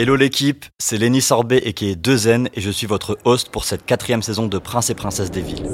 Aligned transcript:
Hello 0.00 0.14
l'équipe, 0.14 0.64
c'est 0.78 0.96
Lenny 0.96 1.20
Sorbet 1.20 1.58
et 1.64 1.72
qui 1.72 1.90
est 1.90 2.00
2N 2.00 2.50
et 2.54 2.60
je 2.60 2.70
suis 2.70 2.86
votre 2.86 3.18
host 3.24 3.48
pour 3.48 3.64
cette 3.64 3.84
quatrième 3.84 4.22
saison 4.22 4.46
de 4.46 4.58
Prince 4.58 4.90
et 4.90 4.94
Princesse 4.94 5.32
des 5.32 5.40
Villes. 5.40 5.68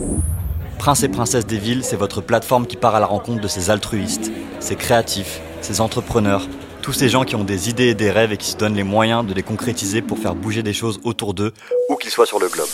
Prince 0.79 1.03
et 1.03 1.11
Princesse 1.11 1.45
des 1.45 1.59
Villes, 1.59 1.85
c'est 1.85 1.97
votre 1.97 2.23
plateforme 2.23 2.67
qui 2.67 2.79
part 2.79 2.95
à 2.95 3.01
la 3.01 3.05
rencontre 3.05 3.43
de 3.43 3.49
ces 3.49 3.69
altruistes, 3.69 4.33
ces 4.61 4.77
créatifs, 4.77 5.43
ces 5.61 5.83
entrepreneurs, 5.83 6.49
tous 6.85 6.93
ces 6.93 7.09
gens 7.09 7.25
qui 7.25 7.35
ont 7.35 7.45
des 7.45 7.71
idées 7.71 7.87
et 7.87 7.95
des 7.95 8.11
rêves 8.11 8.33
et 8.33 8.37
qui 8.37 8.51
se 8.51 8.59
donnent 8.59 8.75
les 8.75 8.83
moyens 8.83 9.27
de 9.27 9.33
les 9.33 9.43
concrétiser 9.43 10.03
pour 10.03 10.19
faire 10.19 10.35
bouger 10.35 10.63
des 10.63 10.75
choses 10.75 11.01
autour 11.03 11.33
d'eux, 11.33 11.55
où 11.89 11.97
qu'ils 11.97 12.11
soient 12.11 12.27
sur 12.27 12.39
le 12.39 12.47
globe. 12.47 12.69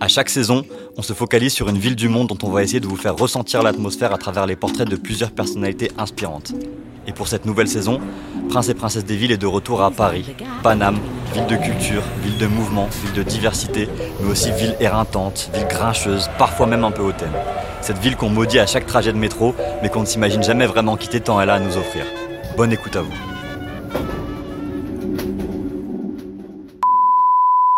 À 0.00 0.08
chaque 0.08 0.28
saison, 0.28 0.66
on 0.98 1.02
se 1.02 1.14
focalise 1.14 1.54
sur 1.54 1.70
une 1.70 1.78
ville 1.78 1.96
du 1.96 2.10
monde 2.10 2.28
dont 2.28 2.36
on 2.46 2.50
va 2.50 2.62
essayer 2.62 2.78
de 2.78 2.86
vous 2.86 2.96
faire 2.96 3.16
ressentir 3.16 3.62
l'atmosphère 3.62 4.12
à 4.12 4.18
travers 4.18 4.44
les 4.44 4.54
portraits 4.54 4.86
de 4.86 4.96
plusieurs 4.96 5.30
personnalités 5.30 5.90
inspirantes. 5.96 6.52
Et 7.06 7.12
pour 7.12 7.26
cette 7.26 7.46
nouvelle 7.46 7.68
saison, 7.68 8.00
Prince 8.50 8.68
et 8.68 8.74
Princesse 8.74 9.06
des 9.06 9.16
Villes 9.16 9.32
est 9.32 9.38
de 9.38 9.46
retour 9.46 9.80
à 9.80 9.90
Paris, 9.90 10.26
Paname, 10.62 10.98
ville 11.32 11.46
de 11.46 11.56
culture, 11.56 12.02
ville 12.22 12.36
de 12.36 12.46
mouvement, 12.46 12.90
ville 13.02 13.14
de 13.14 13.22
diversité, 13.22 13.88
mais 14.20 14.30
aussi 14.30 14.50
ville 14.52 14.76
éreintante, 14.78 15.48
ville 15.54 15.68
grincheuse, 15.68 16.28
parfois 16.36 16.66
même 16.66 16.84
un 16.84 16.90
peu 16.90 17.02
hautaine. 17.02 17.32
Cette 17.80 17.96
ville 17.96 18.16
qu'on 18.16 18.28
maudit 18.28 18.58
à 18.58 18.66
chaque 18.66 18.84
trajet 18.84 19.14
de 19.14 19.18
métro, 19.18 19.54
mais 19.82 19.88
qu'on 19.88 20.00
ne 20.00 20.06
s'imagine 20.06 20.42
jamais 20.42 20.66
vraiment 20.66 20.98
quitter 20.98 21.20
tant 21.20 21.40
elle 21.40 21.48
a 21.48 21.54
à 21.54 21.60
nous 21.60 21.78
offrir. 21.78 22.04
Bonne 22.56 22.72
écoute 22.72 22.96
à 22.96 23.02
vous. 23.02 23.12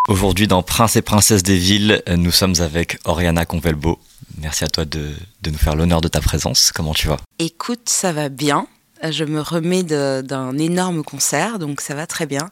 Aujourd'hui 0.09 0.47
dans 0.47 0.61
Prince 0.63 0.95
et 0.97 1.01
Princesse 1.01 1.43
des 1.43 1.57
Villes, 1.57 2.03
nous 2.07 2.31
sommes 2.31 2.55
avec 2.59 2.99
Oriana 3.05 3.45
Convelbo. 3.45 3.97
Merci 4.41 4.65
à 4.65 4.67
toi 4.67 4.85
de, 4.85 5.13
de 5.41 5.49
nous 5.49 5.57
faire 5.57 5.75
l'honneur 5.75 6.01
de 6.01 6.07
ta 6.07 6.19
présence. 6.19 6.71
Comment 6.73 6.93
tu 6.93 7.07
vas? 7.07 7.17
Écoute, 7.39 7.87
ça 7.89 8.11
va 8.11 8.29
bien. 8.29 8.67
Je 9.03 9.23
me 9.23 9.41
remets 9.41 9.83
d'un 9.83 10.57
énorme 10.57 11.03
concert, 11.03 11.59
donc 11.59 11.81
ça 11.81 11.95
va 11.95 12.07
très 12.07 12.25
bien. 12.25 12.49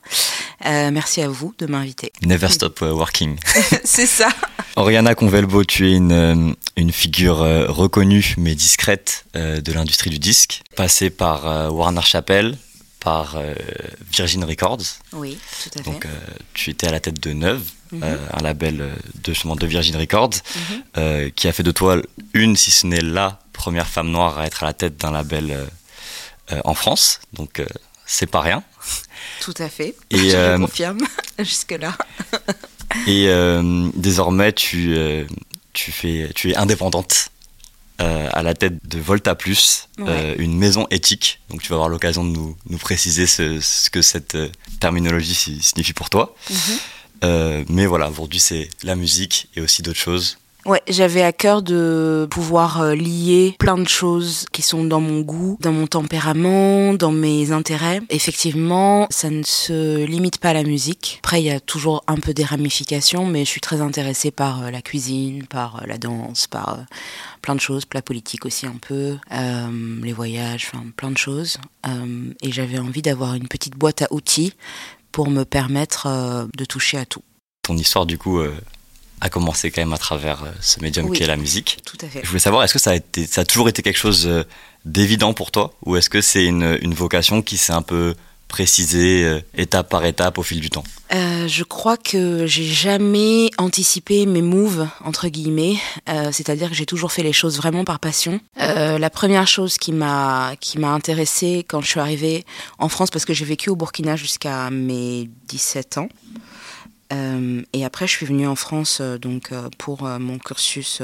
Euh, 0.65 0.91
merci 0.91 1.21
à 1.21 1.27
vous 1.27 1.53
de 1.57 1.65
m'inviter. 1.65 2.11
Never 2.25 2.47
stop 2.49 2.79
uh, 2.81 2.85
working. 2.85 3.37
C'est 3.83 4.05
ça. 4.05 4.29
Oriana 4.75 5.13
Convelbo, 5.13 5.63
tu 5.63 5.89
es 5.89 5.95
une, 5.95 6.11
euh, 6.11 6.53
une 6.77 6.91
figure 6.91 7.41
euh, 7.41 7.65
reconnue 7.67 8.35
mais 8.37 8.55
discrète 8.55 9.25
de 9.33 9.71
l'industrie 9.73 10.09
du 10.09 10.19
disque, 10.19 10.61
passée 10.75 11.09
par 11.09 11.73
Warner 11.73 12.01
Chappell, 12.03 12.57
par 12.99 13.35
Virgin 14.11 14.43
Records. 14.43 14.83
Oui, 15.11 15.37
tout 15.63 15.79
à 15.79 15.83
fait. 15.83 15.89
Donc 15.89 16.07
tu 16.53 16.69
étais 16.69 16.87
à 16.87 16.91
la 16.91 16.99
tête 16.99 17.19
de 17.19 17.33
Neuve, 17.33 17.63
mm 17.91 17.99
-hmm. 17.99 18.17
un 18.31 18.41
label 18.41 18.75
de, 19.23 19.33
justement, 19.33 19.55
de 19.55 19.67
Virgin 19.67 19.95
Records, 19.97 20.35
mm 20.35 20.59
-hmm. 20.59 21.31
qui 21.31 21.47
a 21.47 21.51
fait 21.51 21.63
de 21.63 21.71
toi 21.71 22.01
une, 22.33 22.55
si 22.55 22.71
ce 22.71 22.87
n'est 22.87 23.01
la 23.01 23.39
première 23.53 23.87
femme 23.87 24.09
noire 24.11 24.37
à 24.39 24.45
être 24.45 24.63
à 24.63 24.67
la 24.67 24.73
tête 24.73 24.95
d'un 25.01 25.11
label 25.11 25.47
en 26.63 26.75
France, 26.81 27.19
donc 27.33 27.61
c'est 28.05 28.31
pas 28.35 28.41
rien. 28.41 28.63
Tout 29.43 29.53
à 29.59 29.67
fait, 29.67 29.93
et, 30.09 30.29
je 30.29 30.35
euh, 30.37 30.57
confirme 30.57 30.99
jusque-là. 31.39 31.97
et 33.07 33.27
désormais, 33.93 34.53
tu, 34.53 34.95
tu, 35.73 35.91
fais, 35.91 36.29
tu 36.33 36.51
es 36.51 36.55
indépendante. 36.55 37.29
à 37.99 38.41
la 38.41 38.53
tête 38.53 38.75
de 38.87 38.99
Volta 38.99 39.35
Plus, 39.35 39.89
ouais. 39.99 40.35
une 40.37 40.57
maison 40.57 40.87
éthique. 40.91 41.41
Donc 41.49 41.61
tu 41.61 41.69
vas 41.69 41.75
avoir 41.75 41.89
l'occasion 41.89 42.23
de 42.23 42.29
nous, 42.29 42.55
nous 42.69 42.77
préciser 42.77 43.27
ce, 43.27 43.59
ce, 43.59 43.89
que 43.89 44.01
cette 44.01 44.37
terminologie 44.79 45.35
signifie 45.35 45.93
pour 45.93 46.09
toi. 46.09 46.35
Mm 46.49 46.55
-hmm. 46.55 47.65
mais 47.69 47.85
voilà, 47.85 48.09
aujourd'hui 48.09 48.39
c'est 48.39 48.69
la 48.83 48.95
musique 48.95 49.47
et 49.55 49.61
aussi 49.61 49.81
d'autres 49.81 50.03
choses. 50.09 50.37
Ouais, 50.65 50.81
j'avais 50.87 51.21
à 51.21 51.33
cœur 51.33 51.61
de 51.61 52.25
pouvoir 52.31 52.79
euh, 52.81 52.95
lier 52.95 53.55
plein 53.59 53.77
de 53.77 53.87
choses 53.87 54.45
qui 54.53 54.61
sont 54.61 54.85
dans 54.85 55.01
mon 55.01 55.19
goût, 55.19 55.57
dans 55.59 55.73
mon 55.73 55.87
tempérament, 55.87 56.93
dans 56.93 57.11
mes 57.11 57.51
intérêts. 57.51 57.99
Effectivement, 58.09 59.07
ça 59.09 59.29
ne 59.29 59.43
se 59.43 60.05
limite 60.05 60.37
pas 60.37 60.51
à 60.51 60.53
la 60.53 60.63
musique. 60.63 61.19
Après, 61.21 61.41
il 61.41 61.45
y 61.45 61.51
a 61.51 61.59
toujours 61.59 62.01
un 62.07 62.15
peu 62.15 62.33
des 62.33 62.45
ramifications, 62.45 63.25
mais 63.25 63.43
je 63.43 63.49
suis 63.49 63.59
très 63.59 63.81
intéressée 63.81 64.31
par 64.31 64.63
euh, 64.63 64.71
la 64.71 64.81
cuisine, 64.81 65.45
par 65.47 65.81
euh, 65.81 65.85
la 65.85 65.97
danse, 65.97 66.47
par 66.47 66.79
plein 67.41 67.55
de 67.55 67.59
choses, 67.59 67.83
la 67.93 68.01
politique 68.01 68.45
aussi 68.45 68.65
un 68.65 68.77
peu, 68.81 69.17
les 70.01 70.13
voyages, 70.13 70.69
enfin 70.71 70.85
plein 70.95 71.11
de 71.11 71.17
choses. 71.17 71.57
Et 72.41 72.51
j'avais 72.53 72.79
envie 72.79 73.01
d'avoir 73.01 73.33
une 73.33 73.49
petite 73.49 73.75
boîte 73.75 74.01
à 74.01 74.07
outils 74.11 74.53
pour 75.11 75.29
me 75.29 75.43
permettre 75.43 76.47
de 76.55 76.65
toucher 76.65 76.97
à 76.97 77.05
tout. 77.05 77.21
Ton 77.63 77.75
histoire, 77.75 78.05
du 78.05 78.17
coup, 78.17 78.39
a 79.23 79.29
commencé 79.29 79.71
quand 79.71 79.81
même 79.81 79.93
à 79.93 79.97
travers 79.97 80.43
ce 80.59 80.81
médium 80.81 81.07
oui, 81.07 81.17
qui 81.17 81.23
est 81.23 81.27
la 81.27 81.37
musique. 81.37 81.79
Tout 81.85 81.97
à 82.01 82.07
fait. 82.07 82.19
Je 82.23 82.27
voulais 82.27 82.39
savoir, 82.39 82.63
est-ce 82.63 82.73
que 82.73 82.79
ça 82.79 82.91
a, 82.91 82.95
été, 82.95 83.25
ça 83.25 83.41
a 83.41 83.45
toujours 83.45 83.69
été 83.69 83.81
quelque 83.81 83.97
chose 83.97 84.29
d'évident 84.85 85.33
pour 85.33 85.51
toi? 85.51 85.73
Ou 85.85 85.95
est-ce 85.95 86.09
que 86.09 86.21
c'est 86.21 86.45
une, 86.45 86.77
une, 86.81 86.93
vocation 86.93 87.41
qui 87.41 87.57
s'est 87.57 87.73
un 87.73 87.81
peu 87.81 88.15
précisée 88.53 89.23
euh, 89.23 89.39
étape 89.55 89.89
par 89.89 90.05
étape 90.05 90.37
au 90.37 90.43
fil 90.43 90.59
du 90.59 90.69
temps? 90.69 90.83
Euh, 91.13 91.47
Je 91.47 91.63
crois 91.63 91.97
que 91.97 92.45
j'ai 92.45 92.65
jamais 92.65 93.49
anticipé 93.57 94.25
mes 94.25 94.43
moves, 94.43 94.87
entre 95.03 95.27
guillemets, 95.27 95.77
euh, 96.09 96.29
c'est-à-dire 96.31 96.69
que 96.69 96.75
j'ai 96.75 96.85
toujours 96.85 97.11
fait 97.11 97.23
les 97.23 97.33
choses 97.33 97.57
vraiment 97.57 97.83
par 97.83 97.99
passion. 97.99 98.39
la 98.57 99.09
première 99.09 99.47
chose 99.47 99.77
qui 99.77 99.91
m'a 99.91 100.53
qui 100.59 100.77
m'a 100.77 100.91
intéressée 100.91 101.65
quand 101.67 101.81
je 101.81 101.87
suis 101.87 101.99
arrivée 101.99 102.45
en 102.77 102.89
France, 102.89 103.09
parce 103.09 103.25
que 103.25 103.33
j'ai 103.33 103.45
vécu 103.45 103.69
au 103.69 103.75
Burkina 103.75 104.15
jusqu'à 104.15 104.69
mes 104.69 105.29
17 105.47 105.97
ans, 105.97 106.09
euh, 106.09 106.52
et 107.73 107.85
après, 107.85 108.07
je 108.07 108.11
suis 108.11 108.25
venue 108.25 108.47
en 108.47 108.55
France 108.55 108.99
euh, 109.01 109.17
donc 109.17 109.51
euh, 109.51 109.69
pour 109.77 110.03
mon 110.03 110.39
cursus, 110.39 111.01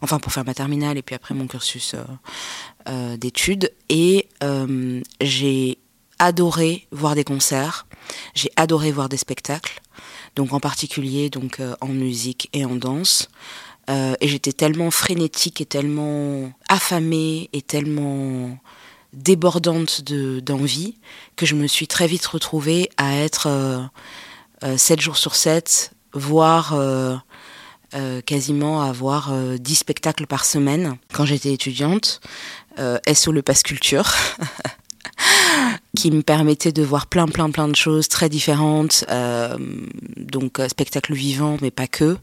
enfin 0.00 0.18
pour 0.18 0.32
faire 0.32 0.44
ma 0.44 0.54
terminale 0.54 0.98
et 0.98 1.02
puis 1.02 1.14
après 1.14 1.34
mon 1.34 1.46
cursus 1.46 1.94
d'études. 3.16 3.72
Et 3.88 4.28
j'ai 5.20 5.78
adoré 6.18 6.86
voir 6.90 7.14
des 7.14 7.24
concerts, 7.24 7.86
j'ai 8.34 8.50
adoré 8.56 8.92
voir 8.92 9.08
des 9.08 9.16
spectacles, 9.16 9.80
donc 10.36 10.52
en 10.52 10.60
particulier 10.60 11.30
donc 11.30 11.60
en 11.80 11.88
musique 11.88 12.48
et 12.52 12.64
en 12.64 12.76
danse. 12.76 13.28
et 13.88 14.28
j'étais 14.28 14.52
tellement 14.52 14.90
frénétique 14.90 15.60
et 15.60 15.66
tellement 15.66 16.52
affamée 16.68 17.50
et 17.52 17.62
tellement 17.62 18.58
débordante 19.12 20.02
d'envie 20.02 20.96
que 21.36 21.46
je 21.46 21.54
me 21.54 21.66
suis 21.66 21.86
très 21.86 22.06
vite 22.06 22.26
retrouvée 22.26 22.88
à 22.96 23.14
être 23.16 23.90
7 24.76 25.00
jours 25.00 25.16
sur 25.16 25.34
7, 25.34 25.92
voire 26.12 26.74
euh, 26.74 27.16
euh, 27.94 28.20
quasiment 28.20 28.82
avoir 28.82 29.32
10 29.32 29.74
spectacles 29.74 30.26
par 30.26 30.44
semaine 30.44 30.96
quand 31.12 31.24
j'étais 31.24 31.52
étudiante. 31.52 32.20
Euh, 32.78 32.98
SO 33.12 33.32
le 33.32 33.42
Passe 33.42 33.62
Culture. 33.62 34.10
qui 35.96 36.10
me 36.10 36.22
permettait 36.22 36.72
de 36.72 36.82
voir 36.82 37.06
plein 37.06 37.26
plein 37.26 37.50
plein 37.50 37.68
de 37.68 37.76
choses 37.76 38.08
très 38.08 38.28
différentes 38.28 39.04
euh, 39.10 39.58
donc 40.16 40.60
spectacle 40.68 41.12
vivant 41.12 41.58
mais 41.60 41.70
pas 41.70 41.86
que 41.86 42.16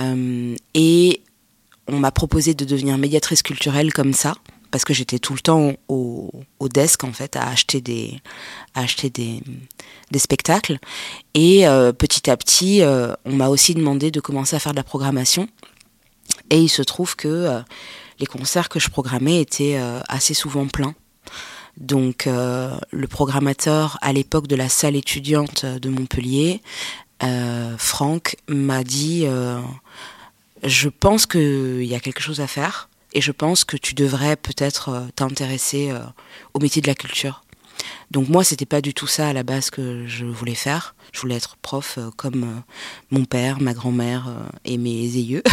euh, 0.00 0.56
et 0.74 1.20
on 1.86 1.98
m'a 1.98 2.10
proposé 2.10 2.54
de 2.54 2.64
devenir 2.64 2.98
médiatrice 2.98 3.42
culturelle 3.42 3.92
comme 3.92 4.14
ça 4.14 4.34
parce 4.70 4.84
que 4.84 4.94
j'étais 4.94 5.18
tout 5.18 5.34
le 5.34 5.40
temps 5.40 5.72
au, 5.88 6.30
au, 6.58 6.68
desk 6.68 7.04
en 7.04 7.12
fait 7.12 7.36
à 7.36 7.48
acheter 7.48 7.80
des 7.80 8.20
acheter 8.74 9.10
des, 9.10 9.42
des 10.10 10.18
spectacles. 10.18 10.78
Et 11.34 11.66
euh, 11.66 11.92
petit 11.92 12.30
à 12.30 12.36
petit 12.36 12.82
euh, 12.82 13.14
on 13.24 13.32
m'a 13.34 13.48
aussi 13.48 13.74
demandé 13.74 14.10
de 14.10 14.20
commencer 14.20 14.56
à 14.56 14.58
faire 14.58 14.72
de 14.72 14.76
la 14.76 14.84
programmation. 14.84 15.48
Et 16.50 16.60
il 16.60 16.68
se 16.68 16.82
trouve 16.82 17.16
que 17.16 17.28
euh, 17.28 17.60
les 18.18 18.26
concerts 18.26 18.68
que 18.68 18.80
je 18.80 18.88
programmais 18.90 19.40
étaient 19.40 19.80
assez 20.08 20.34
souvent 20.34 20.66
pleins. 20.66 20.94
Donc 21.76 22.26
le 22.26 23.06
programmateur 23.06 23.96
à 24.02 24.12
l'époque 24.12 24.48
de 24.48 24.56
la 24.56 24.68
salle 24.68 24.96
étudiante 24.96 25.64
de 25.64 25.88
Montpellier 25.88 26.60
Franck 27.76 28.34
m'a 28.48 28.82
dit 28.82 29.24
je 30.64 30.88
pense 30.88 31.26
qu'il 31.26 31.84
y 31.84 31.94
a 31.94 32.00
quelque 32.00 32.20
chose 32.20 32.40
à 32.40 32.48
faire 32.48 32.88
et 33.12 33.20
je 33.20 33.32
pense 33.32 33.64
que 33.64 33.76
tu 33.76 33.94
devrais 33.94 34.36
peut-être 34.36 34.88
euh, 34.90 35.00
t'intéresser 35.14 35.90
euh, 35.90 36.00
au 36.54 36.60
métier 36.60 36.82
de 36.82 36.86
la 36.86 36.94
culture. 36.94 37.42
Donc 38.10 38.28
moi, 38.28 38.44
c'était 38.44 38.66
pas 38.66 38.80
du 38.80 38.92
tout 38.92 39.06
ça 39.06 39.28
à 39.28 39.32
la 39.32 39.42
base 39.42 39.70
que 39.70 40.06
je 40.06 40.24
voulais 40.24 40.54
faire. 40.54 40.94
Je 41.12 41.20
voulais 41.20 41.36
être 41.36 41.56
prof 41.56 41.96
euh, 41.98 42.10
comme 42.16 42.62
mon 43.10 43.24
père, 43.24 43.60
ma 43.60 43.72
grand-mère 43.72 44.30
et 44.64 44.78
mes 44.78 45.16
aïeux. 45.16 45.42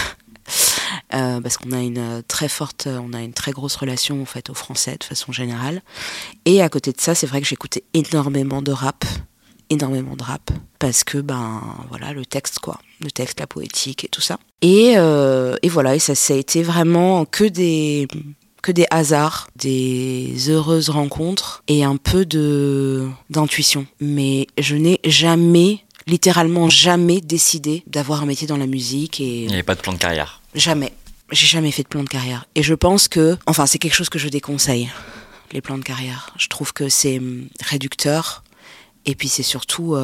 parce 1.10 1.58
qu'on 1.58 1.72
a 1.72 1.80
une 1.80 2.24
très 2.28 2.50
forte, 2.50 2.88
on 2.88 3.14
a 3.14 3.22
une 3.22 3.34
très 3.34 3.52
grosse 3.52 3.76
relation 3.76 4.22
en 4.22 4.26
fait 4.26 4.50
au 4.50 4.54
français 4.54 4.98
de 5.00 5.04
façon 5.04 5.32
générale. 5.32 5.82
Et 6.46 6.62
à 6.62 6.68
côté 6.70 6.92
de 6.92 7.00
ça, 7.00 7.16
c'est 7.16 7.28
vrai 7.28 7.42
que 7.42 7.48
j'écoutais 7.48 7.84
énormément 7.94 8.62
de 8.62 8.72
rap, 8.72 9.06
énormément 9.70 10.16
de 10.16 10.24
rap 10.24 10.52
parce 10.80 11.04
que 11.04 11.18
ben 11.18 11.62
voilà 11.90 12.14
le 12.14 12.26
texte 12.26 12.60
quoi. 12.60 12.80
Le 13.02 13.12
texte 13.12 13.40
la 13.40 13.48
poétique 13.48 14.06
et 14.06 14.08
tout 14.08 14.22
ça. 14.22 14.40
Et, 14.62 14.94
euh, 14.98 15.58
et 15.62 15.70
voilà 15.70 15.96
et 15.96 16.00
ça 16.00 16.16
ça 16.16 16.34
a 16.34 16.38
été 16.38 16.64
vraiment 16.64 17.26
que 17.26 17.44
des 17.44 18.08
que 18.62 18.72
des 18.72 18.88
hasards 18.90 19.48
des 19.56 20.34
heureuses 20.50 20.90
rencontres 20.90 21.64
et 21.68 21.84
un 21.84 21.98
peu 21.98 22.26
de 22.26 23.08
d'intuition. 23.30 23.86
Mais 24.00 24.48
je 24.58 24.76
n'ai 24.76 25.00
jamais 25.06 25.82
littéralement 26.08 26.70
jamais 26.70 27.22
décidé 27.22 27.84
d'avoir 27.88 28.24
un 28.24 28.26
métier 28.26 28.48
dans 28.48 28.58
la 28.58 28.68
musique 28.68 29.20
et 29.20 29.44
il 29.44 29.48
n'y 29.48 29.54
avait 29.54 29.64
pas 29.64 29.76
de 29.76 29.82
plan 29.82 29.94
de 29.94 29.98
carrière. 29.98 30.42
Jamais. 30.54 30.94
J'ai 31.32 31.48
jamais 31.48 31.72
fait 31.72 31.82
de 31.84 31.88
plan 31.88 32.04
de 32.04 32.10
carrière. 32.10 32.46
Et 32.54 32.62
je 32.62 32.76
pense 32.76 33.08
que 33.08 33.38
enfin 33.48 33.66
c'est 33.66 33.80
quelque 33.80 33.96
chose 33.96 34.10
que 34.10 34.20
je 34.20 34.30
déconseille 34.30 34.90
les 35.52 35.62
plans 35.62 35.78
de 35.78 35.84
carrière. 35.84 36.32
Je 36.38 36.48
trouve 36.48 36.74
que 36.74 36.90
c'est 36.90 37.22
réducteur 37.62 38.44
Et 39.06 39.16
puis 39.16 39.28
c'est 39.28 39.44
surtout 39.44 39.96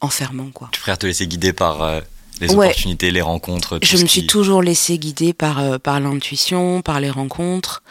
enfermant, 0.00 0.50
quoi. 0.50 0.68
Tu 0.72 0.80
préfères 0.80 0.98
te 0.98 1.06
laisser 1.06 1.26
guider 1.26 1.52
par 1.52 2.02
les 2.42 2.52
opportunités, 2.54 3.10
les 3.10 3.20
rencontres. 3.20 3.78
je 3.82 3.96
me 3.96 4.06
suis 4.06 4.26
toujours 4.26 4.62
laissé 4.62 4.98
guider 4.98 5.32
par 5.32 5.60
euh, 5.60 5.78
par 5.78 6.00
l'intuition, 6.00 6.82
par 6.82 7.00
les 7.00 7.10
rencontres. 7.10 7.82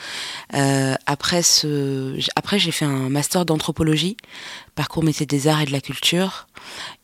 Euh, 0.54 0.96
après 1.06 1.44
ce, 1.44 2.20
après 2.36 2.60
j'ai 2.60 2.72
fait 2.72 2.86
un 2.86 3.10
master 3.10 3.46
d'anthropologie, 3.46 4.18
parcours 4.76 5.04
métier 5.04 5.26
des 5.26 5.48
arts 5.48 5.62
et 5.62 5.66
de 5.66 5.72
la 5.72 5.82
culture, 5.82 6.48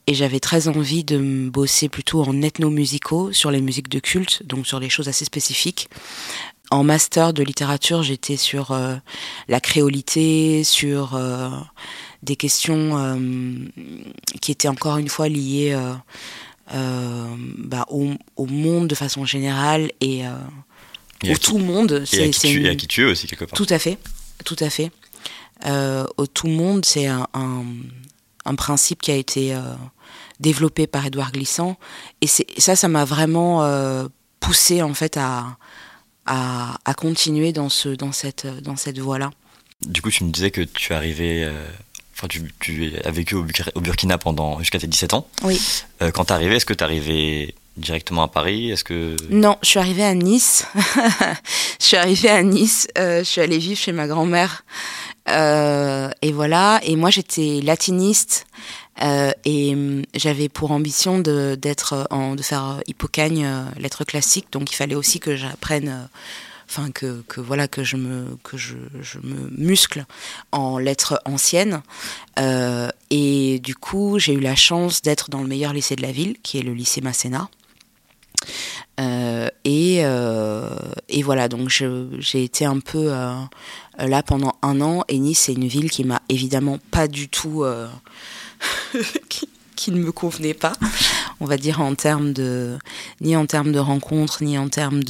et 0.07 0.13
j'avais 0.13 0.39
très 0.39 0.67
envie 0.67 1.03
de 1.03 1.17
me 1.17 1.49
bosser 1.49 1.89
plutôt 1.89 2.23
en 2.23 2.41
ethnomusicaux 2.41 3.31
sur 3.31 3.51
les 3.51 3.61
musiques 3.61 3.89
de 3.89 3.99
culte, 3.99 4.43
donc 4.45 4.67
sur 4.67 4.79
des 4.79 4.89
choses 4.89 5.07
assez 5.07 5.25
spécifiques. 5.25 5.89
En 6.69 6.83
master 6.83 7.31
de 7.31 7.43
littérature, 7.43 8.03
j'étais 8.03 8.35
sur 8.35 8.71
euh, 8.71 8.95
la 9.47 9.61
créolité, 9.61 10.65
sur 10.65 11.17
des 12.23 12.35
questions 12.35 13.19
qui 14.41 14.51
étaient 14.51 14.67
encore 14.67 14.97
une 14.97 15.09
fois 15.09 15.29
liées 15.29 15.75
euh, 16.73 17.33
bah, 17.59 17.85
au, 17.89 18.11
au, 18.35 18.45
monde 18.45 18.89
de 18.89 18.95
façon 18.95 19.23
générale 19.23 19.89
et, 20.01 20.27
euh, 20.27 20.31
au 21.23 21.37
tout 21.37 21.59
monde. 21.59 22.03
Et 22.11 22.23
à, 22.23 22.27
qui 22.27 22.39
tu, 22.39 22.67
à 22.67 22.75
qui 22.75 22.87
tu 22.87 23.03
es 23.03 23.05
aussi, 23.05 23.25
quelque 23.25 23.45
part. 23.45 23.55
Tout 23.55 23.67
à 23.69 23.79
fait, 23.79 23.97
tout 24.43 24.57
à 24.59 24.69
fait. 24.69 24.91
Euh, 25.65 26.05
au 26.17 26.27
tout 26.27 26.47
monde, 26.47 26.83
c'est 26.83 27.07
un, 27.07 27.25
un, 27.33 28.55
principe 28.55 29.01
qui 29.01 29.11
a 29.11 29.15
été 29.15 29.55
développé 30.41 30.87
par 30.87 31.05
Édouard 31.05 31.31
Glissant. 31.31 31.77
Et 32.19 32.27
ça, 32.27 32.75
ça 32.75 32.87
m'a 32.89 33.05
vraiment 33.05 33.65
poussé 34.41 34.81
en 34.81 34.93
fait 34.93 35.15
à, 35.15 35.57
à, 36.25 36.77
à, 36.83 36.93
continuer 36.95 37.53
dans, 37.53 37.69
ce, 37.69 37.89
dans 37.89 38.11
cette, 38.11 38.45
dans 38.45 38.75
cette 38.75 38.99
voie-là. 38.99 39.31
Du 39.85 40.01
coup, 40.01 40.11
tu 40.11 40.25
me 40.25 40.31
disais 40.31 40.51
que 40.51 40.61
tu 40.61 40.93
arrivais 40.93 41.49
Enfin, 42.17 42.27
tu, 42.27 42.41
tu, 42.59 42.93
as 43.03 43.11
vécu 43.11 43.35
au, 43.35 43.45
Burkina 43.75 44.17
pendant 44.17 44.57
jusqu'à 44.59 44.79
tes 44.79 44.87
17 44.87 45.13
ans. 45.13 45.27
Oui. 45.43 45.61
Euh, 46.01 46.09
quand 46.09 46.25
t'es 46.25 46.33
arrivé, 46.33 46.55
est-ce 46.55 46.65
que 46.65 46.73
t'es 46.73 46.83
arrivé 46.83 47.53
directement 47.77 48.23
à 48.23 48.27
Paris? 48.27 48.71
Est-ce 48.71 48.83
que 48.83 49.15
Non, 49.29 49.57
je 49.61 49.67
suis 49.67 49.79
arrivée 49.79 50.03
à 50.03 50.15
Nice. 50.15 50.65
je 51.79 51.85
suis 51.85 51.97
arrivée 51.97 52.29
à 52.29 52.41
Nice. 52.41 52.87
Euh, 52.97 53.19
je 53.19 53.23
suis 53.23 53.39
allée 53.39 53.59
vivre 53.59 53.79
chez 53.79 53.91
ma 53.91 54.07
grand-mère. 54.07 54.65
Euh, 55.29 56.09
et 56.23 56.31
voilà. 56.31 56.79
Et 56.81 56.95
moi, 56.95 57.11
j'étais 57.11 57.61
latiniste. 57.61 58.47
Et 59.45 59.73
hum, 59.73 60.01
j'avais 60.15 60.49
pour 60.49 60.71
ambition 60.71 61.19
de 61.19 61.53
d'être 61.53 62.07
de 62.35 62.41
faire 62.41 62.81
hippocagne 62.87 63.47
lettres 63.77 64.03
classiques 64.05 64.47
donc 64.51 64.71
il 64.71 64.75
fallait 64.75 64.95
aussi 64.95 65.19
que 65.19 65.35
j'apprenne 65.35 66.09
enfin 66.69 66.91
que, 66.91 67.23
voilà 67.37 67.67
que 67.67 67.83
je 67.83 67.97
me 67.97 68.37
muscle 69.57 70.05
en 70.51 70.77
lettres 70.77 71.21
anciennes. 71.25 71.81
Euh, 72.39 72.89
et 73.09 73.59
du 73.59 73.75
coup 73.75 74.19
j'ai 74.19 74.33
eu 74.33 74.39
la 74.39 74.55
chance 74.55 75.01
d'être 75.01 75.29
dans 75.29 75.41
le 75.41 75.47
meilleur 75.47 75.73
lycée 75.73 75.95
de 75.95 76.01
la 76.01 76.11
ville 76.11 76.37
qui 76.43 76.57
est 76.57 76.63
le 76.63 76.73
lycée 76.73 77.01
Masséna. 77.01 77.49
Euh, 78.99 79.49
et, 79.63 79.99
euh, 80.01 80.69
et 81.09 81.21
voilà 81.21 81.49
donc 81.49 81.69
j'ai 81.69 82.43
été 82.43 82.65
un 82.65 82.79
peu 82.79 83.09
là 83.97 84.23
pendant 84.23 84.55
un 84.61 84.81
an 84.81 85.03
et 85.07 85.19
Nice 85.19 85.39
c'est 85.45 85.53
une 85.53 85.67
ville 85.67 85.89
qui 85.89 86.03
m'a 86.03 86.21
évidemment 86.29 86.79
pas 86.91 87.07
du 87.07 87.29
tout 87.29 87.65
qui 89.75 89.91
ne 89.91 89.99
me 89.99 90.11
convenait 90.11 90.53
pas 90.53 90.73
on 91.39 91.45
va 91.45 91.57
dire 91.57 91.81
en 91.81 91.95
termes 91.95 92.33
de 92.33 92.77
ni 93.21 93.35
en 93.35 93.45
termes 93.45 93.71
de 93.71 93.79
rencontres, 93.79 94.43
ni 94.43 94.57
en 94.57 94.69
termes 94.69 95.03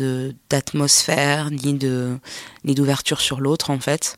d'atmosphère, 0.49 1.51
ni 1.51 1.73
de 1.73 2.17
ni 2.63 2.75
d'ouverture 2.75 3.21
sur 3.21 3.39
l'autre 3.39 3.69
en 3.69 3.79
fait. 3.79 4.17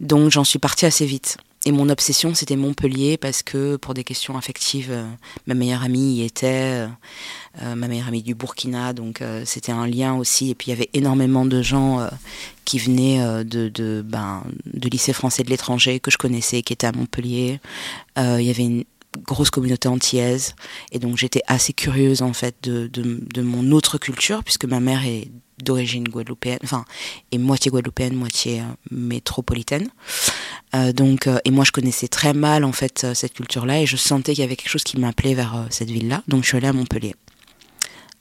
Donc 0.00 0.30
j'en 0.30 0.44
suis 0.44 0.58
partie 0.58 0.86
assez 0.86 1.06
vite. 1.06 1.38
Et 1.64 1.70
mon 1.70 1.88
obsession, 1.90 2.34
c'était 2.34 2.56
Montpellier 2.56 3.16
parce 3.16 3.44
que 3.44 3.76
pour 3.76 3.94
des 3.94 4.02
questions 4.02 4.36
affectives, 4.36 4.90
euh, 4.90 5.06
ma 5.46 5.54
meilleure 5.54 5.84
amie 5.84 6.16
y 6.16 6.24
était, 6.24 6.48
euh, 6.48 6.88
euh, 7.62 7.76
ma 7.76 7.86
meilleure 7.86 8.08
amie 8.08 8.24
du 8.24 8.34
Burkina, 8.34 8.92
donc 8.92 9.22
c'était 9.44 9.70
un 9.70 9.86
lien 9.86 10.14
aussi. 10.14 10.50
Et 10.50 10.54
puis 10.56 10.68
il 10.68 10.70
y 10.70 10.76
avait 10.76 10.90
énormément 10.92 11.46
de 11.46 11.62
gens 11.62 12.08
qui 12.64 12.78
venaient 12.80 13.44
de, 13.44 13.68
de, 13.68 14.02
ben, 14.04 14.42
de 14.72 14.88
lycée 14.88 15.12
français 15.12 15.44
de 15.44 15.50
l'étranger 15.50 16.00
que 16.00 16.10
je 16.10 16.18
connaissais, 16.18 16.62
qui 16.62 16.72
étaient 16.72 16.86
à 16.86 16.92
Montpellier. 16.92 17.60
il 18.16 18.42
y 18.42 18.50
avait 18.50 18.64
une 18.64 18.84
grosse 19.18 19.50
communauté 19.50 19.88
antillaise 19.88 20.54
et 20.90 20.98
donc 20.98 21.16
j'étais 21.16 21.42
assez 21.46 21.72
curieuse 21.72 22.22
en 22.22 22.32
fait 22.32 22.56
de, 22.62 22.86
de, 22.86 23.20
de, 23.34 23.42
mon 23.42 23.70
autre 23.72 23.98
culture 23.98 24.42
puisque 24.42 24.64
ma 24.64 24.80
mère 24.80 25.04
est 25.04 25.30
d'origine 25.62 26.04
guadeloupéenne, 26.04 26.58
enfin 26.64 26.84
est 27.30 27.38
moitié 27.38 27.70
guadeloupéenne, 27.70 28.14
moitié 28.14 28.60
euh, 28.60 28.64
métropolitaine. 28.90 29.88
Euh, 30.74 30.92
donc 30.92 31.26
euh, 31.26 31.38
et 31.44 31.50
moi 31.50 31.64
je 31.64 31.72
connaissais 31.72 32.08
très 32.08 32.32
mal 32.32 32.64
en 32.64 32.72
fait 32.72 33.06
cette 33.14 33.34
culture-là 33.34 33.80
et 33.80 33.86
je 33.86 33.96
sentais 33.96 34.32
qu'il 34.32 34.42
y 34.42 34.44
avait 34.44 34.56
quelque 34.56 34.70
chose 34.70 34.84
qui 34.84 34.98
m'appelait 34.98 35.34
vers 35.34 35.66
cette 35.70 35.90
ville-là. 35.90 36.22
Donc 36.28 36.42
je 36.42 36.48
suis 36.48 36.56
allée 36.56 36.68
à 36.68 36.72
Montpellier. 36.72 37.14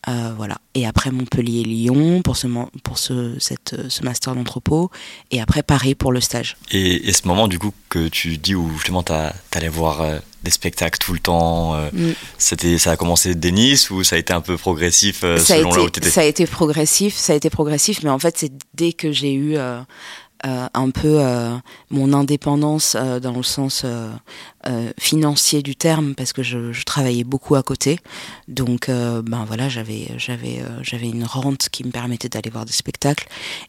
Euh, 0.07 0.33
voilà. 0.36 0.57
Et 0.74 0.88
après 0.88 1.12
Montpellier-Lyon 1.12 2.21
pour 2.24 2.36
ce, 2.36 2.48
pour 2.83 2.98
ce, 2.98 3.36
cette, 3.39 3.75
ce 3.89 4.03
master 4.03 4.36
d'anthropo. 4.36 4.89
Et 5.30 5.42
après 5.42 5.62
Paris 5.63 5.95
pour 5.95 6.12
le 6.12 6.21
stage. 6.21 6.57
Et, 6.71 7.07
et, 7.07 7.13
ce 7.13 7.27
moment, 7.27 7.48
du 7.48 7.59
coup, 7.59 7.74
que 7.89 8.07
tu 8.07 8.38
dis 8.38 8.56
où 8.56 8.69
justement 8.75 9.03
t'allais 9.03 9.68
voir 9.68 10.01
euh, 10.01 10.18
des 10.44 10.50
spectacles 10.51 10.98
tout 10.98 11.13
le 11.13 11.19
temps, 11.19 11.75
euh, 11.75 11.89
mm. 11.94 12.13
c'était, 12.38 12.77
ça 12.77 12.92
a 12.92 12.98
commencé 12.98 13.36
dès 13.36 13.51
Nice 13.51 13.92
ou 13.92 14.03
ça 14.03 14.15
a 14.15 14.19
été 14.19 14.33
un 14.33 14.42
peu 14.42 14.57
progressif 14.57 15.21
selon 15.21 15.74
là 15.74 15.81
où 15.83 15.89
t'étais? 15.89 16.09
Ça 16.09 16.21
a 16.21 16.25
été 16.25 16.47
progressif, 16.47 17.15
ça 17.15 17.33
a 17.33 17.36
été 17.36 17.50
progressif, 17.50 18.01
mais 18.04 18.09
en 18.09 18.19
fait, 18.19 18.38
c'est 18.38 18.51
dès 18.74 18.94
que 18.94 19.12
j'ai 19.12 19.33
eu 19.33 19.57
euh, 19.57 19.81
un 20.43 20.89
peu 20.89 21.19
euh, 21.19 21.55
mon 21.89 22.13
indépendance 22.13 22.95
euh, 22.95 23.19
dans 23.19 23.33
le 23.33 23.43
sens 23.43 23.85
financier 24.99 25.63
du 25.63 25.75
terme 25.75 26.13
parce 26.13 26.33
que 26.33 26.43
je, 26.43 26.83
travaillais 26.83 27.23
beaucoup 27.23 27.55
à 27.55 27.63
côté. 27.63 27.99
Donc 28.47 28.88
ben 28.89 29.45
voilà 29.45 29.69
j'avais 29.69 30.07
j'avais 30.17 30.63
j'avais 30.81 31.09
une 31.09 31.23
rente 31.23 31.69
qui 31.69 31.83
me 31.83 31.91
permettait 31.91 32.29
d'aller 32.29 32.49
voir 32.49 32.65
des 32.65 32.73
spectacles. 32.73 33.27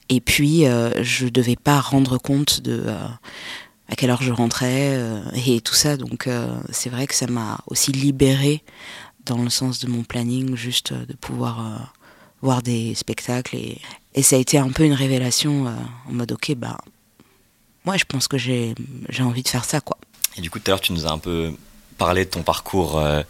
Et 0.09 0.21
puis 0.21 0.65
je 0.65 1.29
devais 1.29 1.57
pas 1.57 1.81
rendre 1.81 2.19
compte 2.19 2.61
de 2.61 2.85
à 3.89 3.97
quelle 3.97 4.11
heure 4.11 4.23
je 4.23 4.33
rentrais 4.33 5.01
et 5.47 5.61
tout 5.61 5.75
ça. 5.75 5.97
Donc 5.97 6.29
c'est 6.71 6.91
vrai 6.91 7.07
que 7.07 7.15
ça 7.15 7.27
m'a 7.27 7.59
aussi 7.67 7.93
libéré 7.93 8.63
dans 9.25 9.43
le 9.43 9.51
sens 9.51 9.79
de 9.79 9.89
mon 9.89 10.03
planning 10.03 10.57
juste 10.57 10.93
de 10.93 11.15
pouvoir 11.15 11.93
voir 12.43 12.61
des 12.61 12.95
spectacles 12.95 13.57
et, 13.57 13.81
et 14.15 14.23
ça 14.23 14.37
a 14.37 14.39
été 14.39 14.59
un 14.59 14.71
peu 14.71 14.85
une 14.85 14.93
révélation 14.93 15.67
euh, 15.67 15.71
en 16.09 16.13
mode 16.13 16.33
ok 16.33 16.55
bah 16.57 16.79
moi 17.85 17.97
je 17.97 18.05
pense 18.05 18.29
que 18.29 18.39
j'ai 18.39 18.75
envie 19.21 19.43
de 19.43 19.49
faire 19.49 19.65
ça 19.65 19.81
quoi. 19.81 19.99
Et 20.37 20.41
du 20.41 20.51
coup 20.51 20.59
tout 20.59 20.71
à 20.71 20.73
l'heure 20.73 20.81
tu 20.81 20.93
nous 20.93 21.07
as 21.07 21.11
un 21.11 21.19
peu 21.19 21.53
parlé 21.99 22.25
de 22.25 22.31
ton 22.31 22.43
parcours 22.43 22.99
euh, 22.99 23.23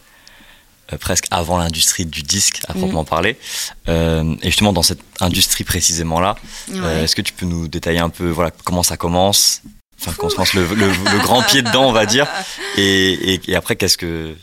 euh, 0.93 0.99
presque 0.99 1.27
avant 1.31 1.59
l'industrie 1.59 2.07
du 2.07 2.23
disque 2.23 2.61
à 2.69 2.75
proprement 2.75 3.03
mm. 3.03 3.07
parler 3.07 3.39
et 3.89 4.37
justement 4.45 4.73
dans 4.73 4.83
cette 4.83 5.01
industrie 5.21 5.65
précisément 5.65 6.21
là 6.21 6.37
est-ce 6.69 7.17
que 7.17 7.23
tu 7.23 7.33
peux 7.33 7.47
nous 7.47 7.69
détailler 7.69 8.01
un 8.01 8.11
peu 8.11 8.29
voilà 8.29 8.51
comment 8.65 8.83
ça 8.83 8.97
commence? 8.97 9.63
Enfin 10.01 10.15
comment 10.19 10.31
se 10.31 10.37
lance 10.37 10.55
le, 10.55 10.67
le, 10.67 11.19
grand 11.23 11.43
pied 11.43 11.63
dedans 11.63 11.85
on 11.85 11.93
va 11.93 12.07
dire. 12.07 12.27
Et, 12.77 13.35
et, 13.35 13.41
et 13.49 13.55
après 13.55 13.77
qu'est-ce 13.77 13.99
que 13.99 14.35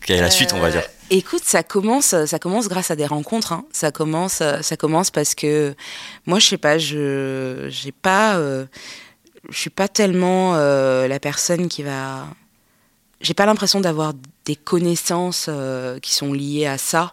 quelle 0.00 0.16
est 0.16 0.22
la 0.22 0.30
suite 0.30 0.52
on 0.54 0.58
va 0.58 0.70
dire? 0.70 0.82
Écoute, 1.10 1.42
ça 1.44 1.62
commence, 1.62 2.14
ça 2.24 2.38
commence 2.38 2.68
grâce 2.68 2.90
à 2.90 2.96
des 2.96 3.06
rencontres. 3.06 3.52
Hein. 3.52 3.64
Ça 3.72 3.90
commence, 3.92 4.42
ça 4.62 4.76
commence 4.76 5.10
parce 5.10 5.34
que 5.34 5.74
moi, 6.26 6.38
je 6.38 6.46
sais 6.46 6.58
pas, 6.58 6.78
je, 6.78 7.66
j'ai 7.68 7.92
pas, 7.92 8.36
euh, 8.36 8.64
je 9.50 9.58
suis 9.58 9.70
pas 9.70 9.86
tellement 9.86 10.54
euh, 10.54 11.06
la 11.06 11.20
personne 11.20 11.68
qui 11.68 11.82
va. 11.82 12.26
J'ai 13.20 13.34
pas 13.34 13.44
l'impression 13.46 13.80
d'avoir 13.80 14.14
des 14.46 14.56
connaissances 14.56 15.46
euh, 15.48 15.98
qui 16.00 16.12
sont 16.12 16.32
liées 16.32 16.66
à 16.66 16.78
ça. 16.78 17.12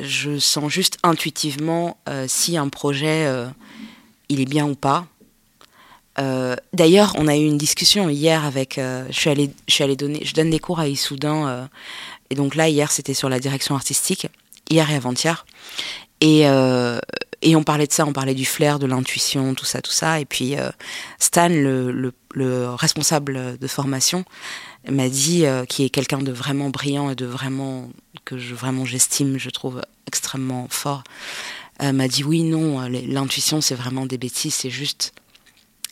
Je 0.00 0.38
sens 0.38 0.70
juste 0.70 0.98
intuitivement 1.02 1.96
si 2.26 2.58
un 2.58 2.68
projet 2.68 3.32
il 4.28 4.40
est 4.42 4.46
bien 4.46 4.66
ou 4.66 4.74
pas. 4.74 5.06
D'ailleurs, 6.74 7.14
on 7.16 7.28
a 7.28 7.36
eu 7.36 7.46
une 7.46 7.56
discussion 7.56 8.10
hier 8.10 8.44
avec. 8.44 8.74
je 8.76 9.12
suis 9.12 9.30
allée, 9.30 9.50
je 9.66 9.72
suis 9.72 9.84
allée 9.84 9.96
donner, 9.96 10.22
je 10.22 10.34
donne 10.34 10.50
des 10.50 10.58
cours 10.58 10.80
à 10.80 10.88
Issoudun 10.88 11.70
et 12.30 12.34
donc 12.34 12.54
là, 12.54 12.68
hier, 12.68 12.90
c'était 12.90 13.14
sur 13.14 13.28
la 13.28 13.40
direction 13.40 13.74
artistique, 13.74 14.28
hier 14.68 14.90
et 14.90 14.94
avant-hier. 14.94 15.46
Et, 16.20 16.48
euh, 16.48 16.98
et 17.42 17.56
on 17.56 17.62
parlait 17.62 17.86
de 17.86 17.92
ça, 17.92 18.06
on 18.06 18.12
parlait 18.12 18.34
du 18.34 18.46
flair, 18.46 18.78
de 18.78 18.86
l'intuition, 18.86 19.54
tout 19.54 19.64
ça, 19.64 19.82
tout 19.82 19.92
ça. 19.92 20.20
Et 20.20 20.24
puis 20.24 20.56
euh, 20.56 20.70
Stan, 21.18 21.48
le, 21.48 21.92
le, 21.92 22.12
le, 22.32 22.68
responsable 22.70 23.58
de 23.58 23.66
formation, 23.66 24.24
m'a 24.88 25.08
dit, 25.08 25.44
euh, 25.44 25.64
qui 25.64 25.84
est 25.84 25.90
quelqu'un 25.90 26.18
de 26.18 26.32
vraiment 26.32 26.70
brillant 26.70 27.10
et 27.10 27.14
de 27.14 27.26
vraiment 27.26 27.90
que 28.24 28.34
vraiment 28.34 28.84
j'estime, 28.84 29.38
je 29.38 29.50
trouve 29.50 29.82
extrêmement 30.06 30.66
fort, 30.70 31.04
m'a 31.80 32.08
dit 32.08 32.24
oui, 32.24 32.42
non, 32.42 32.80
l'intuition 32.88 33.60
c'est 33.60 33.74
vraiment 33.74 34.06
des 34.06 34.18
bêtises, 34.18 34.54
c'est 34.54 34.70
juste 34.70 35.12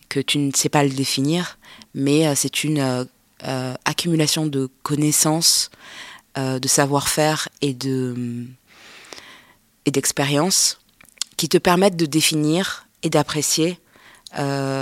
que 0.09 0.19
tu 0.19 0.39
ne 0.39 0.51
sais 0.53 0.69
pas 0.69 0.83
le 0.83 0.91
définir, 0.91 1.59
mais 1.95 2.35
c'est 2.35 2.65
une 2.65 3.07
accumulation 3.85 4.47
de 4.47 4.69
connaissances 4.83 5.71
euh, 6.39 6.59
de 6.59 6.69
savoir-faire 6.69 7.49
et 7.61 7.75
de 7.75 8.47
et 9.87 9.91
d'expérience 9.91 10.81
qui 11.37 11.49
te 11.49 11.59
permettent 11.59 11.97
de 11.97 12.07
définir 12.07 12.87
et 13.03 13.11
d'apprécier 13.11 13.79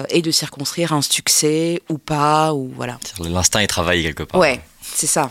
et 0.08 0.22
de 0.22 0.30
circonscrire 0.30 0.94
un 0.94 1.02
succès 1.02 1.82
ou 1.90 1.98
pas, 1.98 2.54
ou 2.54 2.72
voilà. 2.74 2.98
L'instinct 3.18 3.60
est 3.60 3.66
travaillé 3.66 4.02
quelque 4.02 4.22
part. 4.22 4.40
Ouais, 4.40 4.62
c'est 4.80 5.06
ça. 5.06 5.30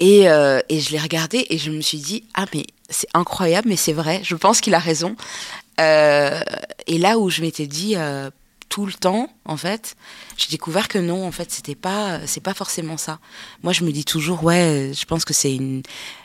Et, 0.00 0.22
et 0.22 0.80
je 0.80 0.90
l'ai 0.90 0.98
regardé 0.98 1.46
et 1.48 1.56
je 1.56 1.70
me 1.70 1.80
suis 1.80 1.98
dit, 1.98 2.24
ah 2.34 2.46
mais 2.52 2.66
c'est 2.88 3.06
incroyable, 3.14 3.68
mais 3.68 3.76
c'est 3.76 3.92
vrai, 3.92 4.20
je 4.24 4.34
pense 4.34 4.60
qu'il 4.60 4.74
a 4.74 4.80
raison. 4.80 5.14
et 5.78 6.98
là 6.98 7.18
où 7.18 7.30
je 7.30 7.42
m'étais 7.42 7.68
dit, 7.68 7.94
tout 8.70 8.86
le 8.86 8.92
temps, 8.94 9.28
en 9.44 9.56
fait, 9.56 9.96
j'ai 10.38 10.48
découvert 10.48 10.88
que 10.88 10.98
non, 10.98 11.26
en 11.26 11.32
fait, 11.32 11.50
c'était 11.50 11.74
pas, 11.74 12.20
c'est 12.26 12.40
pas 12.40 12.54
forcément 12.54 12.96
ça. 12.96 13.18
Moi, 13.62 13.74
je 13.74 13.84
me 13.84 13.90
dis 13.90 14.04
toujours, 14.04 14.44
ouais, 14.44 14.92
je 14.94 15.04
pense 15.04 15.24
que 15.26 15.34
c'est 15.34 15.54
une, 15.54 15.82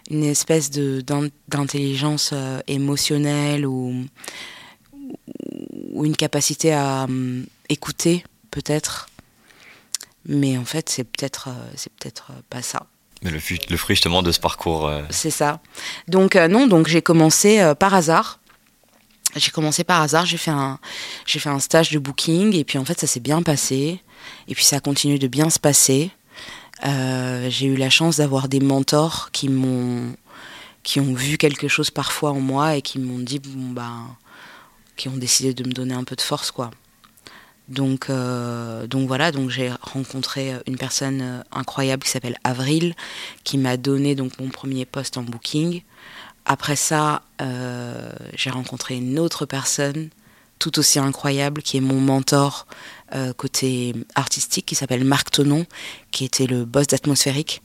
une 0.09 0.23
espèce 0.23 0.69
de 0.69 1.03
d'intelligence 1.49 2.29
euh, 2.33 2.59
émotionnelle 2.67 3.65
ou, 3.65 4.05
ou 5.91 6.05
une 6.05 6.15
capacité 6.15 6.71
à 6.71 7.05
hum, 7.05 7.47
écouter, 7.67 8.23
peut-être. 8.51 9.09
Mais 10.27 10.55
en 10.57 10.65
fait, 10.65 10.87
c'est 10.89 11.03
peut-être, 11.03 11.49
euh, 11.49 11.71
c'est 11.75 11.91
peut-être 11.93 12.27
euh, 12.29 12.41
pas 12.51 12.61
ça. 12.61 12.85
Mais 13.23 13.31
le, 13.31 13.39
le 13.69 13.77
fruit 13.77 13.95
justement 13.95 14.21
de 14.21 14.31
ce 14.31 14.39
parcours. 14.39 14.91
C'est 15.09 15.31
ça. 15.31 15.61
Donc 16.07 16.35
non, 16.35 16.67
donc 16.67 16.87
j'ai 16.87 17.01
commencé 17.01 17.73
par 17.79 17.95
hasard 17.95 18.39
j'ai 19.35 19.51
commencé 19.51 19.83
par 19.83 20.01
hasard, 20.01 20.25
j'ai 20.25 20.37
fait 20.37 20.51
un 20.51 20.79
j'ai 21.25 21.39
fait 21.39 21.49
un 21.49 21.59
stage 21.59 21.91
de 21.91 21.99
booking 21.99 22.55
et 22.55 22.63
puis 22.63 22.77
en 22.77 22.85
fait 22.85 22.99
ça 22.99 23.07
s'est 23.07 23.19
bien 23.19 23.41
passé 23.43 24.01
et 24.47 24.55
puis 24.55 24.63
ça 24.63 24.77
a 24.77 24.79
continué 24.79 25.19
de 25.19 25.27
bien 25.27 25.49
se 25.49 25.59
passer. 25.59 26.11
Euh, 26.85 27.49
j'ai 27.49 27.67
eu 27.67 27.75
la 27.75 27.89
chance 27.89 28.17
d'avoir 28.17 28.49
des 28.49 28.59
mentors 28.59 29.29
qui 29.31 29.49
m'ont 29.49 30.13
qui 30.83 30.99
ont 30.99 31.13
vu 31.13 31.37
quelque 31.37 31.67
chose 31.67 31.89
parfois 31.89 32.31
en 32.31 32.39
moi 32.39 32.75
et 32.75 32.81
qui 32.81 32.99
m'ont 32.99 33.19
dit 33.19 33.39
bon 33.39 33.71
ben 33.71 34.15
qui 34.95 35.09
ont 35.09 35.17
décidé 35.17 35.53
de 35.53 35.67
me 35.67 35.73
donner 35.73 35.93
un 35.93 36.03
peu 36.03 36.15
de 36.15 36.21
force 36.21 36.51
quoi. 36.51 36.71
Donc 37.67 38.09
euh, 38.09 38.85
donc 38.87 39.07
voilà 39.07 39.31
donc 39.31 39.49
j'ai 39.49 39.71
rencontré 39.81 40.53
une 40.67 40.77
personne 40.77 41.21
euh, 41.21 41.41
incroyable 41.51 42.03
qui 42.03 42.09
s'appelle 42.11 42.37
Avril 42.43 42.93
qui 43.43 43.57
m'a 43.57 43.75
donné 43.75 44.15
donc 44.15 44.39
mon 44.39 44.49
premier 44.49 44.85
poste 44.85 45.17
en 45.17 45.23
booking. 45.23 45.81
Après 46.45 46.75
ça, 46.75 47.23
euh, 47.41 48.11
j'ai 48.35 48.51
rencontré 48.51 48.95
une 48.95 49.17
autre 49.17 49.45
personne 49.45 50.09
tout 50.59 50.79
aussi 50.79 50.99
incroyable 50.99 51.61
qui 51.61 51.77
est 51.77 51.81
mon 51.81 51.99
mentor 51.99 52.67
euh, 53.13 53.33
côté 53.33 53.93
artistique 54.13 54.65
qui 54.67 54.75
s'appelle 54.75 55.03
Marc 55.03 55.31
Tonon 55.31 55.65
qui 56.11 56.23
était 56.23 56.47
le 56.47 56.63
boss 56.63 56.87
d'Atmosphérique. 56.87 57.61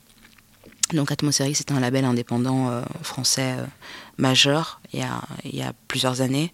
Donc 0.93 1.13
Atmosphérique 1.13 1.57
c'est 1.57 1.71
un 1.71 1.79
label 1.79 2.05
indépendant 2.05 2.69
euh, 2.71 2.83
français 3.03 3.55
majeur 4.17 4.81
il 4.93 5.01
y, 5.45 5.63
a, 5.63 5.73
plusieurs 5.87 6.21
années. 6.21 6.53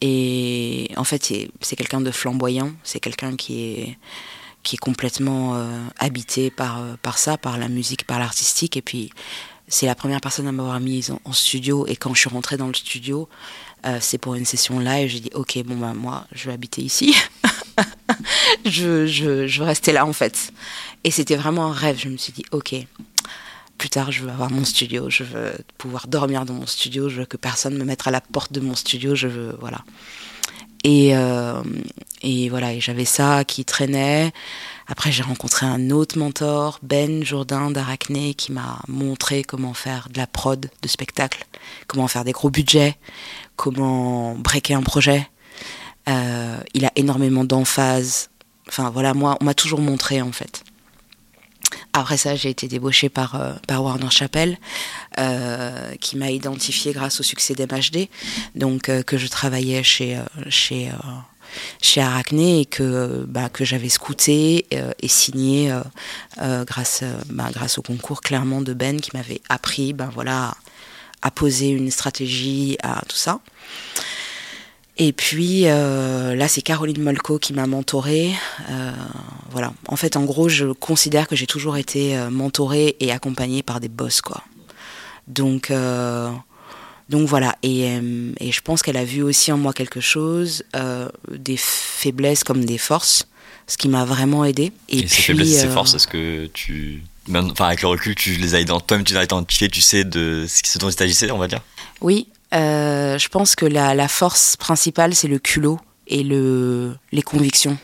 et 0.00 0.90
en 0.96 1.04
fait 1.04 1.24
c'est 1.60 1.76
quelqu'un 1.76 2.00
de 2.00 2.10
flamboyant, 2.10 2.72
c'est 2.84 3.00
quelqu'un 3.00 3.36
qui 3.36 3.64
est 3.64 3.98
qui 4.62 4.76
est 4.76 4.78
complètement 4.78 5.62
habité 5.98 6.50
par, 6.50 6.82
par 7.02 7.18
ça, 7.18 7.36
par 7.36 7.58
la 7.58 7.68
musique, 7.68 8.06
par 8.06 8.18
l'artistique. 8.18 8.78
Et 8.78 8.82
puis 8.82 9.10
c'est 9.68 9.86
la 9.86 9.94
première 9.94 10.20
personne 10.20 10.46
à 10.46 10.52
m'avoir 10.52 10.78
mise 10.80 11.14
en, 11.24 11.32
studio. 11.32 11.86
Et 11.86 11.96
quand 11.96 12.14
je 12.14 12.20
suis 12.20 12.30
rentrée 12.30 12.56
dans 12.56 12.68
le 12.68 12.74
studio, 12.74 13.28
euh, 13.86 13.98
c'est 14.00 14.18
pour 14.18 14.34
une 14.34 14.44
session 14.44 14.78
live. 14.78 15.08
J'ai 15.08 15.20
dit, 15.20 15.30
ok, 15.34 15.62
bon, 15.64 15.76
bah, 15.76 15.94
moi, 15.94 16.26
je 16.32 16.46
vais 16.46 16.52
habiter 16.52 16.82
ici. 16.82 17.14
je, 18.64 19.06
je, 19.06 19.46
je 19.46 19.60
veux 19.60 19.66
rester 19.66 19.92
là, 19.92 20.06
en 20.06 20.12
fait. 20.12 20.52
Et 21.02 21.10
c'était 21.10 21.36
vraiment 21.36 21.66
un 21.66 21.72
rêve. 21.72 21.98
Je 21.98 22.08
me 22.08 22.16
suis 22.16 22.32
dit, 22.32 22.44
ok, 22.50 22.74
plus 23.78 23.88
tard, 23.88 24.12
je 24.12 24.22
veux 24.22 24.30
avoir 24.30 24.50
mon 24.50 24.64
studio. 24.64 25.08
Je 25.10 25.24
veux 25.24 25.52
pouvoir 25.78 26.06
dormir 26.06 26.44
dans 26.44 26.54
mon 26.54 26.66
studio. 26.66 27.08
Je 27.08 27.20
veux 27.20 27.26
que 27.26 27.36
personne 27.36 27.76
me 27.76 27.84
mette 27.84 28.06
à 28.06 28.10
la 28.10 28.20
porte 28.20 28.52
de 28.52 28.60
mon 28.60 28.74
studio. 28.74 29.14
Je 29.14 29.28
veux, 29.28 29.56
voilà. 29.60 29.84
Et, 30.84 31.16
euh, 31.16 31.62
et 32.22 32.50
voilà, 32.50 32.78
j'avais 32.78 33.06
ça 33.06 33.44
qui 33.44 33.64
traînait. 33.64 34.32
Après, 34.86 35.10
j'ai 35.10 35.22
rencontré 35.22 35.64
un 35.64 35.90
autre 35.90 36.18
mentor, 36.18 36.78
Ben 36.82 37.24
Jourdain 37.24 37.70
d'Arachné, 37.70 38.34
qui 38.34 38.52
m'a 38.52 38.80
montré 38.86 39.42
comment 39.42 39.72
faire 39.72 40.08
de 40.12 40.18
la 40.18 40.26
prod 40.26 40.70
de 40.82 40.88
spectacle, 40.88 41.46
comment 41.86 42.06
faire 42.06 42.24
des 42.24 42.32
gros 42.32 42.50
budgets, 42.50 42.96
comment 43.56 44.34
breaker 44.34 44.74
un 44.74 44.82
projet. 44.82 45.26
Euh, 46.06 46.58
il 46.74 46.84
a 46.84 46.92
énormément 46.96 47.44
d'emphase. 47.44 48.28
Enfin 48.68 48.90
voilà, 48.90 49.14
moi, 49.14 49.38
on 49.40 49.44
m'a 49.44 49.54
toujours 49.54 49.80
montré 49.80 50.20
en 50.20 50.32
fait. 50.32 50.64
Après 51.92 52.16
ça, 52.16 52.34
j'ai 52.34 52.50
été 52.50 52.66
débauchée 52.68 53.08
par, 53.08 53.34
euh, 53.34 53.52
par 53.68 53.82
Warner 53.82 54.10
Chappell, 54.10 54.58
euh, 55.18 55.94
qui 56.00 56.16
m'a 56.16 56.30
identifié 56.30 56.92
grâce 56.92 57.20
au 57.20 57.22
succès 57.22 57.54
d'MHD, 57.54 58.08
donc 58.54 58.90
que 59.04 59.16
je 59.16 59.26
travaillais 59.28 59.82
chez, 59.82 60.18
chez 60.48 60.90
chez 61.80 62.00
Arachné 62.00 62.60
et 62.60 62.66
que, 62.66 63.24
bah, 63.28 63.48
que 63.48 63.64
j'avais 63.64 63.88
scouté 63.88 64.66
euh, 64.74 64.92
et 65.00 65.08
signé 65.08 65.70
euh, 65.70 65.80
euh, 66.40 66.64
grâce, 66.64 67.04
bah, 67.30 67.50
grâce 67.52 67.78
au 67.78 67.82
concours 67.82 68.20
clairement 68.20 68.60
de 68.60 68.74
Ben 68.74 69.00
qui 69.00 69.10
m'avait 69.14 69.40
appris 69.48 69.92
ben, 69.92 70.10
voilà, 70.12 70.54
à 71.22 71.30
poser 71.30 71.68
une 71.68 71.90
stratégie, 71.90 72.76
à 72.82 73.02
tout 73.08 73.16
ça. 73.16 73.40
Et 74.96 75.12
puis 75.12 75.62
là, 75.62 76.48
c'est 76.48 76.62
Caroline 76.62 77.02
Molko 77.02 77.38
qui 77.38 77.52
m'a 77.52 77.66
mentorée. 77.66 78.30
voilà. 79.50 79.72
En 79.88 79.96
fait, 79.96 80.16
en 80.16 80.24
gros, 80.24 80.48
je 80.48 80.66
considère 80.66 81.26
que 81.26 81.34
j'ai 81.34 81.46
toujours 81.46 81.76
été 81.76 82.16
mentorée 82.30 82.96
et 83.00 83.10
accompagnée 83.10 83.62
par 83.62 83.80
des 83.80 83.88
boss, 83.88 84.20
quoi. 84.20 84.44
Donc, 85.26 85.72
donc 87.08 87.28
voilà, 87.28 87.56
euh, 87.64 88.32
et, 88.40 88.52
je 88.52 88.60
pense 88.62 88.82
qu'elle 88.82 88.96
a 88.96 89.04
vu 89.04 89.22
aussi 89.22 89.52
en 89.52 89.58
moi 89.58 89.72
quelque 89.72 90.00
chose, 90.00 90.64
euh, 90.74 91.08
des 91.30 91.56
faiblesses 91.58 92.44
comme 92.44 92.64
des 92.64 92.78
forces, 92.78 93.28
ce 93.66 93.76
qui 93.76 93.88
m'a 93.88 94.04
vraiment 94.04 94.44
aidé. 94.44 94.72
Et, 94.88 95.06
ces 95.06 95.22
faiblesses 95.22 95.48
et 95.48 95.58
ces 95.60 95.66
euh, 95.66 95.70
forces, 95.70 95.94
est-ce 95.94 96.08
que 96.08 96.46
tu. 96.46 97.02
Enfin, 97.28 97.66
avec 97.66 97.82
le 97.82 97.88
recul, 97.88 98.14
tu 98.14 98.32
les 98.32 98.54
as 98.54 98.64
toi-même, 98.64 99.04
tu 99.04 99.12
les 99.12 99.18
as 99.18 99.24
identifiées, 99.24 99.68
tu 99.68 99.80
sais 99.80 100.04
de 100.04 100.46
ce 100.48 100.78
dont 100.78 100.88
il 100.88 100.94
s'agissait, 100.94 101.30
on 101.30 101.38
va 101.38 101.48
dire? 101.48 101.60
Oui, 102.00 102.28
je 102.54 103.28
pense 103.28 103.56
que 103.56 103.66
la, 103.66 104.08
force 104.08 104.56
principale, 104.56 105.14
c'est 105.14 105.28
le 105.28 105.38
culot 105.38 105.80
et 106.06 106.22
le, 106.22 106.96
les 107.12 107.22
convictions. 107.22 107.78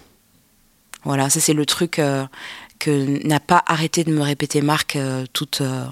Voilà, 1.04 1.30
ça 1.30 1.40
c'est 1.40 1.54
le 1.54 1.64
truc 1.64 2.00
que 2.80 3.24
n'a 3.24 3.38
pas 3.38 3.62
arrêté 3.66 4.02
de 4.02 4.10
me 4.12 4.22
répéter 4.22 4.62
Marc 4.62 4.96
euh, 4.96 5.26
euh, 5.60 5.86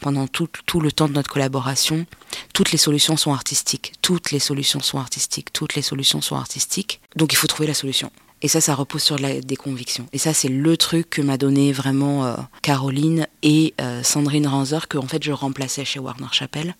pendant 0.00 0.26
tout, 0.26 0.48
le 0.80 0.92
temps 0.92 1.08
de 1.08 1.14
notre 1.14 1.30
collaboration. 1.30 2.04
Toutes 2.52 2.72
les 2.72 2.78
solutions 2.78 3.16
sont 3.16 3.32
artistiques. 3.32 3.94
Toutes 4.02 4.32
les 4.32 4.40
solutions 4.40 4.80
sont 4.80 4.98
artistiques. 4.98 5.52
Toutes 5.54 5.74
les 5.74 5.82
solutions 5.82 6.20
sont 6.20 6.36
artistiques. 6.36 7.00
Donc 7.16 7.32
il 7.32 7.36
faut 7.36 7.46
trouver 7.46 7.68
la 7.68 7.74
solution. 7.74 8.10
Et 8.42 8.48
ça, 8.48 8.60
ça 8.60 8.74
repose 8.74 9.02
sur 9.02 9.16
des 9.18 9.56
convictions. 9.56 10.08
Et 10.12 10.18
ça, 10.18 10.34
c'est 10.34 10.48
le 10.48 10.76
truc 10.76 11.08
que 11.10 11.22
m'a 11.22 11.38
donné 11.38 11.70
vraiment 11.70 12.26
euh, 12.26 12.34
Caroline 12.60 13.28
et 13.44 13.72
Sandrine 14.02 14.48
Ranzer, 14.48 14.88
que 14.88 14.98
en 14.98 15.06
fait 15.06 15.22
je 15.22 15.30
remplaçais 15.30 15.84
chez 15.84 16.00
Warner 16.00 16.26
Chappell, 16.32 16.74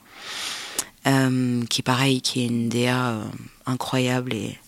qui 1.04 1.82
pareil, 1.82 2.21
qui 2.21 2.42
est 2.42 2.47
une 2.47 2.68
DA 2.68 3.16
incroyable 3.66 4.35
et 4.35 4.59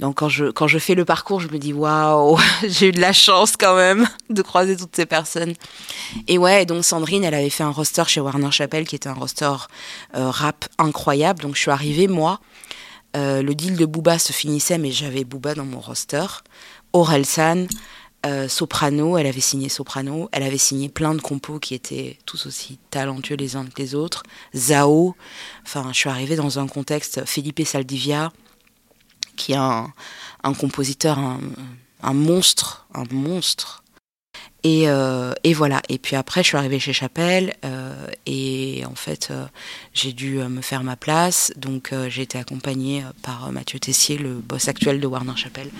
donc 0.00 0.16
quand 0.16 0.30
je, 0.30 0.46
quand 0.46 0.66
je 0.66 0.78
fais 0.78 0.94
le 0.94 1.04
parcours, 1.04 1.40
je 1.40 1.48
me 1.48 1.58
dis 1.58 1.74
waouh, 1.74 2.38
j'ai 2.66 2.88
eu 2.88 2.92
de 2.92 3.00
la 3.00 3.12
chance 3.12 3.56
quand 3.56 3.76
même 3.76 4.08
de 4.30 4.40
croiser 4.40 4.74
toutes 4.74 4.96
ces 4.96 5.04
personnes. 5.04 5.52
Et 6.26 6.38
ouais, 6.38 6.64
donc 6.64 6.84
Sandrine, 6.84 7.22
elle 7.22 7.34
avait 7.34 7.50
fait 7.50 7.64
un 7.64 7.70
roster 7.70 8.04
chez 8.06 8.20
Warner 8.20 8.50
Chappell 8.50 8.86
qui 8.86 8.96
était 8.96 9.10
un 9.10 9.14
roster 9.14 9.52
euh, 10.16 10.30
rap 10.30 10.64
incroyable. 10.78 11.42
Donc 11.42 11.54
je 11.54 11.60
suis 11.60 11.70
arrivée, 11.70 12.08
moi, 12.08 12.40
euh, 13.14 13.42
le 13.42 13.54
deal 13.54 13.76
de 13.76 13.84
Booba 13.84 14.18
se 14.18 14.32
finissait, 14.32 14.78
mais 14.78 14.90
j'avais 14.90 15.24
Booba 15.24 15.54
dans 15.54 15.66
mon 15.66 15.80
roster. 15.80 16.24
Orelsan, 16.94 17.66
euh, 18.26 18.48
Soprano, 18.48 19.16
elle 19.16 19.26
avait 19.26 19.40
signé 19.40 19.68
Soprano, 19.68 20.28
elle 20.32 20.42
avait 20.42 20.58
signé 20.58 20.88
plein 20.88 21.14
de 21.14 21.20
compos 21.20 21.58
qui 21.58 21.74
étaient 21.74 22.18
tous 22.26 22.46
aussi 22.46 22.78
talentueux 22.90 23.36
les 23.36 23.56
uns 23.56 23.64
que 23.64 23.80
les 23.80 23.94
autres. 23.94 24.24
Zao, 24.54 25.16
enfin 25.64 25.88
je 25.92 25.98
suis 25.98 26.10
arrivée 26.10 26.36
dans 26.36 26.58
un 26.58 26.66
contexte 26.66 27.24
Felipe 27.24 27.64
Saldivia, 27.64 28.30
qui 29.36 29.52
est 29.52 29.56
un, 29.56 29.92
compositeur, 30.42 31.18
un, 31.18 32.12
monstre, 32.12 32.86
un 32.92 33.04
monstre. 33.10 33.79
Et, 34.62 34.88
euh, 34.88 35.32
et, 35.42 35.54
voilà. 35.54 35.80
Et 35.88 35.98
puis 35.98 36.16
après, 36.16 36.42
je 36.42 36.48
suis 36.48 36.56
arrivée 36.56 36.78
chez 36.78 36.92
Chapelle 36.92 37.54
euh, 37.64 38.06
et 38.26 38.82
en 38.86 38.94
fait, 38.94 39.28
euh, 39.30 39.46
j'ai 39.94 40.12
dû 40.12 40.36
me 40.38 40.60
faire 40.60 40.82
ma 40.84 40.96
place. 40.96 41.52
Donc, 41.56 41.94
j'ai 42.08 42.22
été 42.22 42.38
accompagnée 42.38 43.04
par 43.22 43.50
Mathieu 43.52 43.78
Tessier, 43.78 44.18
le 44.18 44.34
boss 44.34 44.68
actuel 44.68 45.00
de 45.00 45.06
Warner 45.06 45.36
Chapelle, 45.36 45.70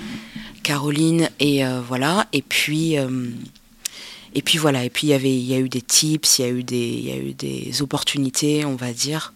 Caroline 0.63 1.31
et 1.41 1.63
voilà. 1.87 2.27
Et 2.33 2.43
puis, 2.43 2.97
et 4.35 4.43
puis 4.43 4.59
voilà, 4.59 4.85
et 4.85 4.91
puis 4.91 5.09
il 5.09 5.11
y 5.11 5.15
avait, 5.15 5.35
il 5.35 5.45
y 5.45 5.55
a 5.55 5.59
eu 5.59 5.69
des 5.69 5.83
tips, 5.83 6.39
il 6.39 6.43
y 6.43 6.45
a 6.45 6.51
eu 6.51 6.63
des, 6.63 6.77
il 6.79 7.05
y 7.05 7.13
a 7.13 7.17
eu 7.17 7.35
des 7.35 7.83
opportunités, 7.83 8.65
on 8.65 8.77
va 8.77 8.93
dire. 8.93 9.33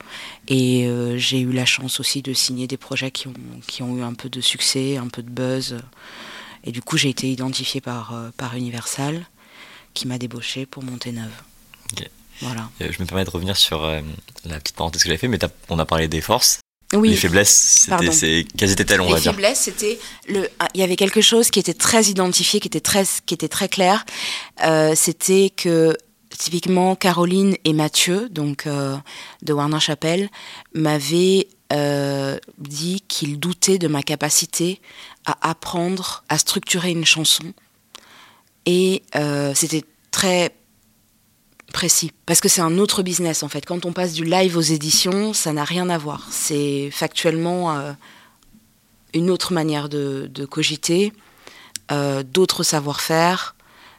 Et 0.49 0.89
j'ai 1.17 1.41
eu 1.41 1.53
la 1.53 1.67
chance 1.67 2.01
aussi 2.01 2.23
de 2.23 2.33
signer 2.33 2.67
des 2.67 2.79
projets 2.79 3.11
qui 3.11 3.29
ont, 3.29 3.35
qui 3.67 3.83
ont 3.83 3.99
eu 3.99 4.03
un 4.03 4.15
peu 4.15 4.29
de 4.29 4.41
succès, 4.41 4.97
un 4.97 5.09
peu 5.09 5.23
de 5.23 5.31
buzz. 5.31 5.77
Et 6.65 6.73
du 6.73 6.83
coup, 6.83 6.97
j'ai 6.97 7.11
été 7.11 7.31
identifiée 7.31 7.81
par, 7.81 8.15
euh, 8.15 8.31
par 8.37 8.57
Universal, 8.57 9.27
qui 9.93 10.09
m'a 10.09 10.19
débauché 10.19 10.67
pour 10.67 10.83
monter 10.83 11.13
neuve. 11.13 11.31
Voilà. 12.41 12.69
Euh, 12.81 12.91
je 12.91 13.01
me 13.01 13.07
permets 13.07 13.25
de 13.25 13.31
revenir 13.31 13.57
sur 13.57 13.87
la 14.45 14.59
petite 14.59 14.75
parenthèse 14.75 15.05
que 15.05 15.09
j'ai 15.09 15.17
fait, 15.17 15.29
mais 15.29 15.39
on 15.69 15.79
a 15.79 15.85
parlé 15.85 16.09
des 16.09 16.21
forces. 16.21 16.59
Oui. 16.93 17.11
Les 17.11 17.17
faiblesses, 17.17 17.89
c'est, 18.13 18.47
quelles 18.57 18.71
étaient-elles, 18.71 19.01
on 19.01 19.07
Les 19.07 19.15
va 19.15 19.21
dire 19.21 19.33
faiblesses, 19.33 19.61
c'était 19.61 19.99
le. 20.29 20.49
ah, 20.61 20.69
Il 20.75 20.81
y 20.81 20.85
avait 20.85 20.97
quelque 20.97 21.21
chose 21.21 21.51
qui 21.51 21.59
était 21.59 21.75
très 21.75 22.05
identifié, 22.05 22.61
qui 22.61 22.69
était 22.69 22.81
très, 22.81 23.05
qui 23.27 23.35
était 23.35 23.49
très 23.49 23.69
clair. 23.69 24.05
Euh, 24.65 24.93
c'était 24.95 25.51
que 25.51 25.97
typiquement 26.39 26.95
Caroline 26.95 27.57
et 27.65 27.73
Mathieu, 27.73 28.29
donc 28.29 28.67
euh, 28.67 28.97
de 29.43 29.53
Warner 29.53 29.81
Chappell, 29.81 30.29
m'avaient 30.75 31.49
euh, 31.73 32.39
dit 32.59 33.03
qu'ils 33.09 33.41
doutaient 33.41 33.79
de 33.79 33.89
ma 33.89 34.03
capacité 34.03 34.81
à 35.25 35.51
apprendre 35.51 36.25
à 36.29 36.39
structurer 36.39 36.91
une 36.91 37.05
chanson. 37.05 37.45
Et 38.67 39.03
euh, 39.17 39.53
c'était 39.55 39.85
très 40.11 40.55
précis. 41.73 42.13
Parce 42.27 42.41
que 42.41 42.49
c'est 42.49 42.61
un 42.61 42.79
autre 42.79 43.03
business 43.03 43.43
en 43.43 43.49
fait. 43.49 43.67
Quand 43.67 43.85
on 43.85 43.93
passe 43.93 44.13
du 44.13 44.25
live 44.25 44.57
aux 44.57 44.61
éditions, 44.61 45.33
ça 45.33 45.53
n'a 45.53 45.65
rien 45.65 45.91
à 45.91 45.99
voir. 45.99 46.27
C'est 46.31 46.91
factuellement 46.91 47.77
euh, 47.77 47.93
une 49.13 49.31
autre 49.31 49.53
manière 49.53 49.89
de, 49.89 50.47
cogiter, 50.49 51.13
euh, 51.91 52.23
d'autres 52.23 52.63
savoir-faire, 52.63 53.57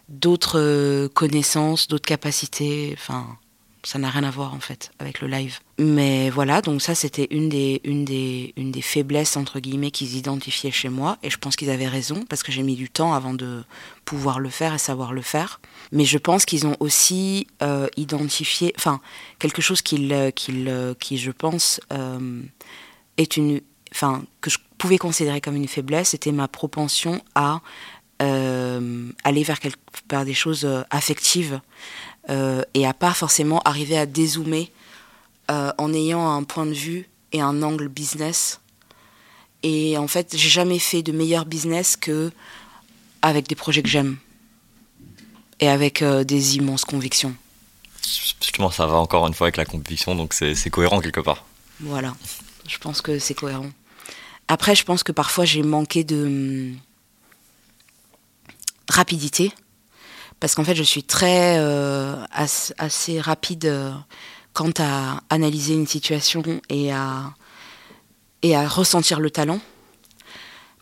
d'autres 0.09 1.07
connaissances, 1.07 1.87
d'autres 1.87 2.07
capacités. 2.07 2.95
Enfin, 2.97 3.37
ça 3.85 3.99
n'a 3.99 4.09
rien 4.09 4.23
à 4.23 4.31
voir 4.31 4.53
en 4.53 4.59
fait 4.59 4.91
avec 4.99 5.21
le 5.21 5.27
live. 5.27 5.59
Mais 5.77 6.29
voilà, 6.29 6.61
donc 6.61 6.81
ça 6.81 6.95
c'était 6.95 7.27
une 7.29 7.49
des, 7.49 7.81
une, 7.83 8.03
des, 8.03 8.53
une 8.57 8.71
des 8.71 8.81
faiblesses 8.81 9.37
entre 9.37 9.59
guillemets 9.59 9.91
qu'ils 9.91 10.15
identifiaient 10.15 10.71
chez 10.71 10.89
moi. 10.89 11.17
Et 11.21 11.29
je 11.29 11.37
pense 11.37 11.55
qu'ils 11.55 11.69
avaient 11.69 11.87
raison 11.87 12.23
parce 12.27 12.43
que 12.43 12.51
j'ai 12.51 12.63
mis 12.63 12.75
du 12.75 12.89
temps 12.89 13.13
avant 13.13 13.33
de 13.33 13.63
pouvoir 14.03 14.39
le 14.39 14.49
faire 14.49 14.73
et 14.73 14.77
savoir 14.77 15.13
le 15.13 15.21
faire. 15.21 15.59
Mais 15.91 16.05
je 16.05 16.17
pense 16.17 16.45
qu'ils 16.45 16.65
ont 16.65 16.75
aussi 16.79 17.47
euh, 17.61 17.87
identifié, 17.97 18.73
enfin, 18.77 19.01
quelque 19.39 19.61
chose 19.61 19.81
qu'ils, 19.81 20.11
euh, 20.13 20.31
euh, 20.49 20.93
qui, 20.99 21.17
je 21.17 21.31
pense, 21.31 21.79
est 23.17 23.37
une, 23.37 23.61
enfin, 23.91 24.23
que 24.41 24.49
je 24.49 24.57
pouvais 24.77 24.97
considérer 24.97 25.41
comme 25.41 25.55
une 25.55 25.67
faiblesse, 25.67 26.09
c'était 26.09 26.31
ma 26.31 26.47
propension 26.47 27.21
à 27.35 27.61
aller 28.19 29.43
vers, 29.43 29.59
quelque, 29.59 29.77
vers 30.09 30.25
des 30.25 30.33
choses 30.33 30.67
affectives 30.89 31.59
euh, 32.29 32.63
et 32.73 32.85
à 32.85 32.93
pas 32.93 33.13
forcément 33.13 33.61
arriver 33.65 33.97
à 33.97 34.05
dézoomer 34.05 34.71
euh, 35.51 35.71
en 35.77 35.93
ayant 35.93 36.29
un 36.31 36.43
point 36.43 36.65
de 36.65 36.73
vue 36.73 37.07
et 37.31 37.41
un 37.41 37.61
angle 37.61 37.87
business. 37.87 38.59
Et 39.63 39.97
en 39.97 40.07
fait, 40.07 40.35
j'ai 40.35 40.49
jamais 40.49 40.79
fait 40.79 41.03
de 41.03 41.11
meilleur 41.11 41.45
business 41.45 41.95
que 41.97 42.31
avec 43.21 43.47
des 43.47 43.55
projets 43.55 43.81
que 43.83 43.89
j'aime 43.89 44.17
et 45.59 45.67
avec 45.67 46.01
euh, 46.01 46.23
des 46.23 46.57
immenses 46.57 46.85
convictions. 46.85 47.35
Justement, 48.41 48.71
ça 48.71 48.85
va 48.85 48.97
encore 48.97 49.27
une 49.27 49.33
fois 49.33 49.45
avec 49.45 49.57
la 49.57 49.65
conviction, 49.65 50.15
donc 50.15 50.33
c'est, 50.33 50.69
cohérent 50.69 50.99
quelque 51.01 51.21
part. 51.21 51.45
Voilà, 51.79 52.15
je 52.67 52.77
pense 52.77 53.01
que 53.01 53.19
c'est 53.19 53.33
cohérent. 53.33 53.69
Après, 54.47 54.75
je 54.75 54.83
pense 54.83 55.03
que 55.03 55.11
parfois 55.11 55.45
j'ai 55.45 55.63
manqué 55.63 56.03
de 56.03 56.25
hum, 56.25 56.77
rapidité, 58.89 59.51
parce 60.39 60.55
qu'en 60.55 60.63
fait, 60.63 60.75
je 60.75 60.83
suis 60.83 61.03
très 61.03 61.57
euh, 61.59 62.15
as- 62.31 62.73
assez 62.77 63.19
rapide 63.19 63.65
euh, 63.65 63.91
quant 64.53 64.71
à 64.79 65.21
analyser 65.29 65.73
une 65.73 65.87
situation 65.87 66.43
et 66.69 66.91
à, 66.91 67.33
et 68.41 68.55
à 68.55 68.67
ressentir 68.67 69.19
le 69.19 69.29
talent. 69.31 69.59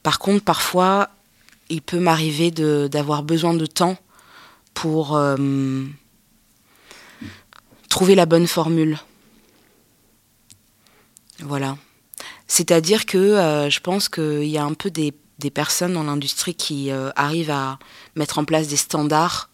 Par 0.01 0.19
contre, 0.19 0.43
parfois, 0.43 1.09
il 1.69 1.81
peut 1.81 1.99
m'arriver 1.99 2.51
d'avoir 2.51 3.23
besoin 3.23 3.53
de 3.53 3.65
temps 3.65 3.97
pour 4.73 5.15
euh, 5.15 5.85
trouver 7.89 8.15
la 8.15 8.25
bonne 8.25 8.47
formule. 8.47 8.97
Voilà. 11.39 11.77
C'est-à-dire 12.47 13.05
que 13.05 13.67
je 13.69 13.79
pense 13.79 14.09
qu'il 14.09 14.43
y 14.45 14.57
a 14.57 14.63
un 14.63 14.73
peu 14.73 14.91
des, 14.91 15.13
des 15.43 15.51
personnes 15.51 15.93
dans 15.93 16.03
l'industrie 16.03 16.55
qui 16.55 16.89
euh, 16.89 17.11
arrivent 17.17 17.51
à 17.51 17.77
mettre 18.15 18.39
en 18.39 18.45
place 18.45 18.69
des 18.69 18.77
standards 18.77 19.49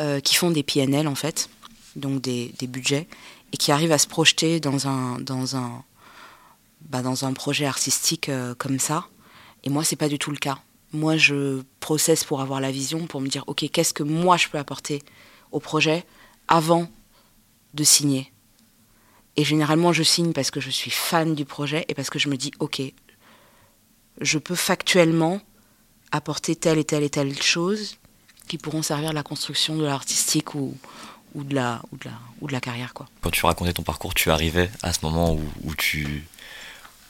euh, 0.00 0.18
qui 0.20 0.34
font 0.34 0.50
des 0.50 0.64
PNL 0.64 1.06
en 1.06 1.14
fait, 1.14 1.48
donc 1.94 2.20
des, 2.20 2.52
budgets, 2.62 3.06
et 3.52 3.56
qui 3.56 3.70
arrivent 3.70 3.92
à 3.92 3.98
se 3.98 4.08
projeter 4.08 4.58
dans 4.58 4.88
un, 4.88 5.20
dans 5.20 5.56
un, 5.56 5.84
bah, 6.88 7.02
projet 7.34 7.66
artistique 7.66 8.28
euh, 8.28 8.54
comme 8.56 8.80
ça. 8.80 9.06
Et 9.62 9.70
moi, 9.70 9.84
c'est 9.84 9.96
pas 9.96 10.08
du 10.08 10.18
tout 10.18 10.32
le 10.32 10.38
cas. 10.38 10.58
Moi, 10.92 11.16
je 11.16 11.62
processe 11.78 12.24
pour 12.24 12.40
avoir 12.40 12.60
la 12.60 12.72
vision, 12.72 13.06
pour 13.06 13.20
me 13.20 13.28
dire, 13.28 13.44
ok, 13.46 13.64
qu'est-ce 13.70 13.94
que 13.94 14.02
moi 14.02 14.36
je 14.36 14.48
peux 14.48 14.58
apporter 14.58 15.02
au 15.52 15.60
projet 15.60 16.04
avant 16.48 16.88
de 17.74 17.84
signer? 17.84 18.32
Et 19.36 19.44
généralement, 19.44 19.92
je 19.92 20.02
signe 20.02 20.32
parce 20.32 20.50
que 20.50 20.60
je 20.60 20.70
suis 20.70 20.90
fan 20.90 21.36
du 21.36 21.44
projet 21.44 21.84
et 21.88 21.94
parce 21.94 22.10
que 22.10 22.18
je 22.18 22.28
me 22.28 22.36
dis, 22.36 22.50
ok, 22.58 22.82
je 24.20 24.38
peux 24.38 24.54
factuellement 24.54 25.40
apporter 26.10 26.56
telle 26.56 26.78
et 26.78 26.84
telle 26.84 27.02
et 27.02 27.10
telle 27.10 27.40
chose 27.42 27.96
qui 28.48 28.58
pourront 28.58 28.82
servir 28.82 29.10
à 29.10 29.12
la 29.12 29.22
construction 29.22 29.76
de 29.76 29.84
l'artistique 29.84 30.54
ou, 30.54 30.76
ou, 31.34 31.44
de 31.44 31.54
la, 31.54 31.80
ou, 31.92 31.96
de 31.96 32.04
la, 32.06 32.10
ou 32.40 32.46
de 32.48 32.52
la 32.52 32.60
carrière. 32.60 32.92
Quoi. 32.92 33.06
Quand 33.22 33.30
tu 33.30 33.46
racontais 33.46 33.72
ton 33.72 33.82
parcours, 33.82 34.12
tu 34.14 34.30
arrivais 34.30 34.70
à 34.82 34.92
ce 34.92 34.98
moment 35.02 35.32
où, 35.32 35.40
où 35.64 35.74
tu 35.74 36.24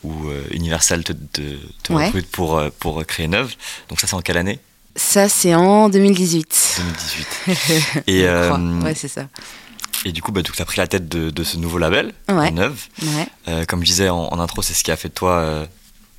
où 0.05 0.29
euh, 0.29 0.45
Universal 0.51 1.05
te, 1.05 1.13
te, 1.13 1.57
te 1.85 1.93
Ouais. 1.93 2.07
recrute 2.07 2.29
pour, 2.31 2.59
euh, 2.59 2.71
pour 2.81 3.05
créer 3.07 3.27
une 3.27 3.35
œuvre. 3.35 3.51
Donc 3.89 4.01
ça, 4.01 4.07
c'est 4.09 4.15
en 4.15 4.21
quelle 4.21 4.37
année? 4.37 4.59
Ça, 4.97 5.29
c'est 5.29 5.55
en 5.55 5.89
2018. 5.89 6.81
2018. 7.47 8.03
Et, 8.09 8.25
euh. 8.27 8.53
Ouais, 8.81 8.95
c'est 8.97 9.07
ça. 9.09 9.29
et 10.05 10.11
du 10.13 10.21
coup, 10.21 10.33
bah, 10.33 10.43
tu 10.43 10.53
as 10.61 10.65
pris 10.65 10.79
la 10.79 10.87
tête 10.89 11.09
de, 11.09 11.31
de 11.31 11.45
ce 11.45 11.57
nouveau 11.57 11.79
label, 11.79 12.13
Ouais. 12.29 12.49
une 12.51 12.59
œuvre. 12.59 12.77
Ouais. 13.01 13.29
Euh, 13.49 13.65
comme 13.65 13.81
je 13.83 13.87
disais 13.87 14.09
en, 14.09 14.25
en 14.25 14.39
intro, 14.41 14.61
c'est 14.61 14.75
ce 14.75 14.83
qui 14.85 14.91
a 14.91 14.97
fait 14.97 15.09
de 15.09 15.15
toi 15.15 15.39
euh, 15.39 15.67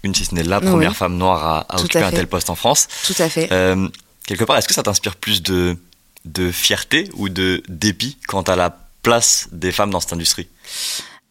une, 0.03 0.13
si 0.13 0.25
ce 0.25 0.35
n'est 0.35 0.43
la 0.43 0.61
première 0.61 0.91
Oui. 0.91 0.95
femme 0.95 1.17
noire 1.17 1.65
à, 1.69 1.79
occuper 1.79 1.99
à 1.99 2.07
un 2.07 2.11
tel 2.11 2.27
poste 2.27 2.49
en 2.49 2.55
France. 2.55 2.87
Tout 3.05 3.15
à 3.19 3.29
fait. 3.29 3.51
Euh, 3.51 3.87
quelque 4.25 4.43
part, 4.43 4.57
est-ce 4.57 4.67
que 4.67 4.73
ça 4.73 4.83
t'inspire 4.83 5.15
plus 5.15 5.41
de, 5.41 5.77
de 6.25 6.51
fierté 6.51 7.09
ou 7.15 7.29
de 7.29 7.63
dépit 7.69 8.17
quant 8.27 8.41
à 8.41 8.55
la 8.55 8.77
place 9.01 9.47
des 9.51 9.71
femmes 9.71 9.91
dans 9.91 9.99
cette 9.99 10.13
industrie? 10.13 10.47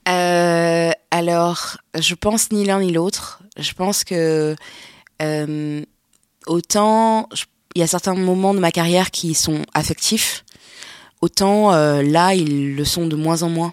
Euh, 0.09 0.91
alors, 1.11 1.77
je 1.99 2.15
pense 2.15 2.51
ni 2.51 2.65
l'un 2.65 2.81
ni 2.81 2.93
l'autre. 2.93 3.41
Je 3.57 3.73
pense 3.73 4.05
que 4.05 4.57
euh, 5.21 5.83
autant 6.47 7.29
il 7.75 7.81
y 7.81 7.83
a 7.83 7.87
certains 7.87 8.15
moments 8.15 8.55
de 8.55 8.59
ma 8.59 8.71
carrière 8.71 9.11
qui 9.11 9.35
sont 9.35 9.63
affectifs, 9.73 10.45
autant 11.21 11.73
euh, 11.73 12.03
là 12.03 12.35
ils 12.35 12.75
le 12.75 12.85
sont 12.85 13.07
de 13.07 13.17
moins 13.17 13.43
en 13.43 13.49
moins 13.49 13.73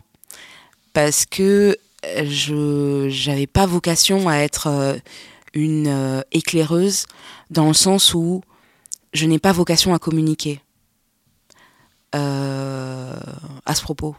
parce 0.94 1.26
que 1.26 1.78
je 2.04 3.08
j'avais 3.10 3.48
pas 3.48 3.66
vocation 3.66 4.30
à 4.30 4.38
être 4.38 4.68
euh, 4.68 4.98
une 5.54 5.88
euh, 5.88 6.22
éclaireuse 6.32 7.06
dans 7.50 7.68
le 7.68 7.74
sens 7.74 8.14
où 8.14 8.42
je 9.14 9.26
n'ai 9.26 9.40
pas 9.40 9.52
vocation 9.52 9.94
à 9.94 10.00
communiquer 10.00 10.62
euh, 12.16 13.20
à 13.66 13.76
ce 13.76 13.82
propos. 13.82 14.16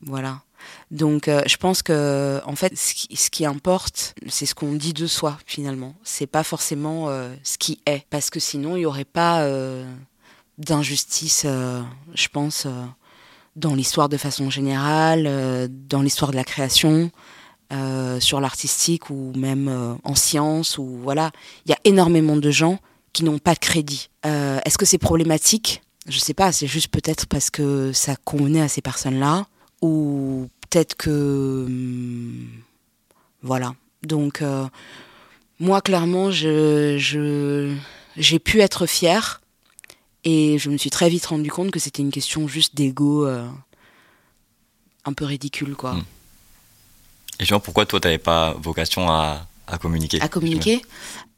Voilà. 0.00 0.42
Donc, 0.90 1.26
je 1.26 1.56
pense 1.56 1.82
que, 1.82 2.40
en 2.44 2.54
fait, 2.54 2.76
ce 2.76 3.30
qui, 3.30 3.46
importe, 3.46 4.14
c'est 4.28 4.44
ce 4.44 4.54
qu'on 4.54 4.72
dit 4.72 4.92
de 4.92 5.06
soi, 5.06 5.38
finalement. 5.46 5.94
C'est 6.04 6.26
pas 6.26 6.42
forcément 6.42 7.08
ce 7.42 7.58
qui 7.58 7.80
est. 7.86 8.06
Parce 8.10 8.28
que 8.28 8.40
sinon, 8.40 8.76
il 8.76 8.80
n'y 8.80 8.86
aurait 8.86 9.04
pas 9.06 9.46
d'injustice, 10.58 11.46
je 11.46 12.28
pense, 12.28 12.66
dans 13.56 13.74
l'histoire 13.74 14.08
de 14.08 14.16
façon 14.16 14.50
générale, 14.50 15.24
euh, 15.26 15.68
dans 15.70 16.02
l'histoire 16.02 16.30
de 16.30 16.36
la 16.36 16.44
création, 16.44 17.10
euh, 17.72 18.18
sur 18.20 18.40
l'artistique 18.40 19.10
ou 19.10 19.32
même 19.36 19.68
euh, 19.68 19.94
en 20.04 20.14
sciences. 20.14 20.78
Ou, 20.78 20.98
voilà. 21.02 21.30
Il 21.66 21.70
y 21.70 21.74
a 21.74 21.78
énormément 21.84 22.36
de 22.36 22.50
gens 22.50 22.78
qui 23.12 23.24
n'ont 23.24 23.38
pas 23.38 23.54
de 23.54 23.58
crédit. 23.58 24.08
Est-ce 24.22 24.78
que 24.78 24.86
c'est 24.86 24.98
problématique? 24.98 25.82
Je 26.06 26.18
sais 26.18 26.34
pas, 26.34 26.52
c'est 26.52 26.66
juste 26.68 26.88
peut-être 26.88 27.26
parce 27.26 27.50
que 27.50 27.92
ça 27.92 28.14
convenait 28.24 28.60
à 28.62 28.68
ces 28.68 28.80
personnes-là 28.82 29.46
ou 29.82 30.46
peut-être 30.68 30.94
que 30.94 31.64
hum, 31.66 32.46
voilà 33.42 33.74
donc 34.04 34.42
moi 35.58 35.80
clairement 35.80 36.30
je- 36.30 37.74
j'ai 38.16 38.38
pu 38.38 38.60
être 38.60 38.86
fière 38.86 39.40
et 40.24 40.58
je 40.58 40.70
me 40.70 40.76
suis 40.76 40.90
très 40.90 41.08
vite 41.08 41.26
rendu 41.26 41.50
compte 41.50 41.70
que 41.70 41.78
c'était 41.78 42.02
une 42.02 42.10
question 42.10 42.46
juste 42.48 42.74
d'ego 42.74 43.26
euh, 43.26 43.46
un 45.04 45.12
peu 45.12 45.24
ridicule 45.24 45.74
quoi. 45.76 45.94
Mm. 45.94 46.04
Et 47.38 47.44
justement, 47.44 47.60
pourquoi 47.60 47.86
toi, 47.86 48.00
t'avais 48.00 48.18
pas 48.18 48.54
vocation 48.60 49.10
à, 49.10 49.46
à 49.66 49.78
communiquer 49.78 50.20
à 50.20 50.28
communiquer 50.28 50.82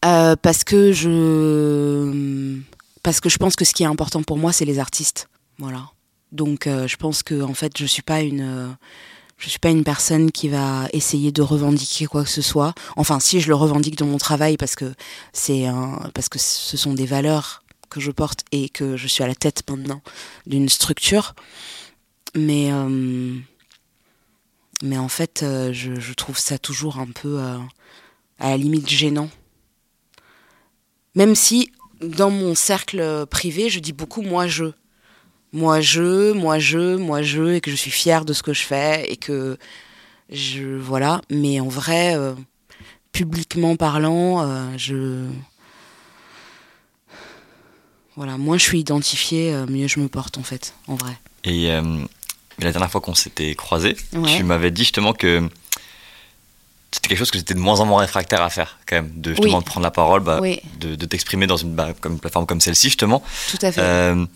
Euh, 0.05 0.35
parce 0.35 0.65
que 0.65 0.93
je 0.93 2.59
parce 3.05 3.21
que 3.21 3.29
je 3.29 3.37
pense 3.37 3.55
que 3.55 3.65
ce 3.65 3.73
qui 3.73 3.85
est 3.85 3.87
important 3.87 4.23
pour 4.25 4.37
moi 4.37 4.53
c'est 4.53 4.65
les 4.65 4.81
artistes. 4.81 5.29
Voilà. 5.59 5.91
Donc 6.33 6.67
euh, 6.67 6.89
je 6.89 6.97
pense 6.97 7.23
que 7.23 7.41
en 7.43 7.55
fait 7.55 7.79
je 7.79 7.87
suis 7.87 8.03
pas 8.03 8.21
une 8.21 8.77
je 9.39 9.49
suis 9.49 9.61
pas 9.61 9.71
une 9.71 9.85
personne 9.85 10.33
qui 10.33 10.49
va 10.49 10.89
essayer 10.93 11.31
de 11.31 11.43
revendiquer 11.43 12.07
quoi 12.07 12.25
que 12.25 12.31
ce 12.31 12.43
soit. 12.43 12.75
Enfin 12.97 13.21
si 13.21 13.41
je 13.41 13.47
le 13.47 13.55
revendique 13.55 13.97
dans 13.97 14.07
mon 14.07 14.19
travail 14.19 14.57
parce 14.57 14.75
que 14.75 14.93
c'est 15.33 15.67
un 15.67 16.11
parce 16.15 16.29
que 16.29 16.41
ce 16.41 16.77
sont 16.77 16.95
des 16.95 17.07
valeurs 17.07 17.62
que 17.93 18.01
je 18.01 18.11
porte 18.11 18.45
et 18.53 18.69
que 18.69 18.97
je 18.97 19.07
suis 19.07 19.23
à 19.23 19.27
la 19.27 19.35
tête 19.35 19.63
maintenant 19.69 20.03
d'une 20.47 20.69
structure 20.69 21.35
mais 22.35 22.73
euh, 22.73 23.37
en 24.97 25.09
fait, 25.09 25.45
je, 25.73 26.01
je, 26.01 26.13
trouve 26.15 26.39
ça 26.39 26.57
toujours 26.57 26.99
un 26.99 27.07
peu 27.07 27.39
à 28.39 28.49
la 28.49 28.57
limite 28.57 28.89
gênant. 28.89 29.29
Même 31.15 31.35
si 31.35 31.71
dans 32.03 32.31
mon 32.31 32.55
cercle 32.55 33.27
privé, 33.27 33.69
je 33.71 33.81
dis 33.81 33.93
beaucoup 33.93 34.23
moi 34.23 34.47
je. 34.47 34.73
Moi 35.53 35.83
je, 35.83 36.33
moi 36.33 36.59
je, 36.59 36.97
moi 36.97 37.21
je, 37.21 37.55
et 37.55 37.61
que 37.61 37.71
je 37.71 37.77
suis 37.77 37.91
fière 37.91 38.25
de 38.25 38.33
ce 38.33 38.43
que 38.43 38.55
je 38.55 38.63
fais, 38.63 39.11
et 39.13 39.17
que 39.17 39.59
je. 40.31 40.77
Voilà. 40.79 41.21
Mais 41.31 41.61
en 41.61 41.69
vrai, 41.69 42.17
euh, 42.17 42.35
publiquement 43.13 43.77
parlant, 43.77 44.43
euh, 44.43 44.67
je. 44.79 45.27
Voilà, 48.17 48.37
moins 48.37 48.59
je 48.59 48.65
suis 48.65 48.81
identifiée, 48.81 49.53
euh, 49.53 49.67
mieux 49.67 49.89
je 49.89 50.01
me 50.01 50.09
porte 50.09 50.39
en 50.39 50.43
fait, 50.43 50.75
en 50.87 50.97
vrai. 50.97 51.13
Et 51.45 51.69
la 52.59 52.71
dernière 52.71 52.91
fois 52.91 53.01
qu'on 53.01 53.15
s'était 53.15 53.55
croisés, 53.55 53.97
tu 54.37 54.45
m'avais 54.45 54.71
dit 54.71 54.83
justement 54.83 55.13
que 55.13 55.49
c'était 56.93 57.09
quelque 57.09 57.19
chose 57.19 57.31
que 57.31 57.39
j'étais 57.39 57.55
de 57.55 57.59
moins 57.59 57.81
en 57.81 57.87
moins 57.87 58.01
réfractaire 58.01 58.43
à 58.43 58.51
faire 58.51 58.79
quand 58.87 58.97
même 58.97 59.11
de 59.17 59.31
justement 59.31 59.61
de 59.61 59.65
prendre 59.65 59.85
la 59.85 59.91
parole 59.91 60.21
bah, 60.21 60.41
de, 60.79 61.07
t'exprimer 61.07 61.47
dans 61.47 61.57
une, 61.57 61.75
bah, 61.75 61.95
comme 62.01 62.19
plateforme 62.19 62.47
comme 62.47 62.61
celle-ci 62.61 62.89
justement. 62.89 63.23
Tout 63.51 63.59
à 63.63 63.73
fait. 63.73 63.81
Euh, 63.81 64.27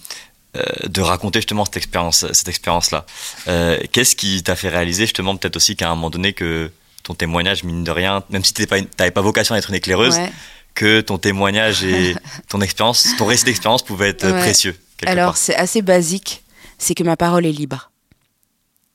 euh, 0.57 0.63
de 0.89 1.01
raconter 1.03 1.41
justement 1.41 1.67
cette 1.67 1.77
expérience 1.77 2.25
cette 2.33 2.49
expérience 2.49 2.91
là 2.91 3.05
euh, 3.47 3.79
qu'est-ce 3.93 4.17
qui 4.17 4.43
t'a 4.43 4.57
fait 4.57 4.71
réaliser 4.71 5.05
justement 5.05 5.37
peut-être 5.37 5.57
aussi 5.57 5.77
qu'à 5.77 5.91
un 5.91 5.95
moment 5.95 6.09
donné 6.09 6.33
que 6.33 6.73
ton 7.03 7.15
témoignage 7.15 7.63
mine 7.63 7.85
de 7.85 7.91
rien 7.91 8.23
même 8.31 8.43
si 8.43 8.55
tu 8.55 8.65
n'avais 8.99 9.11
pas 9.11 9.21
vocation 9.21 9.55
à 9.55 9.59
être 9.59 9.69
une 9.69 9.77
éclaireuse 9.77 10.17
que 10.77 11.01
ton 11.01 11.19
témoignage 11.19 11.83
et 11.83 12.15
ton 12.49 12.61
expérience 12.61 13.09
ton 13.19 13.27
récit 13.27 13.45
d'expérience 13.45 13.83
pouvait 13.83 14.11
être 14.11 14.31
précieux 14.39 14.79
alors 15.05 15.37
c'est 15.37 15.57
assez 15.57 15.83
basique 15.83 16.45
c'est 16.79 16.95
que 16.95 17.05
ma 17.05 17.17
parole 17.17 17.47
est 17.47 17.53
libre. 17.53 17.91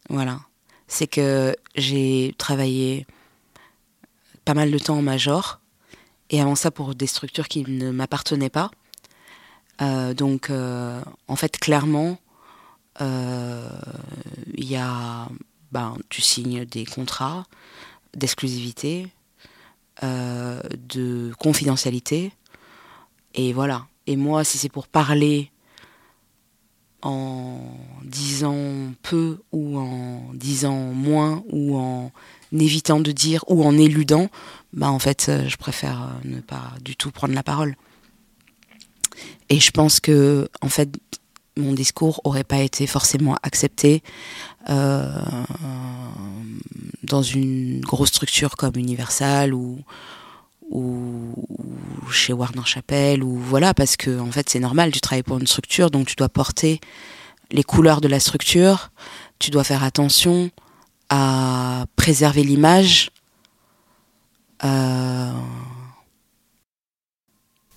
Voilà. 0.10 0.42
C'est 0.88 1.08
que 1.08 1.56
j'ai 1.76 2.36
travaillé 2.38 3.06
pas 4.46 4.54
mal 4.54 4.72
de 4.72 4.80
temps 4.80 4.98
en 4.98 5.02
major, 5.02 5.60
et 6.30 6.42
avant 6.42 6.56
ça 6.56 6.72
pour 6.72 6.96
des 6.96 7.08
structures 7.08 7.48
qui 7.48 7.64
ne 7.64 7.92
m'appartenaient 7.92 8.50
pas. 8.50 8.72
Euh, 9.82 10.14
donc, 10.14 10.50
euh, 10.50 11.02
en 11.28 11.36
fait, 11.36 11.58
clairement, 11.58 12.18
euh, 13.02 13.70
il 14.56 14.66
y 14.66 14.76
a, 14.76 15.28
ben, 15.72 15.96
tu 16.10 16.22
signes 16.22 16.66
des 16.66 16.86
contrats 16.86 17.46
d'exclusivité, 18.16 19.08
de 20.02 21.32
confidentialité, 21.38 22.32
et 23.34 23.54
voilà. 23.54 23.88
Et 24.08 24.16
moi, 24.16 24.44
si 24.44 24.58
c'est 24.58 24.70
pour 24.70 24.88
parler 24.88 25.52
en 27.02 27.60
disant 28.04 28.94
peu 29.02 29.40
ou 29.52 29.78
en 29.78 30.34
disant 30.34 30.94
moins 30.94 31.44
ou 31.50 31.78
en 31.78 32.12
évitant 32.52 33.00
de 33.00 33.12
dire 33.12 33.44
ou 33.48 33.64
en 33.64 33.78
éludant, 33.78 34.30
bah 34.74 34.92
en 34.92 35.00
fait, 35.00 35.28
euh, 35.30 35.48
je 35.48 35.58
préfère 35.58 36.04
euh, 36.04 36.28
ne 36.28 36.42
pas 36.42 36.74
du 36.82 36.96
tout 36.96 37.12
prendre 37.12 37.34
la 37.34 37.44
parole. 37.44 37.76
Et 39.50 39.60
je 39.60 39.72
pense 39.72 40.00
que, 40.00 40.50
en 40.62 40.70
fait, 40.70 40.90
mon 41.58 41.74
discours 41.74 42.22
aurait 42.24 42.44
pas 42.44 42.60
été 42.60 42.88
forcément 42.88 43.36
accepté 43.44 44.04
euh, 44.70 45.10
dans 47.04 47.22
une 47.22 47.82
grosse 47.82 48.10
structure 48.10 48.56
comme 48.56 48.74
Universal 48.76 49.54
ou, 49.54 49.80
chez 52.10 52.32
Warner 52.32 52.66
Chappell 52.66 53.24
ou 53.24 53.38
voilà 53.38 53.74
parce 53.74 53.98
que 53.98 54.20
en 54.20 54.32
fait 54.32 54.50
c'est 54.50 54.60
normal 54.60 54.92
tu 54.92 55.02
travailles 55.02 55.24
pour 55.24 55.38
une 55.38 55.48
structure 55.48 55.92
donc 55.92 56.08
tu 56.08 56.16
dois 56.16 56.30
porter 56.30 56.80
les 57.52 57.64
couleurs 57.64 58.00
de 58.00 58.08
la 58.08 58.22
structure 58.22 58.92
tu 59.40 59.52
dois 59.52 59.66
faire 59.66 59.84
attention 59.84 60.50
à 61.10 61.86
préserver 61.98 62.44
l'image 62.44 63.12
euh, 64.64 65.32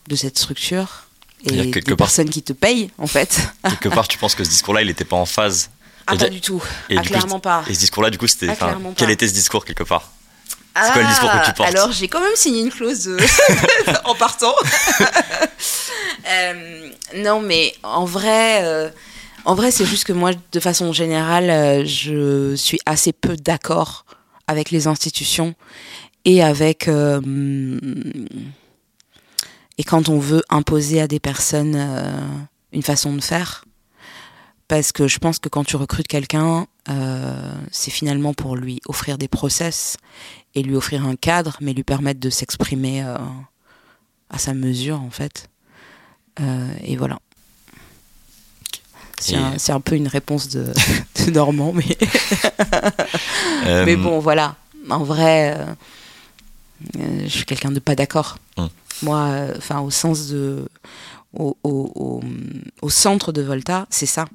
de 0.09 0.15
cette 0.15 0.39
structure 0.39 1.07
et 1.45 1.71
des 1.71 1.97
personnes 1.97 2.31
qui 2.31 2.43
te 2.43 2.53
payent 2.53 2.91
en 2.99 3.07
fait. 3.07 3.41
Quelque 3.63 3.89
part, 3.89 4.09
tu 4.09 4.19
penses 4.19 4.35
que 4.35 4.45
ce 4.45 4.51
discours-là, 4.51 4.83
il 4.83 4.89
n'était 4.89 5.05
pas 5.05 5.17
en 5.17 5.27
phase 5.27 5.71
Ah, 6.07 6.17
pas 6.17 6.29
du 6.29 6.41
tout. 6.41 6.63
ah, 6.97 7.03
clairement 7.03 7.41
pas. 7.41 7.65
Et 7.69 7.75
ce 7.75 7.81
discours-là, 7.81 8.11
du 8.11 8.19
coup, 8.19 8.27
c'était. 8.27 8.49
Ah, 8.61 8.77
quel 8.97 9.11
était 9.11 9.29
ce 9.29 9.35
discours 9.35 9.65
quelque 9.65 9.85
part? 9.85 10.11
C'est 10.77 10.93
quoi 10.93 11.03
le 11.03 11.09
discours 11.09 11.31
que 11.31 11.47
tu 11.47 11.53
portes? 11.53 11.69
Alors, 11.69 11.93
j'ai 11.93 12.09
quand 12.09 12.21
même 12.21 12.35
signé 12.35 12.63
une 12.63 12.71
clause 12.71 13.17
en 14.05 14.15
partant. 14.15 14.55
Euh, 16.27 16.89
non, 17.17 17.41
mais 17.41 17.75
en 17.83 18.07
vrai. 18.07 18.65
Euh, 18.65 18.89
en 19.45 19.55
vrai, 19.55 19.71
c'est 19.71 19.85
juste 19.85 20.05
que 20.05 20.13
moi, 20.15 20.31
de 20.53 20.61
façon 20.61 20.91
générale, 20.95 21.51
euh, 21.51 21.85
je 21.85 22.55
suis 22.57 22.79
assez 22.87 23.13
peu 23.13 23.37
d'accord 23.37 24.07
avec 24.47 24.71
les 24.71 24.87
institutions 24.87 25.55
et 26.25 26.43
avec 26.43 26.89
et 29.79 29.85
quand 29.85 30.09
on 30.09 30.19
veut 30.19 30.43
imposer 30.51 31.01
à 31.01 31.09
des 31.09 31.21
personnes 31.21 31.75
euh, 31.77 32.21
une 32.73 32.83
façon 32.83 33.15
de 33.15 33.21
faire. 33.21 33.65
Parce 34.67 34.93
que 34.93 35.07
je 35.09 35.19
pense 35.19 35.39
que 35.39 35.51
quand 35.51 35.63
tu 35.65 35.77
recrutes 35.77 36.09
quelqu'un, 36.09 36.67
c'est 37.71 37.91
finalement 37.91 38.33
pour 38.33 38.57
lui 38.57 38.81
offrir 38.89 39.19
des 39.19 39.29
process 39.29 39.99
et 40.55 40.63
lui 40.63 40.75
offrir 40.75 41.05
un 41.05 41.17
cadre, 41.17 41.59
mais 41.61 41.75
lui 41.75 41.85
permettre 41.85 42.19
de 42.19 42.31
s'exprimer 42.31 43.03
à 43.03 44.39
sa 44.39 44.55
mesure 44.55 45.03
en 45.03 45.11
fait. 45.11 45.51
et 46.83 46.97
voilà. 46.97 47.19
C'est 49.57 49.73
un, 49.73 49.81
peu 49.81 49.95
une 49.95 50.09
réponse 50.09 50.49
de, 50.49 50.73
Normand, 51.33 51.73
mais. 51.73 51.97
Euh, 53.67 53.85
mais 53.87 53.97
bon, 53.97 54.19
voilà. 54.19 54.57
En 54.91 55.03
vrai, 55.03 55.57
euh, 55.57 55.63
euh, 55.63 55.75
je 56.99 57.29
suis 57.29 57.45
quelqu'un 57.45 57.71
de 57.71 57.81
pas 57.81 57.95
d'accord. 57.95 58.39
Hum. 58.57 58.69
Moi, 59.03 59.49
enfin, 59.57 59.81
au 59.81 59.91
sens 59.91 60.29
de. 60.29 60.69
Au, 61.33 61.57
au, 61.65 62.23
au, 62.81 62.91
centre 62.91 63.33
de 63.33 63.43
Volta, 63.43 63.87
c'est 63.91 64.07
ça. 64.07 64.27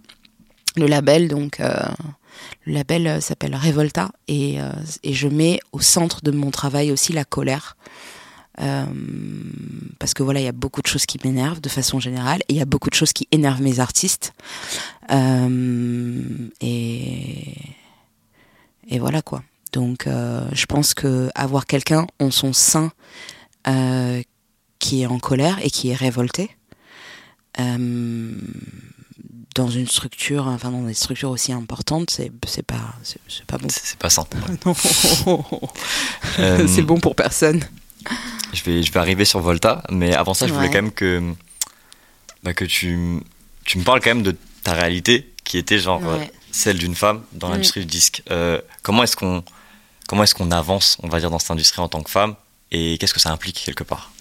Le 0.75 0.85
label, 0.85 1.29
donc. 1.29 1.59
le 1.59 2.73
label 2.73 3.21
s'appelle 3.21 3.55
Revolta 3.55 4.11
et, 4.27 4.57
et 5.03 5.13
je 5.13 5.27
mets 5.29 5.59
au 5.71 5.79
centre 5.79 6.21
de 6.21 6.31
mon 6.31 6.51
travail 6.51 6.91
aussi 6.91 7.13
la 7.13 7.23
colère. 7.23 7.77
Euh, 8.61 8.85
parce 9.99 10.13
que 10.13 10.23
voilà, 10.23 10.41
il 10.41 10.43
y 10.43 10.49
a 10.49 10.53
beaucoup 10.53 10.81
de 10.81 10.87
choses 10.87 11.05
qui 11.05 11.19
m'énervent 11.23 11.61
de 11.61 11.69
façon 11.69 11.99
générale, 11.99 12.41
et 12.49 12.53
il 12.53 12.57
y 12.57 12.61
a 12.61 12.65
beaucoup 12.65 12.89
de 12.89 12.95
choses 12.95 13.13
qui 13.13 13.27
énervent 13.31 13.61
mes 13.61 13.79
artistes. 13.79 14.33
Euh, 15.11 16.49
et, 16.61 17.55
et 18.89 18.99
voilà 18.99 19.21
quoi. 19.21 19.43
Donc, 19.71 20.07
euh, 20.07 20.47
je 20.51 20.65
pense 20.65 20.93
que 20.93 21.29
avoir 21.35 21.65
quelqu'un 21.65 22.07
en 22.19 22.31
son 22.31 22.53
sein 22.53 22.91
qui 24.79 25.03
est 25.03 25.05
en 25.05 25.19
colère 25.19 25.59
et 25.61 25.69
qui 25.69 25.89
est 25.89 25.95
révolté, 25.95 26.49
dans 29.55 29.67
une 29.67 29.87
structure, 29.87 30.47
enfin 30.47 30.71
dans 30.71 30.81
des 30.81 30.93
structures 30.95 31.29
aussi 31.29 31.51
importantes, 31.51 32.09
c'est 32.09 32.31
c'est 32.47 32.65
pas 32.65 32.95
c'est 33.03 33.45
pas 33.45 33.57
bon. 33.59 33.67
C'est 33.69 33.97
pas 33.99 34.09
simple. 34.09 34.37
c'est 36.67 36.81
bon 36.81 36.99
pour 36.99 37.15
personne. 37.15 37.63
Je 38.53 38.63
vais, 38.63 38.83
je 38.83 38.91
vais 38.91 38.99
arriver 38.99 39.25
sur 39.25 39.39
Volta, 39.39 39.83
mais 39.91 40.13
avant 40.15 40.33
ça, 40.33 40.47
je 40.47 40.53
voulais 40.53 40.67
quand 40.67 40.81
même 40.81 40.91
que, 40.91 41.21
bah, 42.43 42.53
que 42.53 42.65
tu, 42.65 43.19
tu 43.65 43.77
me 43.77 43.83
parles 43.83 43.99
quand 44.01 44.09
même 44.09 44.23
de 44.23 44.35
ta 44.63 44.73
réalité, 44.73 45.31
qui 45.43 45.57
était 45.57 45.77
genre 45.77 46.01
euh, 46.07 46.17
celle 46.51 46.77
d'une 46.77 46.95
femme 46.95 47.21
dans 47.33 47.49
mm. 47.49 47.51
l'industrie 47.51 47.81
du 47.81 47.85
disque. 47.85 48.23
Euh, 48.31 48.59
comment 48.81 49.03
est-ce 49.03 49.15
qu'on 49.15 49.43
comment 50.09 50.23
est-ce 50.23 50.33
qu'on 50.33 50.49
avance, 50.49 50.97
on 51.03 51.07
va 51.07 51.19
dire, 51.19 51.29
dans 51.29 51.37
cette 51.37 51.51
industrie 51.51 51.81
en 51.81 51.87
tant 51.87 52.01
que 52.01 52.09
femme, 52.09 52.33
et 52.71 52.97
qu'est-ce 52.97 53.13
que 53.13 53.19
ça 53.19 53.31
implique 53.31 53.63
quelque 53.63 53.83
part? 53.83 54.11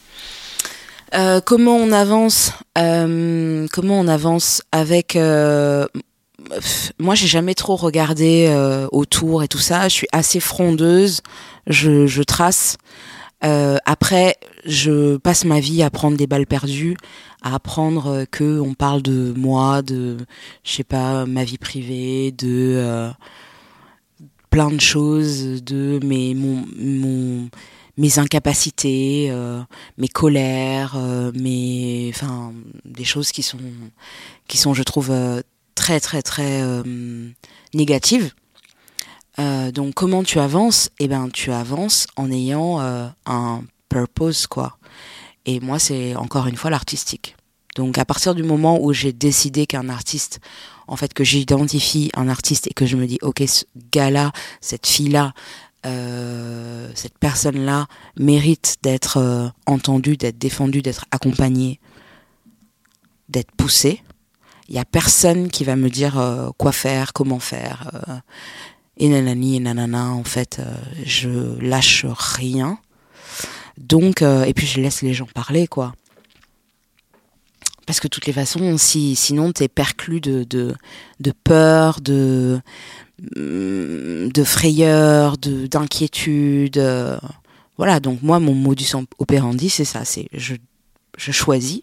Euh, 1.14 1.40
comment 1.40 1.76
on 1.76 1.90
avance 1.90 2.52
Comment 2.76 4.00
on 4.00 4.08
avance 4.08 4.62
avec 4.70 5.16
moi, 6.98 7.14
j'ai 7.14 7.26
jamais 7.26 7.54
trop 7.54 7.76
regardé 7.76 8.54
autour 8.92 9.42
et 9.42 9.48
tout 9.48 9.58
ça. 9.58 9.88
Je 9.88 9.94
suis 9.94 10.08
assez 10.12 10.40
frondeuse. 10.40 11.22
Je, 11.68 12.22
trace. 12.22 12.76
Euh, 13.44 13.76
après, 13.84 14.36
je 14.64 15.16
passe 15.16 15.44
ma 15.44 15.60
vie 15.60 15.82
à 15.82 15.90
prendre 15.90 16.16
des 16.16 16.26
balles 16.26 16.46
perdues, 16.46 16.96
à 17.42 17.54
apprendre 17.54 18.06
euh, 18.08 18.24
que 18.24 18.58
on 18.58 18.74
parle 18.74 19.02
de 19.02 19.32
moi, 19.36 19.82
de, 19.82 20.16
je 20.64 20.72
sais 20.72 20.84
pas, 20.84 21.24
ma 21.24 21.44
vie 21.44 21.58
privée, 21.58 22.32
de 22.32 22.74
euh, 22.76 23.10
plein 24.50 24.70
de 24.70 24.80
choses, 24.80 25.62
de 25.62 26.00
mes, 26.04 26.34
mon, 26.34 26.64
mon 26.78 27.48
mes 27.96 28.18
incapacités, 28.20 29.28
euh, 29.30 29.60
mes 29.96 30.08
colères, 30.08 30.94
euh, 30.96 31.32
mes, 31.34 32.12
enfin, 32.14 32.52
des 32.84 33.04
choses 33.04 33.32
qui 33.32 33.42
sont, 33.42 33.58
qui 34.46 34.56
sont, 34.56 34.72
je 34.72 34.84
trouve, 34.84 35.12
très, 35.74 35.98
très, 35.98 36.22
très 36.22 36.62
négatives. 37.74 38.32
Euh, 39.38 39.70
donc 39.70 39.94
comment 39.94 40.22
tu 40.22 40.40
avances? 40.40 40.90
Eh 40.98 41.06
ben 41.06 41.28
tu 41.32 41.52
avances 41.52 42.06
en 42.16 42.30
ayant 42.30 42.80
euh, 42.80 43.06
un 43.26 43.62
purpose 43.88 44.46
quoi. 44.46 44.78
Et 45.46 45.60
moi 45.60 45.78
c'est 45.78 46.16
encore 46.16 46.46
une 46.46 46.56
fois 46.56 46.70
l'artistique. 46.70 47.36
Donc 47.76 47.98
à 47.98 48.04
partir 48.04 48.34
du 48.34 48.42
moment 48.42 48.82
où 48.82 48.92
j'ai 48.92 49.12
décidé 49.12 49.66
qu'un 49.66 49.88
artiste, 49.88 50.40
en 50.88 50.96
fait 50.96 51.14
que 51.14 51.22
j'identifie 51.22 52.10
un 52.14 52.28
artiste 52.28 52.66
et 52.66 52.74
que 52.74 52.86
je 52.86 52.96
me 52.96 53.06
dis 53.06 53.18
ok 53.22 53.42
ce 53.46 53.64
gars-là, 53.92 54.32
cette 54.60 54.86
fille-là, 54.86 55.32
euh, 55.86 56.90
cette 56.94 57.18
personne-là 57.18 57.86
mérite 58.16 58.78
d'être 58.82 59.18
euh, 59.18 59.48
entendue, 59.66 60.16
d'être 60.16 60.38
défendue, 60.38 60.82
d'être 60.82 61.04
accompagnée, 61.12 61.78
d'être 63.28 63.52
poussée. 63.52 64.02
Il 64.68 64.74
y 64.74 64.78
a 64.78 64.84
personne 64.84 65.48
qui 65.48 65.64
va 65.64 65.76
me 65.76 65.88
dire 65.88 66.18
euh, 66.18 66.50
quoi 66.58 66.72
faire, 66.72 67.12
comment 67.12 67.38
faire. 67.38 67.90
Et 68.96 69.08
nanani 69.08 69.56
et 69.56 69.60
nanana. 69.60 70.10
En 70.10 70.24
fait, 70.24 70.60
je 71.04 71.58
lâche 71.60 72.04
rien. 72.06 72.78
Donc, 73.78 74.22
et 74.22 74.52
puis 74.54 74.66
je 74.66 74.80
laisse 74.80 75.02
les 75.02 75.14
gens 75.14 75.28
parler, 75.32 75.68
quoi. 75.68 75.94
Parce 77.88 78.00
que 78.00 78.06
de 78.06 78.10
toutes 78.10 78.26
les 78.26 78.34
façons, 78.34 78.76
si, 78.76 79.16
sinon 79.16 79.50
t'es 79.50 79.66
perclus 79.66 80.20
de, 80.20 80.44
de, 80.44 80.74
de 81.20 81.32
peur, 81.42 82.02
de, 82.02 82.60
mm, 83.34 84.28
de 84.28 84.44
frayeur, 84.44 85.38
de 85.38 85.66
d'inquiétude. 85.66 86.76
euh, 86.76 87.16
Voilà, 87.78 87.98
donc 87.98 88.20
moi, 88.20 88.40
mon 88.40 88.54
modus 88.54 88.92
operandi, 89.18 89.70
c'est 89.70 89.86
ça. 89.86 90.04
C'est 90.04 90.28
je, 90.34 90.56
je 91.16 91.32
choisis 91.32 91.80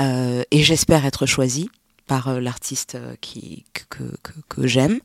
euh, 0.00 0.44
et 0.50 0.62
j'espère 0.62 1.04
être 1.04 1.26
choisi 1.26 1.68
par 2.06 2.28
euh, 2.28 2.40
l'artiste 2.40 2.96
qui 3.20 3.66
que, 3.74 4.04
que, 4.48 4.66
j'aime. 4.66 4.98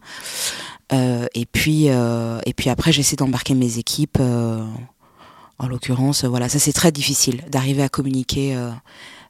Et 0.89 1.45
puis 1.51 1.87
et 1.87 2.53
puis 2.55 2.69
après, 2.69 2.93
j'essaie 2.93 3.17
d'embarquer 3.17 3.55
mes 3.55 3.77
équipes. 3.77 4.19
en 5.59 5.67
l'occurrence, 5.67 6.23
voilà, 6.23 6.47
ça 6.47 6.59
c'est 6.59 6.71
très 6.71 6.93
difficile 6.93 7.43
d'arriver 7.49 7.83
à 7.83 7.89
communiquer 7.89 8.55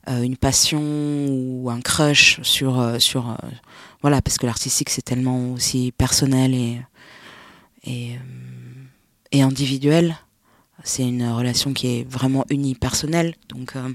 une 0.07 0.37
passion 0.37 0.81
ou 1.29 1.69
un 1.69 1.81
crush 1.81 2.39
sur 2.41 2.79
euh, 2.79 2.99
sur 2.99 3.29
euh, 3.29 3.35
voilà 4.01 4.21
parce 4.21 4.37
que 4.37 4.45
l'artistique 4.45 4.89
c'est 4.89 5.01
tellement 5.01 5.51
aussi 5.53 5.91
personnel 5.97 6.53
et 6.53 6.81
et, 7.83 8.13
euh, 8.13 8.17
et 9.31 9.41
individuel. 9.41 10.15
C'est 10.83 11.03
une 11.03 11.27
relation 11.29 11.73
qui 11.73 11.87
est 11.87 12.03
vraiment 12.09 12.45
unipersonnelle, 12.49 13.35
donc 13.49 13.75
euh, 13.75 13.89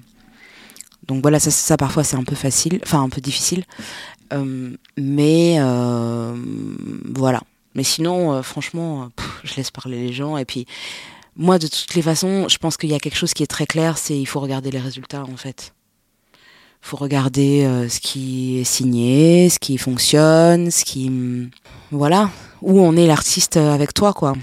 donc 1.06 1.22
voilà 1.22 1.38
ça, 1.40 1.50
ça 1.50 1.76
parfois 1.76 2.04
c'est 2.04 2.16
un 2.16 2.24
peu 2.24 2.34
facile, 2.36 2.80
enfin 2.84 3.02
un 3.02 3.08
peu 3.08 3.20
difficile, 3.20 3.64
Euh, 4.32 4.76
mais 4.96 5.56
euh, 5.60 6.34
voilà. 7.14 7.40
Mais 7.74 7.84
sinon, 7.84 8.32
euh, 8.32 8.42
franchement, 8.42 9.02
euh, 9.02 9.06
je 9.44 9.54
laisse 9.56 9.70
parler 9.70 10.06
les 10.06 10.12
gens 10.12 10.36
et 10.38 10.44
puis 10.44 10.66
moi, 11.36 11.58
de 11.58 11.66
toutes 11.66 11.94
les 11.94 12.02
façons, 12.02 12.48
je 12.48 12.58
pense 12.58 12.76
qu'il 12.76 12.90
y 12.90 12.94
a 12.94 12.98
quelque 13.00 13.16
chose 13.16 13.32
qui 13.34 13.42
est 13.42 13.46
très 13.46 13.66
clair, 13.66 13.96
c'est 13.98 14.18
il 14.18 14.26
faut 14.26 14.40
regarder 14.40 14.70
les 14.70 14.80
résultats 14.80 15.24
en 15.24 15.36
fait. 15.36 15.72
Il 16.84 16.88
faut 16.88 16.96
regarder 16.96 17.64
euh, 17.64 17.88
ce 17.88 18.00
qui 18.00 18.58
est 18.60 18.64
signé, 18.64 19.48
ce 19.48 19.58
qui 19.58 19.78
fonctionne, 19.78 20.70
ce 20.70 20.84
qui 20.84 21.10
voilà, 21.90 22.30
où 22.60 22.80
on 22.80 22.96
est 22.96 23.06
l'artiste 23.06 23.56
euh, 23.56 23.72
avec 23.72 23.94
toi 23.94 24.12
quoi? 24.12 24.34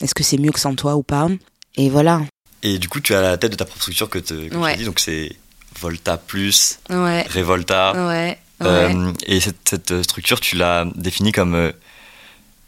Est-ce 0.00 0.14
que 0.14 0.22
c'est 0.22 0.38
mieux 0.38 0.50
que 0.52 0.58
sans 0.60 0.74
toi 0.74 0.96
ou 0.96 1.02
pas? 1.02 1.28
Et 1.76 1.90
voilà. 1.90 2.22
Et 2.62 2.78
du 2.78 2.88
coup, 2.88 3.00
tu 3.00 3.14
as 3.14 3.20
la 3.20 3.36
tête 3.36 3.52
de 3.52 3.56
ta 3.56 3.64
propre 3.64 3.82
structure 3.82 4.08
que, 4.08 4.18
te, 4.18 4.48
que 4.48 4.56
Ouais. 4.56 4.72
tu 4.72 4.78
dis, 4.80 4.84
donc 4.84 5.00
c'est 5.00 5.32
Volta 5.80 6.16
Plus, 6.16 6.78
Ouais. 6.90 7.22
Révolta. 7.28 7.92
Ouais. 8.08 8.38
Euh, 8.62 9.12
et 9.26 9.40
cette, 9.40 9.68
cette 9.68 10.02
structure, 10.02 10.40
tu 10.40 10.56
l'as 10.56 10.86
définie 10.94 11.32
comme, 11.32 11.72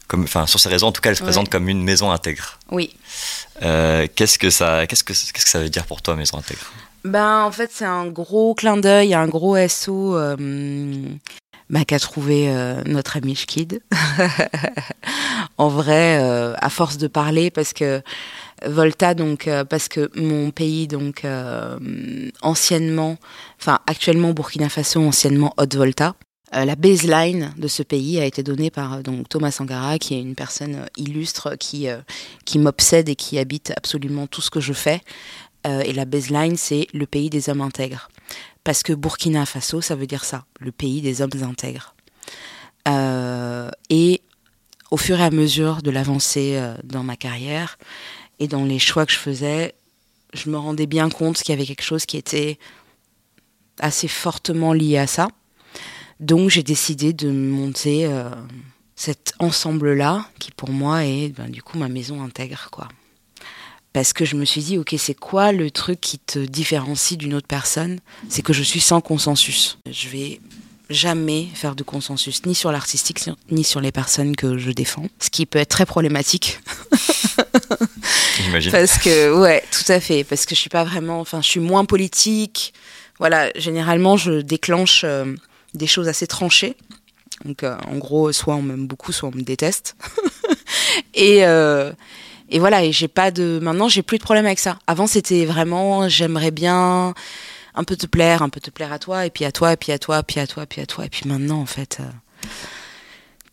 comme, 0.07 0.23
enfin, 0.23 0.45
sur 0.47 0.59
ces 0.59 0.69
raisons, 0.69 0.87
en 0.87 0.91
tout 0.91 1.01
cas, 1.01 1.09
elle 1.11 1.15
se 1.15 1.23
présente 1.23 1.49
comme 1.49 1.67
une 1.69 1.81
maison 1.83 2.11
intègre. 2.11 2.59
Oui. 2.71 2.93
Euh, 3.63 4.05
qu'est-ce 4.15 4.37
que 4.37 4.49
ça, 4.49 4.85
qu'est-ce 4.87 5.03
que, 5.03 5.13
qu'est-ce 5.13 5.31
que 5.33 5.49
ça 5.49 5.59
veut 5.59 5.69
dire 5.69 5.85
pour 5.85 6.01
toi, 6.01 6.15
maison 6.15 6.37
intègre? 6.37 6.61
Ben, 7.05 7.43
en 7.43 7.51
fait, 7.51 7.69
c'est 7.71 7.85
un 7.85 8.07
gros 8.07 8.55
clin 8.55 8.77
d'œil, 8.77 9.13
un 9.13 9.27
gros 9.27 9.55
SO 9.67 10.17
euh, 10.17 10.35
bah, 11.69 11.85
qu'a 11.85 11.99
trouvé 11.99 12.49
euh, 12.49 12.81
notre 12.87 13.17
ami 13.17 13.35
Schkid. 13.35 13.79
en 15.59 15.67
vrai, 15.69 16.19
euh, 16.19 16.55
à 16.57 16.71
force 16.71 16.97
de 16.97 17.07
parler, 17.07 17.51
parce 17.51 17.73
que 17.73 18.01
Volta, 18.65 19.13
donc, 19.13 19.47
euh, 19.47 19.63
parce 19.63 19.87
que 19.87 20.09
mon 20.15 20.49
pays, 20.49 20.87
donc, 20.87 21.25
euh, 21.25 21.77
anciennement, 22.41 23.17
enfin, 23.61 23.77
actuellement 23.85 24.31
Burkina 24.31 24.69
Faso, 24.69 24.99
anciennement 24.99 25.53
Haute-Volta, 25.57 26.15
euh, 26.55 26.65
la 26.65 26.75
baseline 26.75 27.53
de 27.55 27.67
ce 27.67 27.83
pays 27.83 28.19
a 28.19 28.25
été 28.25 28.41
donnée 28.41 28.71
par 28.71 29.03
donc 29.03 29.29
Thomas 29.29 29.51
Sankara, 29.51 29.99
qui 29.99 30.15
est 30.15 30.21
une 30.21 30.35
personne 30.35 30.87
illustre 30.97 31.55
qui, 31.59 31.87
qui 32.45 32.57
m'obsède 32.57 33.09
et 33.09 33.15
qui 33.15 33.37
habite 33.37 33.73
absolument 33.77 34.25
tout 34.25 34.41
ce 34.41 34.49
que 34.49 34.59
je 34.59 34.73
fais. 34.73 35.01
Euh, 35.65 35.81
et 35.81 35.93
la 35.93 36.05
baseline, 36.05 36.57
c'est 36.57 36.87
le 36.93 37.05
pays 37.05 37.29
des 37.29 37.49
hommes 37.49 37.61
intègres. 37.61 38.09
Parce 38.63 38.83
que 38.83 38.93
Burkina 38.93 39.45
Faso, 39.45 39.81
ça 39.81 39.95
veut 39.95 40.07
dire 40.07 40.23
ça, 40.23 40.45
le 40.59 40.71
pays 40.71 41.01
des 41.01 41.21
hommes 41.21 41.31
intègres. 41.43 41.95
Euh, 42.87 43.69
et 43.89 44.21
au 44.91 44.97
fur 44.97 45.19
et 45.19 45.23
à 45.23 45.31
mesure 45.31 45.81
de 45.81 45.89
l'avancée 45.89 46.55
euh, 46.55 46.75
dans 46.83 47.03
ma 47.03 47.15
carrière 47.15 47.77
et 48.39 48.47
dans 48.47 48.63
les 48.63 48.79
choix 48.79 49.05
que 49.05 49.11
je 49.11 49.17
faisais, 49.17 49.73
je 50.33 50.49
me 50.49 50.57
rendais 50.57 50.85
bien 50.85 51.09
compte 51.09 51.37
qu'il 51.37 51.49
y 51.49 51.57
avait 51.57 51.65
quelque 51.65 51.83
chose 51.83 52.05
qui 52.05 52.17
était 52.17 52.59
assez 53.79 54.07
fortement 54.07 54.73
lié 54.73 54.97
à 54.97 55.07
ça. 55.07 55.29
Donc 56.19 56.49
j'ai 56.49 56.63
décidé 56.63 57.13
de 57.13 57.29
monter 57.29 58.09
cet 58.95 59.33
ensemble-là, 59.39 60.29
qui 60.39 60.51
pour 60.51 60.69
moi 60.69 61.05
est 61.05 61.29
ben, 61.29 61.49
du 61.49 61.61
coup 61.61 61.77
ma 61.77 61.89
maison 61.89 62.23
intègre, 62.23 62.69
quoi 62.71 62.87
parce 63.95 64.11
que 64.11 64.25
je 64.25 64.35
me 64.35 64.43
suis 64.43 64.61
dit, 64.61 64.77
ok, 64.77 64.93
c'est 64.97 65.13
quoi 65.13 65.53
le 65.53 65.71
truc 65.71 66.01
qui 66.01 66.19
te 66.19 66.37
différencie 66.37 67.17
d'une 67.17 67.33
autre 67.33 67.47
personne? 67.47 67.99
C'est 68.27 68.41
que 68.41 68.51
je 68.51 68.61
suis 68.61 68.81
sans 68.81 68.99
consensus. 68.99 69.77
Je 69.89 70.09
vais 70.09 70.41
jamais 70.89 71.47
faire 71.53 71.75
de 71.75 71.83
consensus, 71.83 72.45
ni 72.45 72.55
sur 72.55 72.73
l'artistique, 72.73 73.21
ni 73.51 73.63
sur 73.63 73.79
les 73.79 73.93
personnes 73.93 74.35
que 74.35 74.57
je 74.57 74.71
défends, 74.71 75.05
ce 75.21 75.29
qui 75.29 75.45
peut 75.45 75.59
être 75.59 75.69
très 75.69 75.85
problématique. 75.85 76.59
J'imagine. 78.43 78.73
Parce 78.73 78.97
que, 78.97 79.39
ouais, 79.39 79.63
tout 79.71 79.89
à 79.89 80.01
fait, 80.01 80.25
parce 80.25 80.45
que 80.45 80.55
je 80.55 80.59
suis 80.59 80.69
pas 80.69 80.83
vraiment, 80.83 81.21
enfin, 81.21 81.41
je 81.41 81.47
suis 81.47 81.61
moins 81.61 81.85
politique. 81.85 82.73
Voilà, 83.17 83.49
généralement, 83.55 84.17
je 84.17 84.41
déclenche 84.41 85.03
euh, 85.05 85.33
des 85.73 85.87
choses 85.87 86.09
assez 86.09 86.27
tranchées. 86.27 86.75
Donc, 87.45 87.63
euh, 87.63 87.77
en 87.89 87.95
gros, 87.95 88.33
soit 88.33 88.55
on 88.55 88.61
m'aime 88.61 88.87
beaucoup, 88.87 89.13
soit 89.13 89.29
on 89.29 89.37
me 89.37 89.41
déteste. 89.41 89.95
et, 91.13 91.45
euh, 91.45 91.93
et 92.49 92.59
voilà, 92.59 92.83
et 92.83 92.91
j'ai 92.91 93.07
pas 93.07 93.31
de. 93.31 93.59
Maintenant, 93.61 93.89
j'ai 93.89 94.03
plus 94.03 94.17
de 94.17 94.23
problème 94.23 94.45
avec 94.45 94.59
ça. 94.59 94.77
Avant, 94.87 95.07
c'était 95.07 95.45
vraiment, 95.45 96.07
j'aimerais 96.09 96.51
bien 96.51 97.13
un 97.73 97.83
peu 97.83 97.95
te 97.95 98.05
plaire, 98.05 98.41
un 98.41 98.49
peu 98.49 98.59
te 98.59 98.69
plaire 98.69 98.93
à 98.93 98.99
toi, 98.99 99.25
et 99.25 99.29
puis 99.29 99.45
à 99.45 99.51
toi, 99.51 99.73
et 99.73 99.77
puis 99.77 99.91
à 99.91 99.99
toi, 99.99 100.23
puis 100.23 100.39
à 100.39 100.47
toi, 100.47 100.65
puis 100.65 100.81
à 100.81 100.85
toi. 100.85 101.05
Et 101.05 101.09
puis 101.09 101.27
maintenant, 101.27 101.59
en 101.59 101.65
fait, 101.65 101.97
euh, 101.99 102.47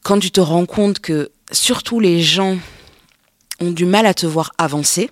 quand 0.02 0.18
tu 0.18 0.30
te 0.30 0.40
rends 0.40 0.66
compte 0.66 1.00
que 1.00 1.30
surtout 1.50 2.00
les 2.00 2.20
gens 2.20 2.58
ont 3.60 3.70
du 3.70 3.84
mal 3.84 4.06
à 4.06 4.14
te 4.14 4.26
voir 4.26 4.52
avancer, 4.58 5.10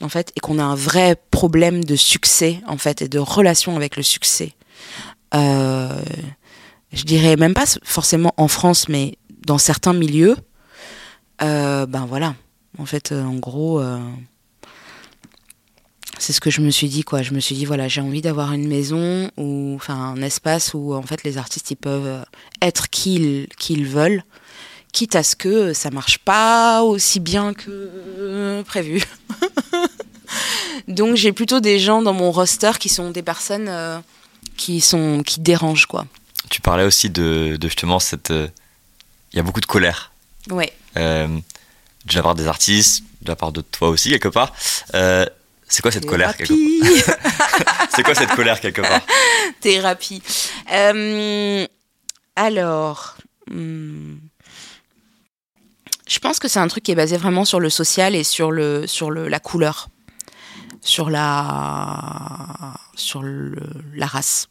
en 0.00 0.08
fait, 0.08 0.32
et 0.36 0.40
qu'on 0.40 0.58
a 0.58 0.64
un 0.64 0.74
vrai 0.74 1.16
problème 1.30 1.84
de 1.84 1.96
succès, 1.96 2.60
en 2.66 2.78
fait, 2.78 3.02
et 3.02 3.08
de 3.08 3.18
relation 3.18 3.76
avec 3.76 3.96
le 3.96 4.02
succès. 4.02 4.54
Euh, 5.34 6.00
je 6.92 7.04
dirais 7.04 7.36
même 7.36 7.54
pas 7.54 7.66
forcément 7.82 8.34
en 8.36 8.48
France, 8.48 8.88
mais 8.88 9.18
dans 9.46 9.58
certains 9.58 9.92
milieux, 9.92 10.36
euh, 11.42 11.86
ben 11.86 12.06
voilà. 12.06 12.34
En 12.80 12.86
fait, 12.86 13.12
euh, 13.12 13.22
en 13.22 13.34
gros, 13.34 13.78
euh, 13.80 13.98
c'est 16.18 16.32
ce 16.32 16.40
que 16.40 16.50
je 16.50 16.62
me 16.62 16.70
suis 16.70 16.88
dit, 16.88 17.02
quoi. 17.02 17.20
Je 17.22 17.32
me 17.32 17.40
suis 17.40 17.54
dit, 17.54 17.66
voilà, 17.66 17.88
j'ai 17.88 18.00
envie 18.00 18.22
d'avoir 18.22 18.52
une 18.52 18.66
maison 18.66 19.30
ou, 19.36 19.74
enfin, 19.76 19.94
un 19.94 20.22
espace 20.22 20.72
où, 20.72 20.94
en 20.94 21.02
fait, 21.02 21.22
les 21.22 21.36
artistes, 21.36 21.70
ils 21.70 21.76
peuvent 21.76 22.06
euh, 22.06 22.22
être 22.62 22.88
qui 22.88 23.16
ils, 23.16 23.48
qui 23.58 23.74
ils 23.74 23.86
veulent, 23.86 24.24
quitte 24.92 25.14
à 25.14 25.22
ce 25.22 25.36
que 25.36 25.72
ça 25.74 25.90
marche 25.90 26.18
pas 26.18 26.82
aussi 26.82 27.20
bien 27.20 27.52
que 27.52 28.62
prévu. 28.62 29.04
Donc, 30.88 31.16
j'ai 31.16 31.32
plutôt 31.32 31.60
des 31.60 31.78
gens 31.78 32.00
dans 32.00 32.14
mon 32.14 32.30
roster 32.32 32.72
qui 32.80 32.88
sont 32.88 33.10
des 33.10 33.22
personnes 33.22 33.68
euh, 33.68 33.98
qui 34.56 34.80
sont 34.80 35.22
qui 35.22 35.40
dérangent, 35.40 35.86
quoi. 35.86 36.06
Tu 36.48 36.60
parlais 36.62 36.84
aussi 36.84 37.10
de, 37.10 37.56
de 37.60 37.68
justement 37.68 37.98
cette. 38.00 38.30
euh, 38.30 38.48
Il 39.32 39.36
y 39.36 39.40
a 39.40 39.42
beaucoup 39.42 39.60
de 39.60 39.66
colère. 39.66 40.12
Ouais. 40.50 40.72
Euh, 40.96 41.28
de 42.06 42.14
la 42.14 42.22
part 42.22 42.34
des 42.34 42.46
artistes, 42.46 43.04
de 43.22 43.28
la 43.30 43.36
part 43.36 43.52
de 43.52 43.60
toi 43.60 43.88
aussi, 43.88 44.10
quelque 44.10 44.28
part. 44.28 44.54
Euh, 44.94 45.24
c'est 45.68 45.82
quoi 45.82 45.92
cette 45.92 46.06
colère 46.06 46.36
quelque 46.36 46.52
Thérapie. 46.52 47.04
part? 47.06 47.16
C'est 47.94 48.02
quoi 48.02 48.14
cette 48.14 48.30
colère 48.34 48.60
quelque 48.60 48.80
part? 48.80 49.02
Thérapie. 49.60 50.22
Euh, 50.72 51.66
alors, 52.34 53.16
hmm, 53.50 54.16
je 56.08 56.18
pense 56.18 56.38
que 56.40 56.48
c'est 56.48 56.58
un 56.58 56.66
truc 56.68 56.82
qui 56.82 56.90
est 56.92 56.96
basé 56.96 57.16
vraiment 57.16 57.44
sur 57.44 57.60
le 57.60 57.70
social 57.70 58.16
et 58.16 58.24
sur 58.24 58.50
le 58.50 58.86
sur 58.88 59.10
le 59.12 59.28
la 59.28 59.38
couleur, 59.38 59.88
sur 60.80 61.08
la 61.10 62.74
sur 62.96 63.22
le, 63.22 63.54
la 63.94 64.06
race. 64.06 64.48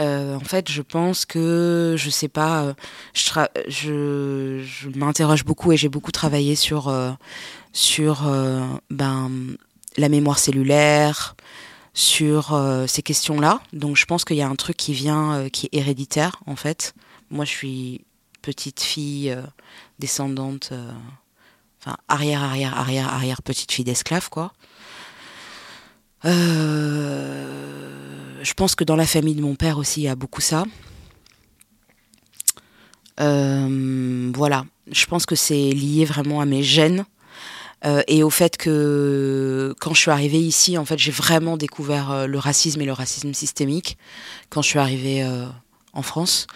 Euh, 0.00 0.36
en 0.36 0.40
fait, 0.40 0.70
je 0.70 0.82
pense 0.82 1.26
que 1.26 1.94
je 1.98 2.10
sais 2.10 2.28
pas, 2.28 2.62
euh, 2.64 2.74
je 3.68 4.88
m'interroge 4.96 5.44
beaucoup 5.44 5.72
et 5.72 5.76
j'ai 5.76 5.88
beaucoup 5.88 6.12
travaillé 6.12 6.54
sur 6.54 6.88
euh, 6.88 7.12
ben 8.90 9.30
la 9.96 10.08
mémoire 10.08 10.38
cellulaire, 10.38 11.36
sur 11.92 12.58
ces 12.86 13.02
questions-là. 13.02 13.60
Donc 13.72 13.96
je 13.96 14.06
pense 14.06 14.24
qu'il 14.24 14.36
y 14.36 14.42
a 14.42 14.48
un 14.48 14.54
truc 14.54 14.76
qui 14.76 14.92
vient, 14.92 15.48
qui 15.50 15.66
est 15.66 15.76
héréditaire 15.76 16.40
en 16.46 16.56
fait. 16.56 16.94
Moi 17.30 17.44
je 17.44 17.50
suis 17.50 18.04
petite 18.40 18.80
fille 18.80 19.36
descendante, 19.98 20.72
enfin 21.80 21.96
arrière, 22.08 22.42
arrière, 22.42 22.78
arrière, 22.78 23.12
arrière 23.12 23.42
petite 23.42 23.72
fille 23.72 23.84
d'esclave 23.84 24.30
quoi. 24.30 24.52
Je 26.24 27.40
pense 28.54 28.74
que 28.74 28.84
dans 28.84 28.96
la 28.96 29.06
famille 29.06 29.34
de 29.34 29.42
mon 29.42 29.54
père 29.54 29.78
aussi 29.78 30.02
il 30.02 30.04
y 30.04 30.08
a 30.08 30.16
beaucoup 30.16 30.40
ça. 30.40 30.64
voilà, 33.18 34.64
je 34.90 35.06
pense 35.06 35.26
que 35.26 35.34
c'est 35.34 35.70
lié 35.70 36.04
vraiment 36.04 36.40
à 36.40 36.46
mes 36.46 36.62
gènes 36.62 37.04
euh, 37.84 38.02
et 38.08 38.22
au 38.22 38.30
fait 38.30 38.56
que 38.56 39.74
quand 39.80 39.94
je 39.94 40.00
suis 40.00 40.10
arrivée 40.10 40.40
ici, 40.40 40.76
en 40.76 40.84
fait, 40.84 40.98
j'ai 40.98 41.10
vraiment 41.10 41.56
découvert 41.56 42.10
euh, 42.10 42.26
le 42.26 42.38
racisme 42.38 42.80
et 42.82 42.84
le 42.84 42.92
racisme 42.92 43.32
systémique 43.32 43.96
quand 44.50 44.62
je 44.62 44.68
suis 44.68 44.78
arrivée 44.78 45.22
euh, 45.22 45.46
en 45.92 46.02
France. 46.02 46.46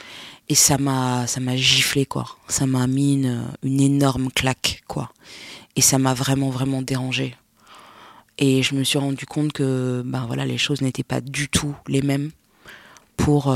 Et 0.51 0.55
ça 0.55 0.77
m'a, 0.77 1.27
ça 1.27 1.41
m'a 1.41 1.57
giflé, 1.57 2.05
quoi. 2.05 2.27
Ça 2.49 2.67
m'a 2.67 2.87
mis 2.87 3.15
une, 3.15 3.47
une, 3.63 3.81
énorme 3.81 4.31
claque, 4.31 4.83
quoi. 4.87 5.11
Et 5.77 5.81
ça 5.81 5.99
m'a 5.99 6.13
vraiment, 6.13 6.51
vraiment 6.51 6.83
dérangé. 6.83 7.35
Et 8.39 8.63
je 8.63 8.75
me 8.75 8.83
suis 8.85 8.99
rendu 8.99 9.27
compte 9.27 9.53
que, 9.53 10.03
ben 10.05 10.27
voilà, 10.27 10.45
les 10.45 10.59
choses 10.59 10.83
n'étaient 10.83 11.05
pas 11.05 11.21
du 11.21 11.49
tout 11.49 11.77
les 11.87 12.03
mêmes 12.03 12.31
pour 13.17 13.55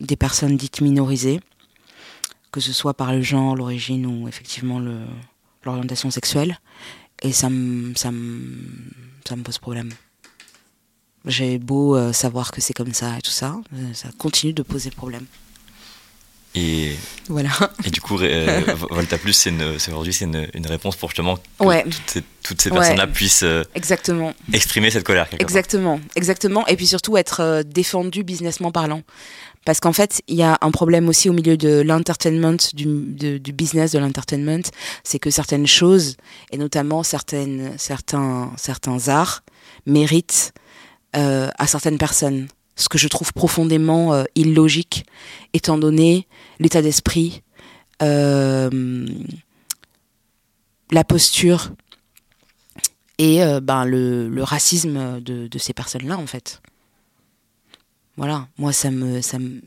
des 0.00 0.16
personnes 0.16 0.56
dites 0.56 0.80
minorisées, 0.80 1.40
que 2.50 2.60
ce 2.60 2.72
soit 2.72 2.94
par 2.94 3.12
le 3.12 3.22
genre, 3.22 3.54
l'origine 3.54 4.06
ou 4.06 4.26
effectivement 4.26 4.82
l'orientation 5.64 6.10
sexuelle. 6.10 6.58
Et 7.22 7.32
ça 7.32 7.48
me, 7.48 7.94
ça 7.94 8.10
ça 9.28 9.36
pose 9.36 9.58
problème. 9.58 9.90
J'ai 11.26 11.58
beau 11.58 11.96
euh, 11.96 12.12
savoir 12.12 12.50
que 12.50 12.60
c'est 12.60 12.72
comme 12.72 12.94
ça 12.94 13.18
et 13.18 13.20
tout 13.20 13.30
ça, 13.30 13.60
euh, 13.74 13.92
ça 13.92 14.08
continue 14.16 14.54
de 14.54 14.62
poser 14.62 14.90
problème. 14.90 15.26
Et, 16.58 16.96
voilà. 17.28 17.50
et 17.84 17.90
du 17.90 18.00
coup, 18.00 18.18
euh, 18.20 18.60
Volta 18.90 19.18
Plus, 19.18 19.32
c'est 19.32 19.52
aujourd'hui 19.88 20.12
c'est 20.12 20.24
une, 20.24 20.48
une, 20.54 20.66
réponse 20.66 20.96
pour 20.96 21.10
justement 21.10 21.36
que 21.36 21.82
toutes 21.84 22.10
ces, 22.10 22.22
toutes 22.42 22.60
ces 22.60 22.70
personnes-là 22.70 23.06
puissent 23.06 23.44
exactement. 23.74 24.32
exprimer 24.52 24.90
cette 24.90 25.04
colère. 25.04 25.28
Exactement, 25.38 26.00
exactement. 26.16 26.66
Et 26.66 26.76
puis 26.76 26.86
surtout 26.86 27.16
être 27.16 27.62
défendu 27.64 28.24
businessment 28.24 28.72
parlant. 28.72 29.02
Parce 29.68 29.80
qu'en 29.80 29.92
fait, 29.92 30.22
il 30.28 30.36
y 30.36 30.42
a 30.42 30.56
un 30.62 30.70
problème 30.70 31.10
aussi 31.10 31.28
au 31.28 31.34
milieu 31.34 31.58
de 31.58 31.82
l'entertainment, 31.82 32.56
du, 32.72 33.38
du, 33.38 33.52
business 33.52 33.92
de 33.92 33.98
l'entertainment, 33.98 34.62
c'est 35.04 35.18
que 35.18 35.28
certaines 35.28 35.66
choses, 35.66 36.16
et 36.50 36.56
notamment 36.56 37.02
certaines, 37.02 37.74
certains, 37.76 38.50
certains 38.56 39.08
arts, 39.08 39.42
méritent 39.84 40.52
euh, 41.16 41.50
à 41.58 41.66
certaines 41.66 41.98
personnes. 41.98 42.48
Ce 42.78 42.88
que 42.88 42.96
je 42.96 43.08
trouve 43.08 43.32
profondément 43.32 44.14
euh, 44.14 44.24
illogique, 44.36 45.04
étant 45.52 45.78
donné 45.78 46.28
l'état 46.60 46.80
d'esprit, 46.80 47.42
euh, 48.02 49.06
la 50.92 51.02
posture 51.02 51.72
et 53.18 53.42
euh, 53.42 53.58
ben, 53.60 53.84
le, 53.84 54.42
racisme 54.42 55.20
de, 55.20 55.48
de 55.48 55.58
ces 55.58 55.72
personnes-là, 55.72 56.16
en 56.16 56.26
fait. 56.28 56.62
Voilà, 58.16 58.46
moi 58.58 58.72
ça 58.72 58.92
me, 58.92 59.20
ça 59.22 59.40
me, 59.40 59.60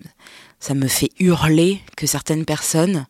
ça 0.60 0.74
me 0.74 0.88
fait 0.88 1.10
hurler 1.20 1.82
que 1.98 2.08
certaines 2.08 2.46
personnes, 2.46 3.06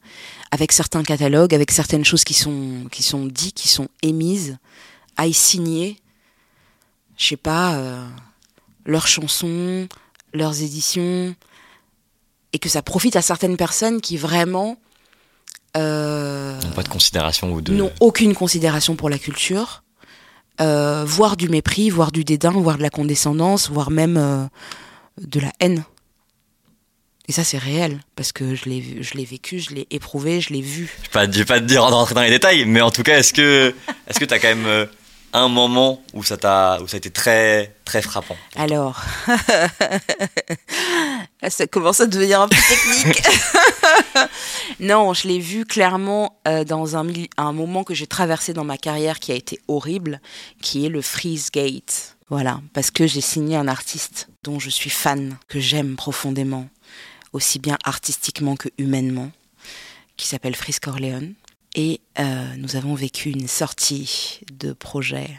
avec 0.50 0.72
certains 0.72 1.04
catalogues, 1.04 1.54
avec 1.54 1.70
certaines 1.70 2.06
choses 2.06 2.24
qui 2.24 2.34
sont, 2.34 2.88
qui 2.92 3.04
sont 3.04 3.28
dites, 3.28 3.56
qui 3.56 3.68
sont 3.68 3.88
émises, 4.02 4.58
aillent 5.16 5.34
signer, 5.34 5.98
je 7.18 7.26
sais 7.26 7.38
pas, 7.38 8.08
leurs 8.86 9.08
chansons, 9.08 9.88
leurs 10.34 10.62
éditions, 10.62 11.36
et 12.54 12.60
que 12.60 12.70
ça 12.70 12.82
profite 12.82 13.16
à 13.16 13.22
certaines 13.22 13.58
personnes 13.58 14.02
qui 14.02 14.18
vraiment 14.18 14.78
euh, 15.78 16.60
n'ont 16.60 16.72
pas 16.72 16.84
de 16.84 16.90
considération 16.90 17.52
ou 17.52 17.62
de 17.62 17.74
n'ont 17.74 17.94
aucune 18.00 18.36
considération 18.36 18.96
pour 18.96 19.10
la 19.10 19.18
culture, 19.18 19.84
euh, 20.60 21.06
voire 21.06 21.38
du 21.38 21.48
mépris, 21.48 21.90
voire 21.90 22.12
du 22.12 22.24
dédain, 22.24 22.52
voire 22.52 22.78
de 22.78 22.84
la 22.84 22.90
condescendance, 22.90 23.70
voire 23.70 23.90
même 23.90 24.18
euh, 24.18 24.46
de 25.20 25.40
la 25.40 25.52
haine. 25.60 25.86
Et 27.28 27.32
ça, 27.32 27.46
c'est 27.46 27.58
réel, 27.58 28.00
parce 28.16 28.34
que 28.34 28.56
je 28.56 28.66
l'ai, 28.66 29.02
je 29.02 29.14
l'ai 29.14 29.24
vécu, 29.24 29.60
je 29.60 29.70
l'ai 29.70 29.88
éprouvé, 29.92 30.42
je 30.42 30.52
l'ai 30.52 30.62
vu. 30.62 30.94
Je 31.14 31.20
ne 31.20 31.32
vais 31.32 31.46
pas 31.46 31.60
te 31.62 31.66
dire 31.66 31.90
de 31.90 31.94
rentrer 31.94 32.16
dans 32.16 32.24
les 32.24 32.30
détails, 32.30 32.66
mais 32.66 32.82
en 32.82 32.92
tout 32.92 33.04
cas, 33.04 33.18
est-ce 33.20 33.32
que 33.32 33.74
est-ce 34.08 34.20
que 34.20 34.26
tu 34.26 34.34
as 34.34 34.40
quand 34.40 34.54
même 34.54 34.88
un 35.34 35.48
moment 35.48 36.02
où 36.14 36.24
ça, 36.24 36.38
t'a, 36.38 36.80
où 36.82 36.88
ça 36.88 36.96
a 36.96 36.98
été 36.98 37.10
très, 37.10 37.76
très 37.86 38.02
frappant 38.02 38.36
Alors, 38.56 39.02
ça 41.50 41.68
commence 41.68 42.02
à 42.02 42.06
devenir 42.06 42.42
un 42.42 42.48
peu 42.48 42.56
technique. 42.56 43.24
non, 44.80 45.14
je 45.14 45.28
l'ai 45.28 45.40
vu 45.40 45.66
clairement 45.66 46.40
euh, 46.48 46.64
dans 46.64 46.96
un, 46.96 47.54
moment 47.54 47.84
que 47.84 47.94
j'ai 47.94 48.08
traversé 48.08 48.54
dans 48.54 48.66
ma 48.66 48.78
carrière 48.78 49.20
qui 49.20 49.32
a 49.32 49.36
été 49.36 49.60
horrible, 49.68 50.22
qui 50.62 50.86
est 50.86 50.90
le 50.90 51.02
Freeze 51.02 51.50
Gate. 51.52 52.18
Voilà, 52.30 52.62
parce 52.74 52.92
que 52.92 53.08
j'ai 53.08 53.22
signé 53.22 53.58
un 53.58 53.68
artiste 53.68 54.30
dont 54.44 54.60
je 54.60 54.70
suis 54.70 54.90
fan, 54.90 55.38
que 55.48 55.60
j'aime 55.60 55.96
profondément, 55.96 56.68
aussi 57.34 57.60
bien 57.60 57.78
artistiquement 57.84 58.56
que 58.56 58.70
humainement, 58.78 59.32
qui 60.18 60.28
s'appelle 60.28 60.56
Fris 60.56 60.78
Corleone. 60.82 61.34
Et 61.76 62.02
euh, 62.20 62.56
nous 62.58 62.76
avons 62.76 62.96
vécu 62.96 63.30
une 63.30 63.48
sortie 63.48 64.42
de 64.52 64.74
projet 64.74 65.30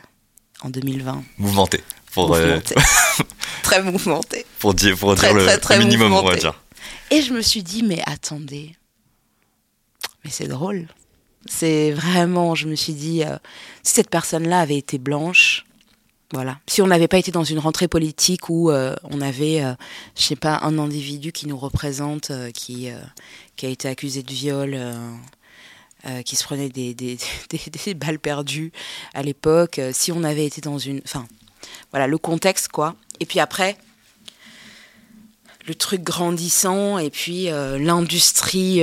en 0.62 0.70
2020. 0.70 1.24
Mouvementé. 1.38 1.80
Pour, 2.12 2.34
euh, 2.34 2.58
très 3.62 3.82
mouvementé. 3.82 4.44
Pour 4.58 4.74
dire, 4.74 4.96
pour 4.96 5.14
dire 5.14 5.32
le, 5.32 5.78
minimum, 5.78 6.12
on 6.12 6.22
va 6.22 6.36
dire. 6.36 6.60
Et 7.10 7.22
je 7.22 7.32
me 7.32 7.40
suis 7.40 7.62
dit, 7.62 7.82
mais 7.82 8.02
attendez, 8.06 8.74
mais 10.24 10.30
c'est 10.30 10.48
drôle. 10.48 10.88
C'est 11.46 11.90
vraiment, 11.92 12.54
je 12.54 12.68
me 12.68 12.74
suis 12.74 12.92
dit, 12.92 13.24
euh, 13.24 13.36
si 13.82 13.94
cette 13.94 14.10
personne-là 14.10 14.60
avait 14.60 14.76
été 14.76 14.98
blanche, 14.98 15.64
voilà. 16.32 16.58
Si 16.66 16.80
on 16.80 16.86
n'avait 16.86 17.08
pas 17.08 17.18
été 17.18 17.30
dans 17.30 17.44
une 17.44 17.58
rentrée 17.58 17.88
politique 17.88 18.48
où 18.48 18.70
euh, 18.70 18.96
on 19.04 19.20
avait, 19.20 19.62
euh, 19.62 19.74
je 20.16 20.22
sais 20.22 20.36
pas, 20.36 20.60
un 20.62 20.78
individu 20.78 21.30
qui 21.30 21.46
nous 21.46 21.58
représente, 21.58 22.30
euh, 22.30 22.50
qui, 22.50 22.88
qui 23.56 23.66
a 23.66 23.68
été 23.68 23.88
accusé 23.88 24.22
de 24.22 24.32
viol, 24.32 24.78
qui 26.24 26.36
se 26.36 26.44
prenait 26.44 26.68
des, 26.68 26.94
des, 26.94 27.18
des, 27.50 27.94
balles 27.94 28.18
perdues 28.18 28.72
à 29.14 29.22
l'époque, 29.22 29.80
si 29.92 30.12
on 30.12 30.24
avait 30.24 30.46
été 30.46 30.60
dans 30.60 30.78
une... 30.78 31.00
Enfin, 31.04 31.26
voilà, 31.90 32.06
le 32.06 32.18
contexte, 32.18 32.68
quoi. 32.68 32.96
Et 33.20 33.26
puis 33.26 33.40
après, 33.40 33.76
le 35.66 35.74
truc 35.74 36.02
grandissant, 36.02 36.98
et 36.98 37.10
puis 37.10 37.46
l'industrie 37.46 38.82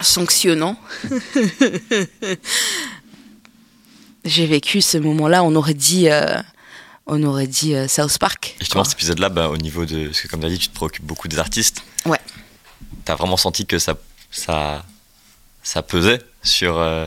sanctionnant. 0.00 0.76
j'ai 4.24 4.46
vécu 4.46 4.80
ce 4.80 4.98
moment-là, 4.98 5.42
on 5.42 5.54
aurait 5.54 5.74
dit, 5.74 6.08
euh, 6.08 6.40
on 7.06 7.22
aurait 7.22 7.46
dit 7.46 7.74
euh, 7.74 7.88
South 7.88 8.18
Park. 8.18 8.56
justement, 8.60 8.84
cet 8.84 8.94
épisode-là, 8.94 9.28
bah, 9.28 9.48
au 9.48 9.56
niveau 9.56 9.84
de. 9.84 10.06
Parce 10.06 10.20
que 10.20 10.28
comme 10.28 10.40
tu 10.40 10.46
as 10.46 10.50
dit, 10.50 10.58
tu 10.58 10.68
te 10.68 10.74
préoccupes 10.74 11.04
beaucoup 11.04 11.28
des 11.28 11.38
artistes. 11.38 11.82
Ouais. 12.06 12.20
Tu 13.04 13.12
as 13.12 13.14
vraiment 13.14 13.36
senti 13.36 13.66
que 13.66 13.78
ça, 13.78 13.96
ça, 14.30 14.84
ça 15.62 15.82
pesait 15.82 16.20
sur. 16.42 16.78
Euh, 16.78 17.06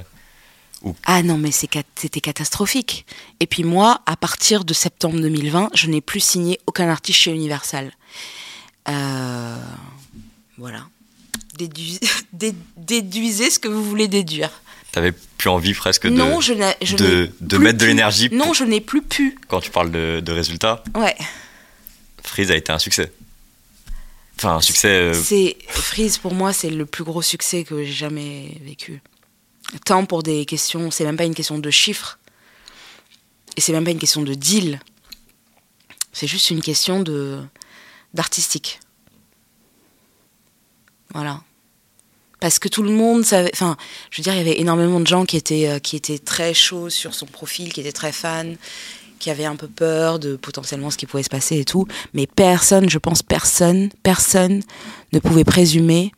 ah 1.05 1.21
non, 1.21 1.37
mais 1.37 1.51
c'était 1.51 2.21
catastrophique. 2.21 3.05
Et 3.39 3.45
puis 3.45 3.63
moi, 3.63 4.01
à 4.07 4.15
partir 4.15 4.65
de 4.65 4.73
septembre 4.73 5.19
2020, 5.19 5.69
je 5.75 5.87
n'ai 5.87 6.01
plus 6.01 6.19
signé 6.19 6.59
aucun 6.65 6.89
artiste 6.89 7.19
chez 7.19 7.31
Universal. 7.31 7.91
voilà. 8.87 10.85
déduisez 12.77 13.49
ce 13.49 13.59
que 13.59 13.67
vous 13.67 13.83
voulez 13.83 14.07
déduire. 14.07 14.49
T'avais 14.91 15.11
plus 15.11 15.49
envie 15.49 15.73
presque 15.73 16.07
de, 16.07 16.11
non, 16.11 16.41
je 16.41 16.53
je 16.81 16.95
de, 16.97 17.31
de 17.39 17.57
mettre 17.57 17.77
de 17.77 17.85
l'énergie. 17.85 18.29
Non, 18.31 18.53
je 18.53 18.65
n'ai 18.65 18.81
plus 18.81 19.01
pu. 19.01 19.37
Quand 19.47 19.61
tu 19.61 19.71
parles 19.71 19.91
de, 19.91 20.19
de 20.19 20.31
résultats. 20.31 20.83
Ouais. 20.95 21.15
Freeze 22.23 22.51
a 22.51 22.55
été 22.55 22.71
un 22.71 22.79
succès. 22.79 23.11
Enfin, 24.37 24.55
un 24.55 24.61
succès. 24.61 24.87
Euh, 24.87 25.13
c'est 25.13 25.57
Freeze 25.67 26.17
pour 26.17 26.33
moi, 26.33 26.53
c'est 26.53 26.69
le 26.69 26.85
plus 26.85 27.03
gros 27.03 27.21
succès 27.21 27.63
que 27.63 27.83
j'ai 27.83 27.91
jamais 27.91 28.57
vécu. 28.63 29.01
Tant 29.85 30.05
pour 30.05 30.23
des 30.23 30.45
questions, 30.45 30.91
c'est 30.91 31.05
même 31.05 31.17
pas 31.17 31.25
une 31.25 31.35
question 31.35 31.59
de 31.59 31.69
chiffres. 31.69 32.19
Et 33.57 33.61
c'est 33.61 33.73
même 33.73 33.83
pas 33.83 33.91
une 33.91 33.99
question 33.99 34.21
de 34.21 34.33
deal. 34.33 34.79
C'est 36.13 36.27
juste 36.27 36.49
une 36.49 36.61
question 36.61 37.01
de 37.01 37.39
d'artistique. 38.13 38.79
Voilà 41.13 41.41
parce 42.41 42.57
que 42.57 42.67
tout 42.67 42.81
le 42.83 42.91
monde 42.91 43.23
savait. 43.23 43.51
Enfin, 43.53 43.77
je 44.09 44.17
veux 44.17 44.23
dire, 44.23 44.33
il 44.33 44.37
y 44.39 44.41
avait 44.41 44.59
énormément 44.59 44.99
de 44.99 45.07
gens 45.07 45.25
qui 45.25 45.37
étaient, 45.37 45.69
euh, 45.69 45.79
qui 45.79 45.95
étaient 45.95 46.17
très 46.17 46.53
chauds 46.53 46.89
sur 46.89 47.13
son 47.13 47.27
profil, 47.27 47.71
qui 47.71 47.79
étaient 47.79 47.91
très 47.91 48.11
fans, 48.11 48.55
qui 49.21 49.29
avaient 49.29 49.45
un 49.45 49.55
peu 49.55 49.67
peur 49.67 50.19
de 50.19 50.35
potentiellement 50.35 50.89
ce 50.89 50.97
qui 50.97 51.05
pouvait 51.05 51.23
se 51.23 51.29
passer 51.29 51.59
et 51.59 51.65
tout. 51.65 51.87
Mais 52.13 52.27
personne, 52.27 52.89
je 52.89 52.97
pense, 52.97 53.23
personne, 53.23 53.89
personne 54.03 54.61
ne 55.13 55.19
pouvait 55.19 55.45
présumer 55.45 56.11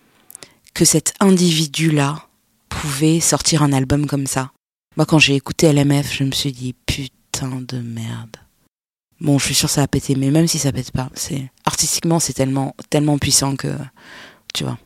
que 0.74 0.86
cet 0.86 1.14
individu-là 1.20 2.28
pouvait 2.70 3.20
sortir 3.20 3.62
un 3.62 3.74
album 3.74 4.08
comme 4.08 4.26
ça. 4.26 4.51
Moi, 4.95 5.06
quand 5.06 5.20
j'ai 5.20 5.36
écouté 5.36 5.72
LMF, 5.72 6.14
je 6.14 6.24
me 6.24 6.32
suis 6.32 6.51
dit, 6.51 6.74
putain 6.86 7.62
de 7.68 7.78
merde. 7.78 8.38
Bon, 9.20 9.38
je 9.38 9.45
suis 9.45 9.56
que 9.56 9.72
ça 9.72 9.82
va 9.82 9.88
péter, 9.88 10.16
mais 10.16 10.32
même 10.32 10.47
si 10.47 10.58
ça 10.60 10.72
pète 10.72 10.91
pas, 10.91 11.10
c'est 11.14 11.49
artistiquement 11.66 12.20
c'est 12.20 12.34
tellement 12.34 12.76
tellement 12.89 13.18
puissant 13.18 13.56
que 13.56 13.70
tu 14.54 14.64
vois. 14.64 14.78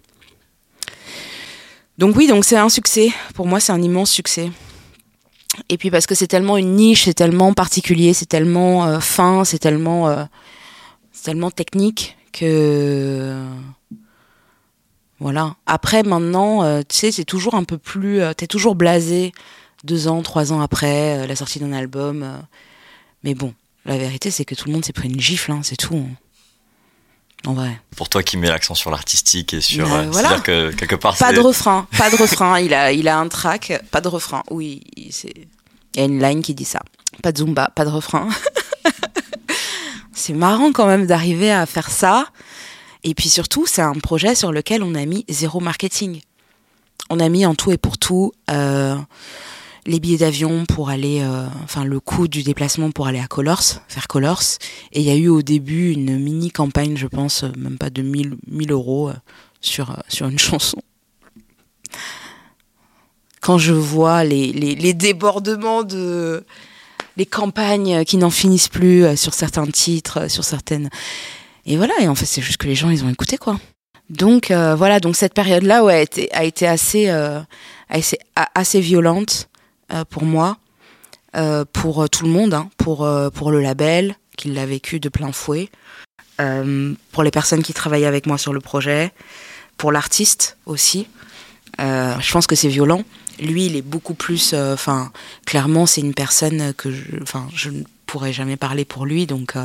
Donc 1.97 2.15
oui, 2.15 2.27
donc 2.27 2.45
c'est 2.45 2.57
un 2.57 2.69
succès. 2.69 3.11
Pour 3.33 3.47
moi, 3.47 3.59
c'est 3.59 3.71
un 3.71 3.81
immense 3.81 4.11
succès. 4.11 4.51
Et 5.69 5.77
puis 5.77 5.91
parce 5.91 6.05
que 6.05 6.15
c'est 6.15 6.27
tellement 6.27 6.57
une 6.57 6.75
niche, 6.75 7.05
c'est 7.05 7.13
tellement 7.13 7.53
particulier, 7.53 8.13
c'est 8.13 8.25
tellement 8.25 8.85
euh, 8.85 8.99
fin, 8.99 9.43
c'est 9.43 9.59
tellement, 9.59 10.07
euh, 10.09 10.23
tellement 11.23 11.51
technique 11.51 12.17
que 12.31 13.43
voilà. 15.19 15.55
Après, 15.65 16.03
maintenant, 16.03 16.63
euh, 16.63 16.81
tu 16.87 16.95
sais, 16.95 17.11
c'est 17.11 17.25
toujours 17.25 17.55
un 17.55 17.63
peu 17.63 17.79
plus, 17.79 18.21
t'es 18.35 18.45
toujours 18.45 18.75
blasé 18.75 19.31
deux 19.83 20.07
ans, 20.07 20.21
trois 20.21 20.53
ans 20.53 20.61
après 20.61 21.25
la 21.27 21.35
sortie 21.35 21.59
d'un 21.59 21.73
album. 21.73 22.25
mais 23.23 23.33
bon, 23.33 23.53
la 23.85 23.97
vérité, 23.97 24.31
c'est 24.31 24.45
que 24.45 24.53
tout 24.53 24.67
le 24.67 24.73
monde 24.73 24.85
s'est 24.85 24.93
pris 24.93 25.09
une 25.09 25.19
gifle, 25.19 25.51
hein, 25.51 25.61
c'est 25.63 25.75
tout. 25.75 25.95
Hein. 25.95 26.26
En 27.45 27.53
vrai. 27.53 27.79
Pour 27.95 28.09
toi 28.09 28.23
qui 28.23 28.37
mets 28.37 28.49
l'accent 28.49 28.75
sur 28.75 28.91
l'artistique 28.91 29.53
et 29.53 29.61
sur. 29.61 29.91
Euh, 29.93 30.05
voilà. 30.11 30.39
que 30.39 30.71
quelque 30.71 30.95
part. 30.95 31.17
Pas 31.17 31.33
de 31.33 31.39
refrain, 31.39 31.87
pas 31.97 32.09
de 32.09 32.15
refrain. 32.15 32.59
Il 32.59 32.73
a, 32.73 32.91
il 32.91 33.07
a 33.07 33.17
un 33.17 33.27
track, 33.27 33.81
pas 33.91 34.01
de 34.01 34.07
refrain. 34.07 34.43
Oui, 34.49 34.81
il 34.95 35.11
y 35.95 35.99
a 35.99 36.03
une 36.03 36.21
line 36.21 36.41
qui 36.41 36.53
dit 36.53 36.65
ça. 36.65 36.81
Pas 37.21 37.31
de 37.31 37.37
zumba, 37.37 37.69
pas 37.75 37.85
de 37.85 37.89
refrain. 37.89 38.27
c'est 40.13 40.33
marrant 40.33 40.71
quand 40.71 40.87
même 40.87 41.05
d'arriver 41.05 41.51
à 41.51 41.65
faire 41.65 41.89
ça. 41.89 42.27
Et 43.03 43.13
puis 43.13 43.29
surtout, 43.29 43.65
c'est 43.65 43.81
un 43.81 43.93
projet 43.93 44.35
sur 44.35 44.51
lequel 44.51 44.83
on 44.83 44.95
a 44.95 45.05
mis 45.05 45.23
zéro 45.29 45.59
marketing. 45.59 46.21
On 47.09 47.19
a 47.19 47.29
mis 47.29 47.45
en 47.45 47.55
tout 47.55 47.71
et 47.71 47.77
pour 47.77 47.97
tout. 47.97 48.33
Euh, 48.51 48.95
les 49.87 50.01
billets 50.01 50.17
d'avion 50.17 50.65
pour 50.65 50.89
aller, 50.89 51.21
euh, 51.21 51.47
enfin 51.63 51.85
le 51.85 51.99
coût 51.99 52.27
du 52.27 52.43
déplacement 52.43 52.91
pour 52.91 53.07
aller 53.07 53.19
à 53.19 53.27
Colors, 53.27 53.63
faire 53.87 54.07
Colors. 54.07 54.43
Et 54.91 54.99
il 54.99 55.07
y 55.07 55.09
a 55.09 55.15
eu 55.15 55.29
au 55.29 55.41
début 55.41 55.91
une 55.91 56.19
mini 56.19 56.51
campagne, 56.51 56.97
je 56.97 57.07
pense, 57.07 57.43
euh, 57.43 57.51
même 57.57 57.77
pas 57.77 57.89
de 57.89 58.01
1000, 58.01 58.35
1000 58.47 58.71
euros 58.71 59.09
euh, 59.09 59.13
sur, 59.61 59.97
sur 60.09 60.27
une 60.27 60.37
chanson. 60.39 60.77
Quand 63.39 63.57
je 63.57 63.73
vois 63.73 64.25
les, 64.25 64.51
les, 64.51 64.93
débordements 64.93 65.83
de. 65.83 66.43
les 67.15 67.25
campagnes 67.25 68.03
qui 68.03 68.17
n'en 68.17 68.29
finissent 68.29 68.67
plus 68.67 69.15
sur 69.15 69.33
certains 69.33 69.65
titres, 69.67 70.29
sur 70.29 70.43
certaines. 70.43 70.89
Et 71.65 71.77
voilà, 71.77 71.93
et 72.01 72.09
en 72.09 72.15
fait, 72.15 72.25
c'est 72.25 72.41
juste 72.41 72.57
que 72.57 72.67
les 72.67 72.75
gens, 72.75 72.89
ils 72.89 73.05
ont 73.05 73.09
écouté, 73.09 73.37
quoi. 73.37 73.57
Donc, 74.09 74.51
voilà, 74.51 74.99
donc 74.99 75.15
cette 75.15 75.33
période-là 75.33 75.87
a, 75.87 75.99
été, 75.99 76.33
a 76.33 76.43
été 76.43 76.67
assez, 76.67 77.09
assez 78.53 78.81
violente. 78.81 79.47
Euh, 79.93 80.03
pour 80.03 80.23
moi, 80.23 80.57
euh, 81.35 81.63
pour 81.71 82.03
euh, 82.03 82.07
tout 82.07 82.25
le 82.25 82.31
monde, 82.31 82.53
hein, 82.53 82.69
pour, 82.77 83.07
pour 83.33 83.51
le 83.51 83.61
label, 83.61 84.15
qui 84.35 84.49
l'a 84.49 84.65
vécu 84.65 84.99
de 84.99 85.09
plein 85.09 85.31
fouet, 85.31 85.69
pour 86.37 87.23
les 87.23 87.31
personnes 87.31 87.63
qui 87.63 87.73
travaillaient 87.73 88.05
avec 88.05 88.27
moi 88.27 88.37
sur 88.37 88.53
le 88.53 88.59
projet, 88.59 89.11
pour 89.77 89.91
l'artiste 89.91 90.57
aussi. 90.67 91.07
je 91.79 92.31
pense 92.31 92.45
que 92.45 92.55
c'est 92.55 92.67
violent. 92.67 93.03
Lui, 93.39 93.65
il 93.65 93.75
est 93.75 93.81
beaucoup 93.81 94.13
plus. 94.13 94.53
Enfin, 94.53 95.11
clairement, 95.47 95.87
c'est 95.87 96.01
une 96.01 96.13
personne 96.13 96.75
que 96.75 96.91
je, 96.91 97.03
je 97.55 97.69
ne 97.71 97.81
pourrais 98.05 98.33
jamais 98.33 98.55
parler 98.55 98.85
pour 98.85 99.07
lui. 99.07 99.25
Donc, 99.25 99.55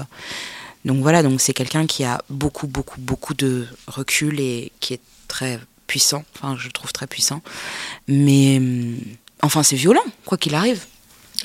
donc 0.87 1.03
voilà. 1.03 1.23
Donc 1.23 1.43
c'est 1.43 1.53
quelqu'un 1.53 1.87
qui 1.87 2.05
a 2.05 2.23
beaucoup, 2.31 2.66
beaucoup, 2.66 3.01
beaucoup 3.03 3.35
de 3.35 3.66
recul 3.87 4.41
et 4.41 4.73
qui 4.81 4.95
est 4.95 5.03
très 5.29 5.61
puissant. 5.87 6.25
Enfin, 6.35 6.57
je 6.59 6.68
le 6.68 6.73
trouve 6.73 6.91
très 6.95 7.07
puissant. 7.07 7.43
Mais 8.09 8.62
Enfin, 9.43 9.62
c'est 9.62 9.76
violent, 9.76 10.05
quoi 10.24 10.38
qu'il 10.38 10.55
arrive. 10.55 10.84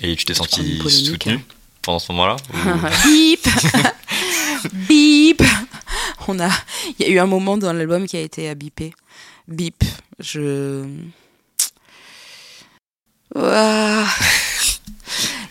Et 0.02 0.16
tu 0.16 0.26
t'es 0.26 0.34
senti 0.34 0.80
soutenu 0.90 1.34
hein. 1.34 1.42
pendant 1.82 2.00
ce 2.00 2.12
moment-là 2.12 2.36
Bip 3.06 3.48
Bip 4.74 5.44
On 6.28 6.40
a, 6.40 6.50
il 7.00 7.08
y 7.08 7.10
a 7.10 7.14
eu 7.14 7.20
un 7.20 7.26
moment 7.26 7.58
dans 7.58 7.74
l'album 7.74 8.06
qui 8.06 8.18
a 8.18 8.22
été 8.22 8.50
à 8.50 8.56
bipé. 8.56 8.94
Bip. 9.48 9.84
Je. 10.20 10.86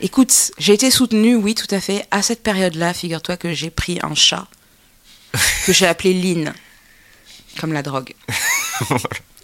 Écoute, 0.00 0.52
j'ai 0.58 0.74
été 0.74 0.90
soutenue, 0.90 1.36
oui, 1.36 1.54
tout 1.54 1.72
à 1.74 1.80
fait. 1.80 2.06
À 2.10 2.22
cette 2.22 2.42
période-là, 2.42 2.92
figure-toi 2.94 3.36
que 3.36 3.52
j'ai 3.52 3.70
pris 3.70 3.98
un 4.02 4.14
chat 4.14 4.46
que 5.66 5.72
j'ai 5.72 5.86
appelé 5.86 6.14
Lynn, 6.14 6.54
comme 7.58 7.72
la 7.72 7.82
drogue. 7.82 8.14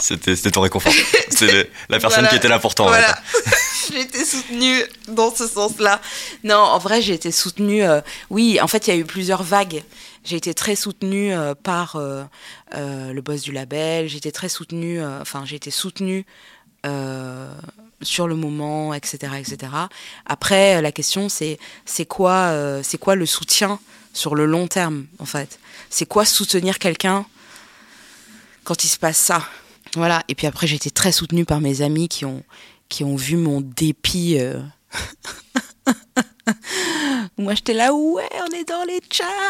C'était, 0.00 0.36
ton 0.50 0.60
réconfort. 0.60 0.92
C'est 1.30 1.70
la 1.88 1.98
personne 1.98 2.26
qui 2.28 2.36
était 2.36 2.48
là 2.48 2.58
pour 2.58 2.74
toi. 2.74 2.88
Voilà. 2.88 3.18
j'ai 3.90 4.00
été 4.00 4.24
soutenue 4.24 4.82
dans 5.08 5.34
ce 5.34 5.46
sens-là. 5.46 6.00
Non, 6.44 6.56
en 6.56 6.78
vrai, 6.78 7.00
j'ai 7.02 7.14
été 7.14 7.30
soutenue. 7.30 7.82
Euh, 7.82 8.00
oui, 8.30 8.58
en 8.60 8.66
fait, 8.66 8.86
il 8.86 8.94
y 8.94 8.96
a 8.96 8.96
eu 8.96 9.04
plusieurs 9.04 9.42
vagues. 9.42 9.82
J'ai 10.24 10.36
été 10.36 10.54
très 10.54 10.76
soutenue 10.76 11.32
euh, 11.32 11.54
par 11.54 11.96
euh, 11.96 12.24
le 12.72 13.20
boss 13.20 13.42
du 13.42 13.52
label. 13.52 14.08
J'ai 14.08 14.18
été 14.18 14.32
très 14.32 14.48
soutenue. 14.48 15.04
Enfin, 15.04 15.44
j'ai 15.44 15.56
été 15.56 15.70
soutenue 15.70 16.26
sur 18.02 18.28
le 18.28 18.36
moment, 18.36 18.94
etc., 18.94 19.32
etc. 19.40 19.72
Après, 20.24 20.80
la 20.80 20.92
question, 20.92 21.28
c'est 21.28 21.58
c'est 21.84 22.04
quoi, 22.04 22.54
c'est 22.84 22.98
quoi 22.98 23.16
le 23.16 23.26
soutien 23.26 23.80
sur 24.12 24.36
le 24.36 24.46
long 24.46 24.68
terme, 24.68 25.06
en 25.18 25.24
fait? 25.24 25.58
C'est 25.90 26.06
quoi 26.06 26.24
soutenir 26.24 26.78
quelqu'un 26.78 27.26
quand 28.62 28.84
il 28.84 28.88
se 28.88 28.98
passe 28.98 29.16
ça? 29.16 29.42
Voilà. 29.96 30.22
Et 30.28 30.34
puis 30.34 30.46
après, 30.46 30.66
j'ai 30.66 30.76
été 30.76 30.90
très 30.90 31.12
soutenue 31.12 31.44
par 31.44 31.60
mes 31.60 31.82
amis 31.82 32.08
qui 32.08 32.24
ont, 32.24 32.42
qui 32.88 33.04
ont 33.04 33.16
vu 33.16 33.36
mon 33.36 33.60
dépit. 33.60 34.38
Euh. 34.38 34.62
Moi, 37.38 37.54
j'étais 37.54 37.74
là, 37.74 37.92
ouais, 37.92 38.28
on 38.40 38.46
est 38.54 38.66
dans 38.68 38.84
les 38.84 39.00
charts. 39.10 39.26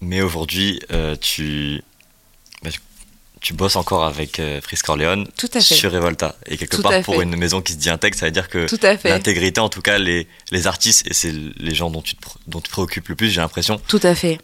Mais 0.00 0.22
aujourd'hui, 0.22 0.80
euh, 0.92 1.16
tu 1.20 1.82
tu 3.40 3.54
bosses 3.54 3.76
encore 3.76 4.04
avec 4.04 4.38
euh, 4.38 4.60
Frisk 4.60 4.88
Orleans 4.88 5.24
sur 5.60 5.92
Revolta. 5.92 6.36
Et 6.46 6.56
quelque 6.56 6.80
part, 6.80 7.02
pour 7.02 7.20
une 7.20 7.36
maison 7.36 7.62
qui 7.62 7.72
se 7.72 7.78
dit 7.78 7.90
intègre, 7.90 8.16
ça 8.16 8.26
veut 8.26 8.32
dire 8.32 8.48
que 8.48 8.66
l'intégrité, 9.08 9.60
en 9.60 9.68
tout 9.68 9.80
cas, 9.80 9.98
les, 9.98 10.28
les 10.50 10.66
artistes, 10.66 11.06
et 11.06 11.14
c'est 11.14 11.32
les 11.32 11.74
gens 11.74 11.90
dont 11.90 12.02
tu 12.02 12.16
te, 12.16 12.26
dont 12.46 12.60
tu 12.60 12.68
te 12.68 12.72
préoccupes 12.72 13.08
le 13.08 13.14
plus, 13.14 13.30
j'ai 13.30 13.40
l'impression. 13.40 13.80
Tout 13.88 14.00
à 14.02 14.14
fait. 14.14 14.38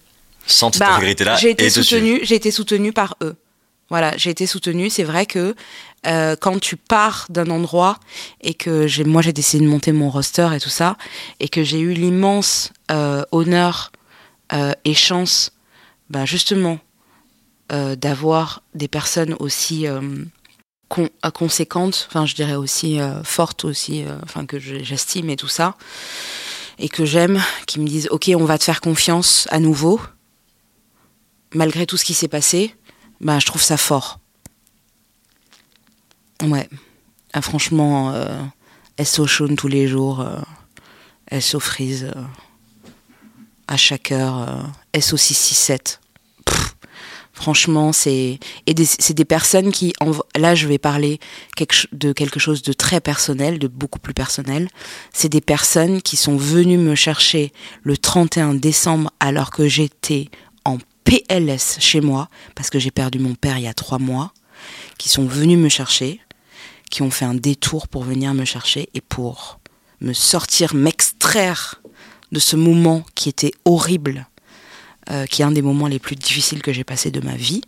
Sans 0.47 0.73
cette 0.73 0.81
bah, 0.81 0.95
intégrité-là. 0.95 1.37
J'ai 1.37 1.51
été 1.51 1.69
soutenue, 1.71 2.21
j'ai 2.23 2.37
été 2.37 2.51
soutenue 2.51 2.93
par 2.93 3.17
eux. 3.23 3.37
Voilà, 3.89 4.17
j'ai 4.17 4.31
été 4.31 4.47
soutenue. 4.47 4.91
C'est 4.91 5.05
vrai 5.05 5.27
que 5.27 5.55
euh, 6.07 6.37
quand 6.37 6.59
tu 6.61 6.77
pars 6.77 7.27
d'un 7.29 7.51
endroit 7.51 7.99
et 8.41 8.55
que 8.55 8.87
j'ai, 8.87 9.05
moi 9.05 9.23
j'ai 9.23 9.33
décidé 9.33 9.65
de 9.65 9.71
monter 9.71 9.93
mon 9.93 10.11
roster 10.11 10.49
et 10.55 10.61
tout 10.61 10.71
ça, 10.71 10.97
et 11.41 11.49
que 11.49 11.63
j'ai 11.63 11.81
eu 11.81 11.93
l'immense 11.93 12.73
euh, 12.91 13.25
honneur 13.33 13.93
euh, 14.53 14.73
et 14.85 14.95
chance, 14.95 15.53
bah 16.11 16.25
justement, 16.25 16.79
euh, 17.73 17.97
d'avoir 17.97 18.63
des 18.75 18.87
personnes 18.87 19.35
aussi 19.41 19.89
euh, 19.89 20.01
euh, 20.99 21.31
conséquentes, 21.35 22.07
enfin 22.09 22.25
je 22.25 22.37
dirais 22.37 22.55
aussi 22.55 23.01
fortes 23.25 23.65
aussi, 23.65 24.05
enfin 24.23 24.47
que 24.47 24.61
j'estime 24.61 25.31
et 25.31 25.37
tout 25.37 25.49
ça, 25.49 25.77
et 26.79 26.89
que 26.89 27.05
j'aime, 27.05 27.43
qui 27.67 27.81
me 27.81 27.89
disent 27.89 28.07
ok 28.13 28.31
on 28.37 28.45
va 28.45 28.57
te 28.57 28.63
faire 28.63 28.81
confiance 28.81 29.49
à 29.51 29.59
nouveau, 29.59 30.01
malgré 31.55 31.87
tout 31.87 31.97
ce 31.97 32.05
qui 32.05 32.15
s'est 32.15 32.29
passé, 32.29 32.73
bah 33.21 33.41
je 33.41 33.47
trouve 33.47 33.63
ça 33.63 33.77
fort. 33.77 34.21
Ouais, 36.45 36.69
ah, 37.33 37.43
franchement, 37.43 38.15
SO 39.03 39.27
Shaun 39.27 39.57
tous 39.57 39.69
les 39.69 39.89
jours, 39.89 40.25
SO 41.41 41.59
Freeze 41.59 42.13
à 43.67 43.77
chaque 43.77 44.13
heure, 44.13 44.71
SO 44.95 45.17
667 45.17 46.01
Franchement, 47.37 47.93
c'est 47.93 48.39
et 48.67 48.75
c'est 48.85 49.13
des 49.13 49.27
personnes 49.27 49.71
qui 49.71 49.93
là 50.35 50.55
je 50.55 50.67
vais 50.67 50.79
parler 50.79 51.21
de 51.93 52.13
quelque 52.13 52.41
chose 52.41 52.63
de 52.63 52.73
très 52.73 53.03
personnel, 53.03 53.59
de 53.59 53.69
beaucoup 53.69 53.99
plus 53.99 54.15
personnel. 54.15 54.71
C'est 55.13 55.29
des 55.29 55.43
personnes 55.43 56.01
qui 56.01 56.17
sont 56.17 56.39
venues 56.39 56.79
me 56.79 56.95
chercher 56.95 57.53
le 57.83 57.99
31 57.99 58.55
décembre 58.55 59.13
alors 59.21 59.51
que 59.51 59.69
j'étais 59.69 60.31
en 60.65 60.79
PLS 61.05 61.77
chez 61.79 62.01
moi 62.01 62.31
parce 62.55 62.71
que 62.71 62.79
j'ai 62.79 62.91
perdu 62.91 63.19
mon 63.19 63.35
père 63.35 63.59
il 63.59 63.65
y 63.65 63.69
a 63.69 63.75
trois 63.75 63.99
mois, 63.99 64.33
qui 64.97 65.11
sont 65.11 65.27
venus 65.27 65.59
me 65.59 65.69
chercher, 65.69 66.23
qui 66.91 67.03
ont 67.03 67.11
fait 67.11 67.27
un 67.27 67.35
détour 67.35 67.87
pour 67.87 68.03
venir 68.03 68.33
me 68.33 68.47
chercher 68.47 68.89
et 68.95 69.03
pour 69.03 69.61
me 70.01 70.15
sortir, 70.15 70.75
m'extraire 70.75 71.83
de 72.33 72.39
ce 72.39 72.57
moment 72.57 73.05
qui 73.15 73.29
était 73.29 73.53
horrible 73.67 74.27
euh, 75.11 75.27
qui 75.27 75.43
est 75.43 75.45
un 75.45 75.51
des 75.53 75.63
moments 75.63 75.87
les 75.87 75.99
plus 75.99 76.17
difficiles 76.17 76.63
que 76.63 76.73
j'ai 76.73 76.85
passé 76.85 77.11
de 77.11 77.21
ma 77.21 77.37
vie, 77.37 77.63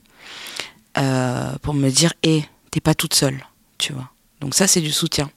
euh, 0.97 1.53
pour 1.63 1.75
me 1.75 1.91
dire, 1.91 2.13
hé, 2.23 2.45
t'es 2.71 2.81
pas 2.81 2.95
toute 2.95 3.15
seule, 3.15 3.47
tu 3.79 3.93
vois. 3.93 4.11
Donc 4.41 4.55
ça, 4.55 4.67
c'est 4.67 4.81
du 4.81 4.93
soutien. 4.93 5.31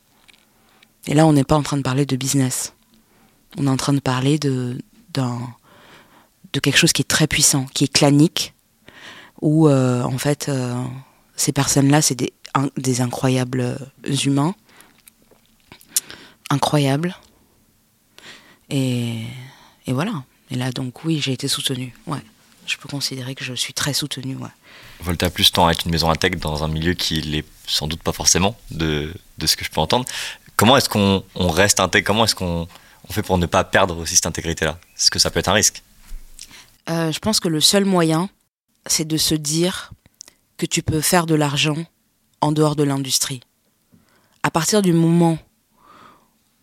Et 1.07 1.13
là, 1.13 1.25
on 1.25 1.33
n'est 1.33 1.43
pas 1.43 1.55
en 1.55 1.63
train 1.63 1.77
de 1.77 1.81
parler 1.81 2.05
de 2.05 2.15
business. 2.15 2.73
On 3.57 3.67
est 3.67 3.69
en 3.69 3.77
train 3.77 3.93
de 3.93 3.99
parler 3.99 4.37
de, 4.37 4.77
de 5.13 6.59
quelque 6.59 6.77
chose 6.77 6.93
qui 6.93 7.01
est 7.01 7.07
très 7.07 7.27
puissant, 7.27 7.65
qui 7.73 7.85
est 7.85 7.91
clanique, 7.91 8.53
où 9.41 9.67
en 9.69 10.17
fait 10.17 10.49
ces 11.35 11.51
personnes-là, 11.51 12.01
c'est 12.01 12.15
des, 12.15 12.33
des 12.77 13.01
incroyables 13.01 13.77
humains, 14.25 14.53
incroyables. 16.49 17.15
Et, 18.69 19.23
et 19.87 19.93
voilà. 19.93 20.23
Et 20.51 20.55
là, 20.55 20.71
donc 20.71 21.03
oui, 21.05 21.19
j'ai 21.21 21.31
été 21.33 21.47
soutenue. 21.47 21.93
Ouais. 22.07 22.19
Je 22.67 22.77
peux 22.77 22.87
considérer 22.89 23.33
que 23.35 23.43
je 23.43 23.53
suis 23.53 23.73
très 23.73 23.93
soutenue. 23.93 24.35
Ouais. 24.35 24.49
Volta 25.01 25.29
Plus 25.29 25.51
tend 25.51 25.67
à 25.67 25.71
être 25.71 25.85
une 25.85 25.91
maison 25.91 26.09
intègre 26.09 26.39
dans 26.39 26.63
un 26.63 26.67
milieu 26.67 26.93
qui 26.93 27.21
l'est 27.21 27.45
sans 27.65 27.87
doute 27.87 28.03
pas 28.03 28.11
forcément, 28.11 28.57
de, 28.69 29.13
de 29.37 29.47
ce 29.47 29.55
que 29.55 29.65
je 29.65 29.71
peux 29.71 29.79
entendre. 29.81 30.05
Comment 30.57 30.77
est-ce 30.77 30.89
qu'on 30.89 31.23
on 31.35 31.49
reste 31.49 31.79
intègre 31.79 32.05
Comment 32.05 32.25
est-ce 32.25 32.35
qu'on 32.35 32.67
on 33.09 33.13
fait 33.13 33.23
pour 33.23 33.37
ne 33.37 33.45
pas 33.47 33.63
perdre 33.63 33.97
aussi 33.97 34.15
cette 34.15 34.27
intégrité-là? 34.27 34.77
Est-ce 34.95 35.09
que 35.09 35.19
ça 35.19 35.31
peut 35.31 35.39
être 35.39 35.47
un 35.47 35.53
risque? 35.53 35.81
Euh, 36.89 37.11
Je 37.11 37.19
pense 37.19 37.39
que 37.39 37.47
le 37.47 37.61
seul 37.61 37.85
moyen, 37.85 38.29
c'est 38.85 39.07
de 39.07 39.17
se 39.17 39.33
dire 39.35 39.91
que 40.57 40.65
tu 40.65 40.83
peux 40.83 41.01
faire 41.01 41.25
de 41.25 41.33
l'argent 41.35 41.77
en 42.41 42.51
dehors 42.51 42.75
de 42.75 42.83
l'industrie. 42.83 43.41
À 44.43 44.51
partir 44.51 44.81
du 44.81 44.93
moment 44.93 45.39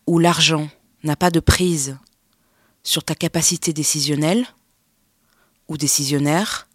où 0.06 0.18
l'argent 0.18 0.68
n'a 1.04 1.16
pas 1.16 1.30
de 1.30 1.40
prise 1.40 1.96
sur 2.82 3.04
ta 3.04 3.14
capacité 3.14 3.72
décisionnelle 3.72 4.46
ou 5.68 5.76
décisionnaire, 5.76 6.68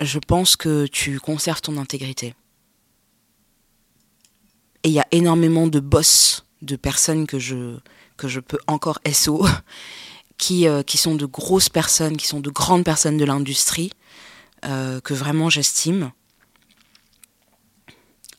je 0.00 0.18
pense 0.18 0.56
que 0.56 0.86
tu 0.86 1.20
conserves 1.20 1.60
ton 1.60 1.76
intégrité. 1.76 2.34
Et 4.82 4.88
il 4.88 4.92
y 4.92 5.00
a 5.00 5.06
énormément 5.10 5.66
de 5.66 5.80
boss, 5.80 6.46
de 6.62 6.76
personnes 6.76 7.26
que 7.26 7.38
je, 7.38 7.78
peux 8.40 8.58
encore 8.66 8.98
SO, 9.12 9.46
qui, 10.38 10.66
euh, 10.66 10.82
qui 10.82 10.96
sont 10.96 11.14
de 11.14 11.26
grosses 11.26 11.68
personnes, 11.68 12.16
qui 12.16 12.26
sont 12.26 12.40
de 12.40 12.50
grandes 12.50 12.84
personnes 12.84 13.18
de 13.18 13.24
l'industrie, 13.24 13.92
euh, 14.64 15.00
que 15.00 15.12
vraiment 15.12 15.50
j'estime. 15.50 16.12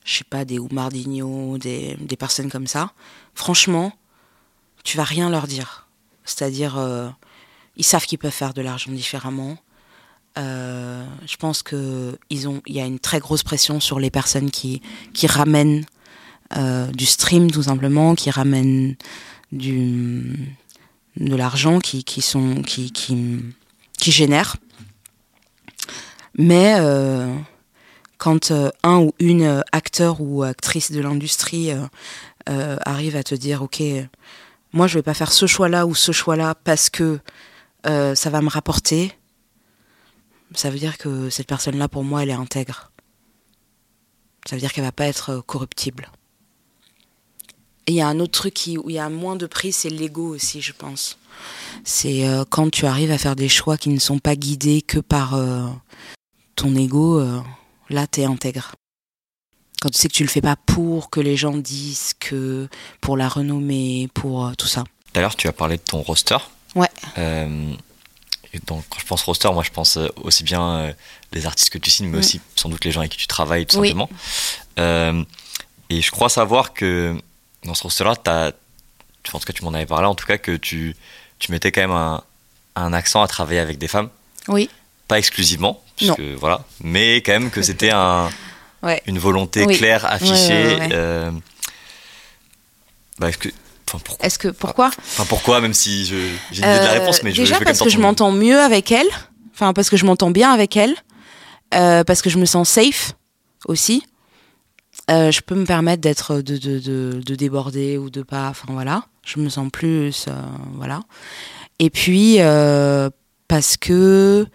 Je 0.04 0.18
sais 0.18 0.24
pas, 0.24 0.44
des 0.44 0.58
Oumardinho, 0.58 1.58
des, 1.58 1.96
des 2.00 2.16
personnes 2.16 2.50
comme 2.50 2.66
ça. 2.66 2.92
Franchement, 3.34 3.92
tu 4.82 4.96
vas 4.96 5.04
rien 5.04 5.30
leur 5.30 5.46
dire. 5.46 5.81
C'est-à-dire, 6.24 6.78
euh, 6.78 7.08
ils 7.76 7.84
savent 7.84 8.06
qu'ils 8.06 8.18
peuvent 8.18 8.30
faire 8.30 8.54
de 8.54 8.62
l'argent 8.62 8.92
différemment. 8.92 9.56
Euh, 10.38 11.04
je 11.26 11.36
pense 11.36 11.62
que 11.62 12.18
ils 12.30 12.48
ont, 12.48 12.62
il 12.66 12.74
y 12.74 12.80
a 12.80 12.86
une 12.86 12.98
très 12.98 13.20
grosse 13.20 13.42
pression 13.42 13.80
sur 13.80 13.98
les 13.98 14.10
personnes 14.10 14.50
qui 14.50 14.80
qui 15.12 15.26
ramènent 15.26 15.84
euh, 16.56 16.86
du 16.92 17.04
stream 17.04 17.50
tout 17.50 17.64
simplement, 17.64 18.14
qui 18.14 18.30
ramènent 18.30 18.96
du 19.50 20.56
de 21.16 21.36
l'argent, 21.36 21.80
qui 21.80 22.02
qui 22.04 22.22
qui 22.64 22.92
qui 22.92 23.40
qui 23.98 24.12
génèrent. 24.12 24.56
Mais 26.38 26.78
quand 28.16 28.52
un 28.82 29.00
ou 29.00 29.12
une 29.18 29.62
acteur 29.72 30.22
ou 30.22 30.44
actrice 30.44 30.92
de 30.92 31.00
l'industrie 31.02 31.72
arrive 32.46 33.16
à 33.16 33.22
te 33.22 33.34
dire, 33.34 33.60
ok, 33.60 33.82
moi 34.72 34.86
je 34.86 34.98
vais 34.98 35.02
pas 35.02 35.14
faire 35.14 35.32
ce 35.32 35.46
choix-là 35.46 35.86
ou 35.86 35.94
ce 35.94 36.12
choix-là 36.12 36.54
parce 36.54 36.90
que 36.90 37.18
euh, 37.86 38.14
ça 38.14 38.30
va 38.30 38.40
me 38.40 38.48
rapporter, 38.48 39.12
ça 40.54 40.70
veut 40.70 40.78
dire 40.78 40.98
que 40.98 41.30
cette 41.30 41.46
personne-là, 41.46 41.88
pour 41.88 42.04
moi, 42.04 42.22
elle 42.22 42.30
est 42.30 42.34
intègre. 42.34 42.92
Ça 44.46 44.56
veut 44.56 44.60
dire 44.60 44.72
qu'elle 44.72 44.84
va 44.84 44.92
pas 44.92 45.06
être 45.06 45.30
euh, 45.30 45.40
corruptible. 45.40 46.10
Il 47.88 47.94
y 47.94 48.00
a 48.00 48.06
un 48.06 48.20
autre 48.20 48.32
truc 48.32 48.54
qui, 48.54 48.78
où 48.78 48.88
il 48.88 48.96
y 48.96 48.98
a 48.98 49.08
moins 49.08 49.34
de 49.34 49.46
prix, 49.46 49.72
c'est 49.72 49.90
l'ego 49.90 50.34
aussi, 50.34 50.60
je 50.60 50.72
pense. 50.72 51.18
C'est 51.84 52.28
euh, 52.28 52.44
quand 52.48 52.70
tu 52.70 52.86
arrives 52.86 53.10
à 53.10 53.18
faire 53.18 53.34
des 53.34 53.48
choix 53.48 53.76
qui 53.76 53.88
ne 53.88 53.98
sont 53.98 54.18
pas 54.18 54.36
guidés 54.36 54.82
que 54.82 55.00
par 55.00 55.40
ton 56.54 56.76
ego, 56.76 57.20
là, 57.88 58.06
tu 58.06 58.20
es 58.20 58.24
intègre. 58.24 58.72
Quand 59.82 59.90
tu 59.90 59.98
sais 59.98 60.06
que 60.06 60.14
tu 60.14 60.22
le 60.22 60.28
fais 60.28 60.40
pas 60.40 60.54
pour 60.54 61.10
que 61.10 61.18
les 61.18 61.36
gens 61.36 61.56
disent 61.56 62.14
que, 62.20 62.68
pour 63.00 63.16
la 63.16 63.28
renommée, 63.28 64.08
pour 64.14 64.52
tout 64.56 64.68
ça. 64.68 64.84
D'ailleurs, 65.12 65.34
tu 65.34 65.48
as 65.48 65.52
parlé 65.52 65.76
de 65.76 65.82
ton 65.82 66.02
roster. 66.02 66.36
Ouais. 66.76 66.86
Euh, 67.18 67.72
et 68.52 68.60
donc, 68.64 68.84
quand 68.88 69.00
je 69.00 69.06
pense 69.06 69.24
roster, 69.24 69.50
moi, 69.52 69.64
je 69.64 69.70
pense 69.70 69.96
euh, 69.96 70.06
aussi 70.22 70.44
bien 70.44 70.62
euh, 70.62 70.92
les 71.32 71.46
artistes 71.46 71.70
que 71.70 71.78
tu 71.78 71.90
signes, 71.90 72.10
mais 72.10 72.18
aussi 72.18 72.40
sans 72.54 72.68
doute 72.68 72.84
les 72.84 72.92
gens 72.92 73.00
avec 73.00 73.10
qui 73.10 73.18
tu 73.18 73.26
travailles, 73.26 73.66
tout 73.66 73.74
simplement. 73.74 74.08
et 74.78 76.00
je 76.00 76.10
crois 76.12 76.28
savoir 76.28 76.74
que 76.74 77.20
dans 77.64 77.74
ce 77.74 77.82
roster-là, 77.82 78.12
en 78.12 78.14
tout 79.40 79.44
cas, 79.44 79.52
tu 79.52 79.64
m'en 79.64 79.74
avais 79.74 79.86
parlé, 79.86 80.06
en 80.06 80.14
tout 80.14 80.26
cas, 80.26 80.38
que 80.38 80.54
tu, 80.54 80.94
tu 81.40 81.50
mettais 81.50 81.72
quand 81.72 81.80
même 81.80 81.90
un, 81.90 82.22
un 82.76 82.92
accent 82.92 83.20
à 83.20 83.26
travailler 83.26 83.58
avec 83.58 83.78
des 83.78 83.88
femmes. 83.88 84.10
Oui. 84.46 84.70
Pas 85.08 85.18
exclusivement, 85.18 85.82
puisque, 85.96 86.20
voilà, 86.38 86.64
mais 86.78 87.16
quand 87.16 87.32
même 87.32 87.50
que 87.50 87.62
c'était 87.62 87.90
un, 87.90 88.30
une 89.06 89.18
volonté 89.18 89.66
claire, 89.66 90.04
affichée. 90.04 90.78
bah, 93.18 93.28
est-ce 93.28 93.38
que 93.38 93.48
est-ce 94.20 94.38
que 94.38 94.48
pourquoi 94.48 94.90
Enfin 94.98 95.24
pourquoi 95.28 95.60
Même 95.60 95.74
si 95.74 96.04
j'ai 96.06 96.16
une 96.16 96.56
idée 96.58 96.60
de 96.60 96.84
la 96.84 96.92
réponse, 96.92 97.22
mais 97.22 97.32
je, 97.32 97.42
déjà 97.42 97.58
je 97.58 97.64
parce 97.64 97.80
que 97.80 97.90
je 97.90 97.98
m'entends 97.98 98.32
mieux 98.32 98.58
avec 98.58 98.90
elle. 98.92 99.08
Enfin 99.54 99.72
parce 99.72 99.90
que 99.90 99.96
je 99.96 100.04
m'entends 100.04 100.30
bien 100.30 100.50
avec 100.50 100.76
elle. 100.76 100.94
Euh, 101.74 102.04
parce 102.04 102.20
que 102.22 102.30
je 102.30 102.38
me 102.38 102.44
sens 102.44 102.68
safe 102.68 103.14
aussi. 103.66 104.02
Euh, 105.10 105.30
je 105.30 105.40
peux 105.40 105.54
me 105.54 105.64
permettre 105.64 106.02
d'être 106.02 106.36
de, 106.36 106.58
de, 106.58 106.78
de, 106.78 107.20
de, 107.24 107.34
déborder 107.34 107.96
ou 107.96 108.10
de 108.10 108.22
pas. 108.22 108.48
Enfin 108.48 108.68
voilà, 108.70 109.04
je 109.24 109.38
me 109.40 109.48
sens 109.48 109.68
plus 109.72 110.26
euh, 110.28 110.32
voilà. 110.74 111.00
Et 111.78 111.90
puis 111.90 112.38
parce 113.48 113.76
que 113.76 114.46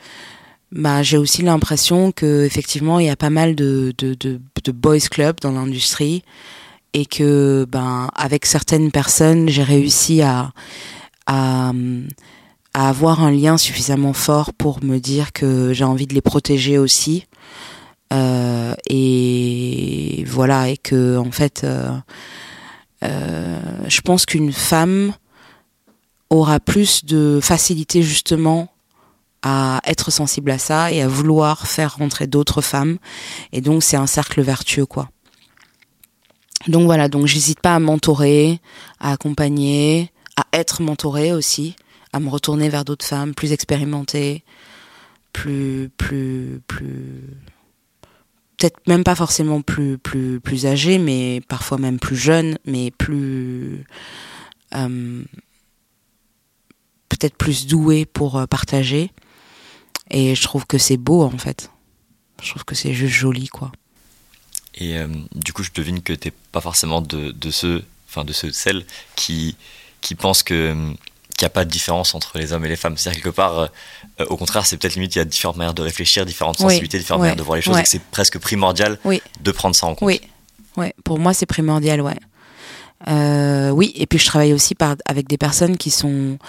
bah, 0.71 1.01
j'ai 1.03 1.17
aussi 1.17 1.41
l'impression 1.43 2.11
que 2.11 2.43
effectivement 2.43 2.99
il 2.99 3.05
y 3.05 3.09
a 3.09 3.15
pas 3.15 3.29
mal 3.29 3.55
de, 3.55 3.93
de, 3.97 4.13
de, 4.15 4.39
de 4.63 4.71
boys 4.71 4.99
clubs 4.99 5.39
dans 5.39 5.51
l'industrie 5.51 6.23
et 6.93 7.05
que 7.05 7.65
ben 7.69 8.09
avec 8.15 8.45
certaines 8.45 8.91
personnes 8.91 9.49
j'ai 9.49 9.63
réussi 9.63 10.21
à, 10.21 10.51
à, 11.25 11.71
à 12.73 12.89
avoir 12.89 13.23
un 13.23 13.31
lien 13.31 13.57
suffisamment 13.57 14.13
fort 14.13 14.53
pour 14.53 14.83
me 14.83 14.99
dire 14.99 15.31
que 15.31 15.73
j'ai 15.73 15.83
envie 15.83 16.07
de 16.07 16.13
les 16.13 16.21
protéger 16.21 16.77
aussi. 16.77 17.25
Euh, 18.13 18.73
et 18.89 20.23
voilà 20.27 20.69
et 20.69 20.77
que 20.77 21.17
en 21.17 21.29
fait 21.31 21.65
euh, 21.65 21.91
euh, 23.03 23.59
je 23.89 23.99
pense 23.99 24.25
qu'une 24.25 24.53
femme 24.53 25.13
aura 26.29 26.61
plus 26.61 27.03
de 27.03 27.39
facilité 27.41 28.01
justement 28.01 28.69
à 29.49 29.79
être 29.85 30.11
sensible 30.11 30.51
à 30.51 30.57
ça 30.57 30.91
et 30.91 31.01
à 31.01 31.07
vouloir 31.07 31.67
faire 31.67 31.95
rentrer 31.95 32.27
d'autres 32.27 32.61
femmes. 32.61 32.97
Et 33.53 33.61
donc 33.61 33.81
c'est 33.81 33.95
un 33.95 34.05
cercle 34.05 34.41
vertueux 34.41 34.85
quoi. 34.85 35.09
Donc 36.67 36.83
voilà, 36.83 37.07
donc 37.07 37.27
j'hésite 37.27 37.61
pas 37.61 37.75
à 37.75 37.79
mentorer, 37.79 38.59
à 38.99 39.13
accompagner, 39.13 40.11
à 40.35 40.43
être 40.51 40.81
mentorée 40.81 41.31
aussi, 41.31 41.77
à 42.11 42.19
me 42.19 42.27
retourner 42.27 42.67
vers 42.67 42.83
d'autres 42.83 43.05
femmes 43.05 43.33
plus 43.33 43.53
expérimentées, 43.53 44.43
plus 45.31 45.89
plus 45.95 46.59
plus 46.67 47.23
peut-être 48.57 48.85
même 48.85 49.05
pas 49.05 49.15
forcément 49.15 49.61
plus 49.61 49.97
plus 49.97 50.41
plus 50.41 50.65
âgées, 50.65 50.97
mais 50.97 51.39
parfois 51.47 51.77
même 51.77 51.99
plus 51.99 52.17
jeunes, 52.17 52.57
mais 52.65 52.91
plus 52.91 53.85
euh, 54.75 55.23
peut-être 57.07 57.37
plus 57.37 57.65
douées 57.65 58.05
pour 58.05 58.37
euh, 58.37 58.45
partager. 58.45 59.09
Et 60.09 60.35
je 60.35 60.41
trouve 60.43 60.65
que 60.65 60.77
c'est 60.77 60.97
beau 60.97 61.23
en 61.23 61.37
fait. 61.37 61.71
Je 62.41 62.49
trouve 62.51 62.65
que 62.65 62.75
c'est 62.75 62.93
juste 62.93 63.13
joli 63.13 63.47
quoi. 63.47 63.71
Et 64.75 64.97
euh, 64.97 65.07
du 65.33 65.53
coup, 65.53 65.63
je 65.63 65.71
devine 65.73 66.01
que 66.01 66.13
tu 66.13 66.27
n'es 66.27 66.33
pas 66.51 66.61
forcément 66.61 67.01
de, 67.01 67.31
de, 67.31 67.49
ceux, 67.49 67.83
enfin 68.07 68.23
de 68.23 68.31
ceux, 68.31 68.51
celles 68.51 68.85
qui, 69.15 69.55
qui 70.01 70.15
pensent 70.15 70.43
que 70.43 70.75
qu'il 71.37 71.45
n'y 71.45 71.51
a 71.51 71.51
pas 71.51 71.65
de 71.65 71.69
différence 71.69 72.15
entre 72.15 72.39
les 72.39 72.51
hommes 72.51 72.65
et 72.65 72.67
les 72.67 72.75
femmes. 72.75 72.97
C'est-à-dire 72.97 73.21
quelque 73.21 73.35
part, 73.35 73.59
euh, 73.59 74.25
au 74.27 74.37
contraire, 74.37 74.65
c'est 74.65 74.75
peut-être 74.75 74.95
limite, 74.95 75.15
il 75.15 75.19
y 75.19 75.21
a 75.21 75.25
différentes 75.25 75.57
manières 75.57 75.75
de 75.75 75.83
réfléchir, 75.83 76.25
différentes 76.25 76.57
sensibilités, 76.57 76.97
différentes 76.97 77.21
manières 77.21 77.35
de 77.35 77.43
voir 77.43 77.57
les 77.57 77.61
choses, 77.61 77.77
et 77.77 77.83
que 77.83 77.89
c'est 77.89 78.01
presque 78.01 78.39
primordial 78.39 78.97
de 79.05 79.51
prendre 79.51 79.75
ça 79.75 79.85
en 79.85 79.93
compte. 79.93 80.07
Oui, 80.07 80.19
ouais. 80.77 80.95
pour 81.03 81.19
moi, 81.19 81.35
c'est 81.35 81.45
primordial, 81.45 82.01
ouais. 82.01 82.17
Euh, 83.07 83.69
oui, 83.69 83.93
et 83.95 84.07
puis 84.07 84.17
je 84.17 84.25
travaille 84.25 84.53
aussi 84.53 84.73
par, 84.73 84.95
avec 85.05 85.27
des 85.27 85.37
personnes 85.37 85.77
qui 85.77 85.91
sont, 85.91 86.39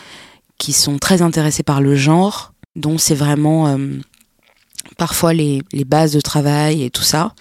qui 0.56 0.72
sont 0.72 0.98
très 0.98 1.20
intéressées 1.20 1.62
par 1.62 1.82
le 1.82 1.94
genre, 1.94 2.54
dont 2.79 2.97
c'est 2.97 3.14
vraiment 3.14 3.76
parfois 4.97 5.35
les, 5.35 5.62
bases 5.87 6.12
de 6.12 6.20
travail 6.20 6.83
et 6.83 6.91
tout 6.91 7.03
ça. 7.03 7.35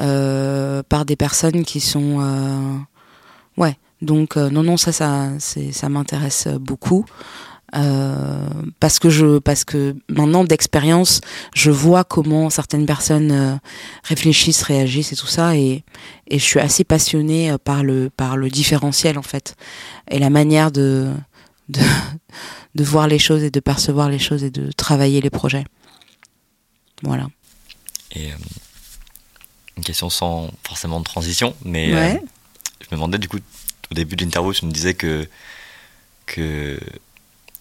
Euh, 0.00 0.82
par 0.88 1.04
des 1.04 1.16
personnes 1.16 1.64
qui 1.64 1.78
sont 1.78 2.18
euh, 2.20 2.76
ouais 3.58 3.76
donc 4.00 4.38
euh, 4.38 4.48
non 4.48 4.62
non 4.62 4.78
ça 4.78 4.90
ça 4.90 5.28
ça 5.38 5.88
m'intéresse 5.90 6.48
beaucoup 6.58 7.04
euh, 7.76 8.48
parce 8.80 8.98
que 8.98 9.10
je 9.10 9.38
parce 9.38 9.64
que 9.64 9.94
maintenant 10.08 10.44
d'expérience 10.44 11.20
je 11.54 11.70
vois 11.70 12.04
comment 12.04 12.48
certaines 12.48 12.86
personnes 12.86 13.32
euh, 13.32 13.54
réfléchissent 14.02 14.62
réagissent 14.62 15.12
et 15.12 15.16
tout 15.16 15.26
ça 15.26 15.56
et 15.56 15.84
et 16.26 16.38
je 16.38 16.44
suis 16.44 16.58
assez 16.58 16.84
passionnée 16.84 17.54
par 17.62 17.84
le 17.84 18.08
par 18.08 18.38
le 18.38 18.48
différentiel 18.48 19.18
en 19.18 19.22
fait 19.22 19.56
et 20.10 20.18
la 20.18 20.30
manière 20.30 20.72
de 20.72 21.10
de 21.72 21.80
de 22.74 22.84
voir 22.84 23.06
les 23.06 23.18
choses 23.18 23.42
et 23.42 23.50
de 23.50 23.60
percevoir 23.60 24.08
les 24.08 24.18
choses 24.18 24.42
et 24.44 24.50
de 24.50 24.72
travailler 24.72 25.20
les 25.20 25.30
projets 25.30 25.64
voilà 27.02 27.28
Et 28.14 28.30
une 29.76 29.84
question 29.84 30.10
sans 30.10 30.50
forcément 30.66 31.00
de 31.00 31.04
transition, 31.04 31.54
mais 31.64 31.90
je 32.80 32.86
me 32.90 32.92
demandais 32.92 33.18
du 33.18 33.28
coup, 33.28 33.38
au 33.90 33.94
début 33.94 34.16
de 34.16 34.24
l'interview, 34.24 34.52
tu 34.52 34.66
me 34.66 34.70
disais 34.70 34.94
que, 34.94 35.28
que 36.26 36.78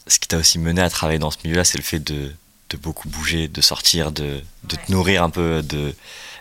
ce 0.08 0.20
qui 0.20 0.28
t'a 0.28 0.38
aussi 0.38 0.60
mené 0.60 0.82
à 0.82 0.90
travailler 0.90 1.20
dans 1.20 1.32
ce 1.32 1.38
milieu-là, 1.44 1.64
c'est 1.64 1.78
le 1.78 1.84
fait 1.84 2.00
de, 2.00 2.32
de, 2.70 2.78
beaucoup 2.78 3.10
bouger, 3.10 3.48
de 3.48 3.62
sortir, 3.62 4.12
de, 4.12 4.42
de 4.66 4.76
te 4.76 4.92
nourrir 4.92 5.24
un 5.24 5.30
peu. 5.30 5.62
De... 5.64 5.94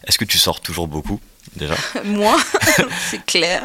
Est-ce 0.06 0.18
que 0.18 0.24
tu 0.24 0.38
sors 0.38 0.60
toujours 0.60 0.88
beaucoup 0.88 1.20
déjà 1.56 1.74
Moins, 2.04 2.38
c'est 3.10 3.24
clair. 3.24 3.62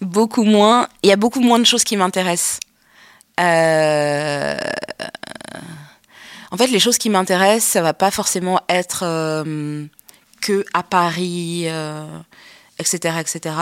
Beaucoup 0.00 0.44
moins. 0.44 0.88
Il 1.02 1.08
y 1.08 1.12
a 1.12 1.16
beaucoup 1.16 1.40
moins 1.40 1.58
de 1.58 1.64
choses 1.64 1.84
qui 1.84 1.96
m'intéressent. 1.96 2.60
Euh, 3.40 4.56
en 6.50 6.56
fait, 6.56 6.66
les 6.66 6.78
choses 6.78 6.98
qui 6.98 7.10
m'intéressent, 7.10 7.70
ça 7.70 7.82
va 7.82 7.94
pas 7.94 8.10
forcément 8.10 8.60
être 8.68 9.02
euh, 9.04 9.86
que 10.40 10.64
à 10.74 10.82
Paris, 10.82 11.66
etc., 12.78 13.14
euh, 13.16 13.20
etc. 13.20 13.54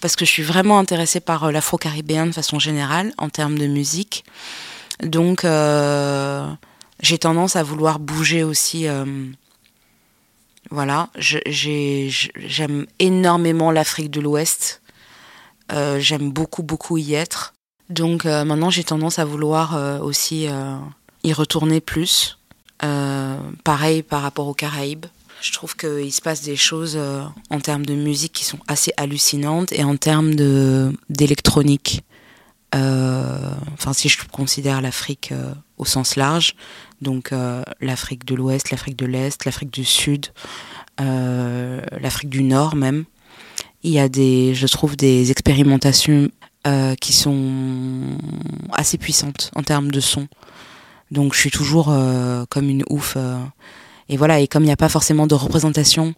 Parce 0.00 0.14
que 0.14 0.24
je 0.24 0.30
suis 0.30 0.42
vraiment 0.42 0.78
intéressée 0.78 1.20
par 1.20 1.50
l'afro-caribéen 1.50 2.26
de 2.26 2.32
façon 2.32 2.58
générale 2.58 3.12
en 3.18 3.30
termes 3.30 3.58
de 3.58 3.66
musique. 3.66 4.24
Donc, 5.02 5.44
j'ai 7.00 7.18
tendance 7.18 7.56
à 7.56 7.62
vouloir 7.62 7.98
bouger 7.98 8.44
aussi. 8.44 8.86
voilà, 10.70 11.08
j'aime 11.16 12.86
énormément 13.00 13.72
l'Afrique 13.72 14.10
de 14.10 14.20
l'Ouest. 14.20 14.82
j'aime 15.70 16.30
beaucoup, 16.30 16.62
beaucoup 16.62 16.96
y 16.96 17.14
être. 17.14 17.54
Donc 17.90 18.26
euh, 18.26 18.44
maintenant, 18.44 18.70
j'ai 18.70 18.84
tendance 18.84 19.18
à 19.18 19.24
vouloir 19.24 19.74
euh, 19.74 19.98
aussi 19.98 20.46
euh, 20.48 20.76
y 21.24 21.32
retourner 21.32 21.80
plus. 21.80 22.38
pareil 23.64 24.02
par 24.02 24.22
rapport 24.22 24.46
aux 24.46 24.54
Caraïbes. 24.54 25.06
Je 25.40 25.52
trouve 25.52 25.76
qu'il 25.76 26.12
se 26.12 26.20
passe 26.20 26.42
des 26.42 26.56
choses 26.56 26.98
en 27.50 27.60
termes 27.60 27.86
de 27.86 27.94
musique 27.94 28.32
qui 28.32 28.44
sont 28.44 28.58
assez 28.66 28.92
hallucinantes 28.96 29.72
et 29.72 29.84
en 29.84 29.96
termes 29.96 30.34
d'électronique. 31.08 32.02
enfin, 32.72 33.92
si 33.92 34.08
je 34.08 34.18
considère 34.32 34.80
l'Afrique 34.80 35.32
au 35.76 35.84
sens 35.84 36.16
large, 36.16 36.56
donc 37.02 37.30
l'Afrique 37.80 38.24
de 38.24 38.34
l'Ouest, 38.34 38.72
l'Afrique 38.72 38.96
de 38.96 39.06
l'Est, 39.06 39.44
l'Afrique 39.44 39.72
du 39.72 39.84
Sud, 39.84 40.26
l'Afrique 40.98 42.30
du 42.30 42.42
Nord 42.42 42.74
même, 42.74 43.04
il 43.84 43.92
y 43.92 44.00
a 44.00 44.08
des, 44.08 44.54
je 44.54 44.66
trouve, 44.66 44.96
des 44.96 45.30
expérimentations 45.30 46.30
euh, 46.68 46.94
qui 46.96 47.14
sont 47.14 48.18
assez 48.72 48.98
puissantes 48.98 49.50
en 49.54 49.62
termes 49.62 49.90
de 49.90 50.00
son. 50.00 50.28
Donc 51.10 51.32
je 51.32 51.38
suis 51.38 51.50
toujours 51.50 51.88
euh, 51.88 52.44
comme 52.50 52.68
une 52.68 52.84
ouf. 52.90 53.14
Euh, 53.16 53.38
et 54.10 54.18
voilà, 54.18 54.40
et 54.40 54.48
comme 54.48 54.64
il 54.64 54.66
n'y 54.66 54.72
a 54.72 54.76
pas 54.76 54.90
forcément 54.90 55.26
de 55.26 55.34
représentation, 55.34 56.14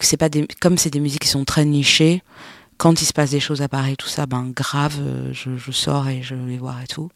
c'est 0.00 0.16
pas 0.16 0.28
comme 0.60 0.78
c'est 0.78 0.90
des 0.90 1.00
musiques 1.00 1.22
qui 1.22 1.28
sont 1.28 1.44
très 1.44 1.64
nichées, 1.64 2.22
quand 2.76 3.02
il 3.02 3.04
se 3.04 3.12
passe 3.12 3.30
des 3.30 3.40
choses 3.40 3.62
à 3.62 3.68
Paris, 3.68 3.96
tout 3.96 4.06
ça, 4.06 4.26
ben 4.26 4.52
grave, 4.54 5.00
je, 5.32 5.72
sors 5.72 6.08
et 6.08 6.22
je 6.22 6.36
vais 6.36 6.58
voir 6.58 6.80
et 6.80 6.86
tout. 6.86 7.10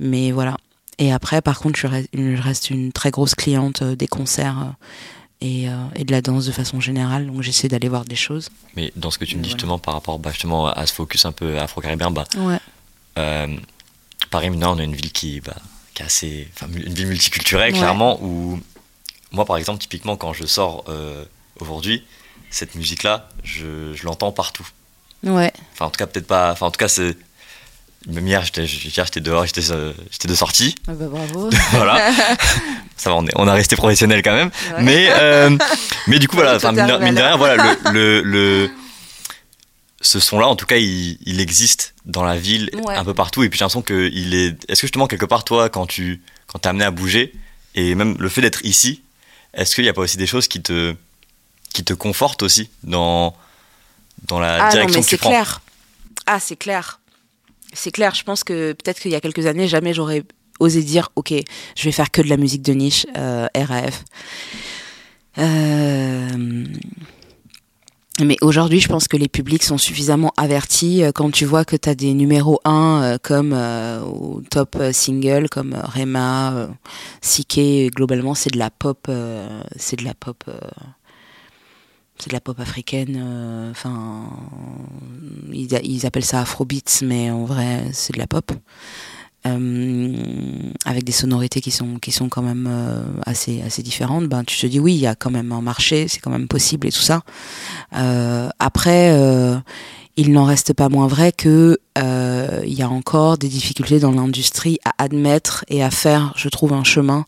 Mais 0.00 0.32
voilà. 0.32 0.56
Et 0.98 1.12
après, 1.12 1.42
par 1.42 1.60
contre, 1.60 1.78
je 1.78 1.86
reste 2.42 2.70
une 2.70 2.90
très 2.90 3.12
grosse 3.12 3.36
cliente 3.36 3.84
des 3.84 4.08
concerts 4.08 4.74
euh, 5.44 5.86
et, 5.94 6.04
de 6.04 6.12
la 6.12 6.22
danse 6.22 6.46
de 6.46 6.52
façon 6.52 6.80
générale. 6.80 7.26
Donc 7.26 7.42
j'essaie 7.42 7.68
d'aller 7.68 7.88
voir 7.88 8.04
des 8.04 8.16
choses. 8.16 8.50
Mais 8.76 8.92
dans 8.96 9.10
ce 9.10 9.18
que 9.18 9.24
tu 9.24 9.36
me 9.36 9.42
dis 9.42 9.50
justement 9.50 9.78
par 9.78 9.94
rapport 9.94 10.18
bah, 10.18 10.30
justement 10.30 10.66
à 10.66 10.86
ce 10.86 10.92
focus 10.92 11.24
un 11.24 11.32
peu 11.32 11.58
afro-caribéen, 11.58 12.10
bah, 12.10 12.24
euh, 13.18 13.56
Paris 14.30 14.50
maintenant 14.50 14.76
on 14.76 14.78
a 14.78 14.84
une 14.84 14.94
ville 14.94 15.12
qui, 15.12 15.40
bah, 15.40 15.56
qui 15.94 16.02
est 16.02 16.06
assez, 16.06 16.48
une 16.62 16.94
ville 16.94 17.08
multiculturelle 17.08 17.72
clairement 17.72 18.18
où 18.22 18.60
moi 19.32 19.44
par 19.44 19.56
exemple 19.56 19.80
typiquement 19.80 20.16
quand 20.16 20.32
je 20.32 20.46
sors 20.46 20.84
euh, 20.88 21.24
aujourd'hui, 21.60 22.04
cette 22.50 22.74
musique 22.74 23.02
là, 23.02 23.28
je, 23.42 23.92
je 23.94 24.04
l'entends 24.04 24.32
partout. 24.32 24.66
Ouais. 25.24 25.52
Enfin 25.72 25.86
en 25.86 25.90
tout 25.90 25.98
cas 25.98 26.06
peut-être 26.06 26.26
pas, 26.26 26.52
enfin 26.52 26.66
en 26.66 26.70
tout 26.70 26.78
cas 26.78 26.88
c'est 26.88 27.16
même 28.06 28.26
hier, 28.26 28.44
j'étais 28.44 29.20
dehors, 29.20 29.46
j'étais 29.46 30.28
de 30.28 30.34
sortie. 30.34 30.74
Ah 30.86 30.92
bah 30.92 31.06
bravo. 31.08 31.50
voilà. 31.72 32.12
Ça 32.96 33.10
va, 33.10 33.16
on, 33.16 33.26
est, 33.26 33.32
on 33.36 33.48
a 33.48 33.52
resté 33.52 33.76
professionnel 33.76 34.22
quand 34.22 34.34
même. 34.34 34.50
Mais, 34.80 35.08
euh, 35.10 35.56
mais 36.06 36.18
du 36.18 36.28
coup, 36.28 36.36
voilà, 36.36 36.58
mine, 36.72 37.14
de 37.14 37.20
rien, 37.20 37.36
voilà, 37.36 37.76
le, 37.92 38.20
le, 38.22 38.70
ce 40.00 40.20
son-là, 40.20 40.46
en 40.46 40.54
tout 40.54 40.66
cas, 40.66 40.76
il, 40.76 41.18
il, 41.26 41.40
existe 41.40 41.94
dans 42.04 42.24
la 42.24 42.36
ville, 42.36 42.70
un 42.88 43.04
peu 43.04 43.14
partout. 43.14 43.42
Et 43.42 43.48
puis 43.48 43.58
j'ai 43.58 43.64
l'impression 43.64 43.82
qu'il 43.82 44.34
est. 44.34 44.56
Est-ce 44.68 44.82
que 44.82 44.86
justement, 44.86 45.06
quelque 45.06 45.26
part, 45.26 45.44
toi, 45.44 45.68
quand 45.68 45.86
tu 45.86 46.22
quand 46.46 46.60
t'es 46.60 46.68
amené 46.68 46.84
à 46.84 46.90
bouger, 46.90 47.32
et 47.74 47.94
même 47.94 48.16
le 48.18 48.28
fait 48.28 48.42
d'être 48.42 48.64
ici, 48.64 49.02
est-ce 49.54 49.74
qu'il 49.74 49.84
n'y 49.84 49.90
a 49.90 49.94
pas 49.94 50.02
aussi 50.02 50.16
des 50.16 50.26
choses 50.26 50.46
qui 50.46 50.62
te, 50.62 50.94
qui 51.72 51.84
te 51.84 51.94
confortent 51.94 52.42
aussi 52.42 52.70
dans, 52.84 53.34
dans 54.26 54.38
la 54.38 54.66
ah 54.66 54.70
direction 54.70 55.00
non, 55.00 55.04
que 55.04 55.08
tu 55.08 55.16
prends? 55.16 55.30
clair. 55.30 55.62
Ah, 56.26 56.38
c'est 56.38 56.56
clair 56.56 57.00
c'est 57.74 57.90
clair, 57.90 58.14
je 58.14 58.22
pense 58.22 58.44
que 58.44 58.72
peut-être 58.72 59.00
qu'il 59.00 59.10
y 59.10 59.14
a 59.14 59.20
quelques 59.20 59.46
années, 59.46 59.68
jamais 59.68 59.92
j'aurais 59.92 60.22
osé 60.60 60.82
dire, 60.82 61.10
ok, 61.16 61.34
je 61.76 61.84
vais 61.84 61.92
faire 61.92 62.10
que 62.10 62.22
de 62.22 62.28
la 62.28 62.36
musique 62.36 62.62
de 62.62 62.72
niche, 62.72 63.06
euh, 63.16 63.46
RAF. 63.54 64.04
Euh, 65.38 66.64
mais 68.20 68.36
aujourd'hui, 68.40 68.78
je 68.78 68.86
pense 68.88 69.08
que 69.08 69.16
les 69.16 69.26
publics 69.26 69.64
sont 69.64 69.78
suffisamment 69.78 70.32
avertis 70.36 71.02
euh, 71.02 71.10
quand 71.12 71.32
tu 71.32 71.44
vois 71.44 71.64
que 71.64 71.74
tu 71.74 71.88
as 71.88 71.96
des 71.96 72.14
numéros 72.14 72.60
1 72.64 73.18
comme 73.22 73.52
au 73.52 74.40
top 74.48 74.80
single 74.92 75.48
comme 75.48 75.74
Rema, 75.74 76.68
Sike, 77.20 77.92
globalement 77.94 78.34
c'est 78.34 78.50
de 78.50 78.58
la 78.58 78.70
pop, 78.70 79.10
c'est 79.76 79.98
de 79.98 80.04
la 80.04 80.14
pop 80.14 80.44
c'est 82.18 82.28
de 82.28 82.34
la 82.34 82.40
pop 82.40 82.58
africaine. 82.60 83.16
Euh, 83.18 83.70
enfin, 83.70 84.30
ils, 85.52 86.06
appellent 86.06 86.24
ça 86.24 86.40
Afrobeats, 86.40 87.02
mais 87.02 87.30
en 87.30 87.44
vrai, 87.44 87.84
c'est 87.92 88.14
de 88.14 88.18
la 88.18 88.26
pop. 88.26 88.52
Euh, 89.46 90.16
avec 90.86 91.04
des 91.04 91.12
sonorités 91.12 91.60
qui 91.60 91.70
sont 91.70 91.98
qui 91.98 92.12
sont 92.12 92.30
quand 92.30 92.40
même 92.40 92.66
euh, 92.66 93.04
assez 93.26 93.60
assez 93.60 93.82
différentes 93.82 94.26
ben 94.26 94.42
tu 94.42 94.58
te 94.58 94.66
dis 94.66 94.80
oui 94.80 94.94
il 94.94 95.00
y 95.00 95.06
a 95.06 95.14
quand 95.14 95.30
même 95.30 95.52
un 95.52 95.60
marché 95.60 96.08
c'est 96.08 96.18
quand 96.18 96.30
même 96.30 96.48
possible 96.48 96.86
et 96.86 96.90
tout 96.90 97.02
ça 97.02 97.20
après 97.92 99.14
il 100.16 100.32
n'en 100.32 100.44
reste 100.44 100.72
pas 100.72 100.88
moins 100.88 101.08
vrai 101.08 101.30
que 101.30 101.78
il 101.98 102.72
y 102.72 102.80
a 102.80 102.88
encore 102.88 103.36
des 103.36 103.48
difficultés 103.48 104.00
dans 104.00 104.12
l'industrie 104.12 104.78
à 104.86 104.94
admettre 104.96 105.66
et 105.68 105.84
à 105.84 105.90
faire 105.90 106.32
je 106.36 106.48
trouve 106.48 106.72
un 106.72 106.84
chemin 106.84 107.26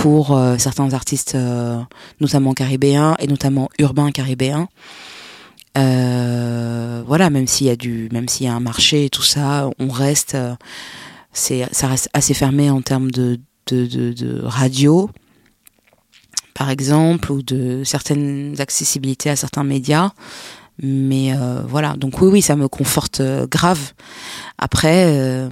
pour 0.00 0.36
euh, 0.36 0.56
certains 0.58 0.92
artistes, 0.92 1.34
euh, 1.34 1.80
notamment 2.20 2.54
caribéens 2.54 3.16
et 3.18 3.26
notamment 3.26 3.68
urbains 3.78 4.12
caribéens. 4.12 4.68
Euh, 5.76 7.02
voilà, 7.06 7.30
même 7.30 7.48
s'il 7.48 7.66
y 7.66 7.70
a 7.70 7.76
du, 7.76 8.08
même 8.12 8.28
s'il 8.28 8.46
y 8.46 8.48
a 8.48 8.54
un 8.54 8.60
marché 8.60 9.06
et 9.06 9.10
tout 9.10 9.22
ça, 9.22 9.68
on 9.78 9.88
reste, 9.88 10.36
ça 11.32 11.88
reste 11.88 12.08
assez 12.12 12.34
fermé 12.34 12.70
en 12.70 12.80
termes 12.80 13.10
de, 13.10 13.40
de, 13.66 13.86
de, 13.86 14.40
radio, 14.44 15.10
par 16.54 16.70
exemple, 16.70 17.32
ou 17.32 17.42
de 17.42 17.82
certaines 17.84 18.54
accessibilités 18.60 19.30
à 19.30 19.36
certains 19.36 19.64
médias. 19.64 20.10
Mais 20.80 21.32
voilà, 21.68 21.94
donc 21.96 22.20
oui, 22.22 22.28
oui, 22.28 22.42
ça 22.42 22.56
me 22.56 22.68
conforte 22.68 23.20
grave. 23.48 23.92
Après, 24.58 25.48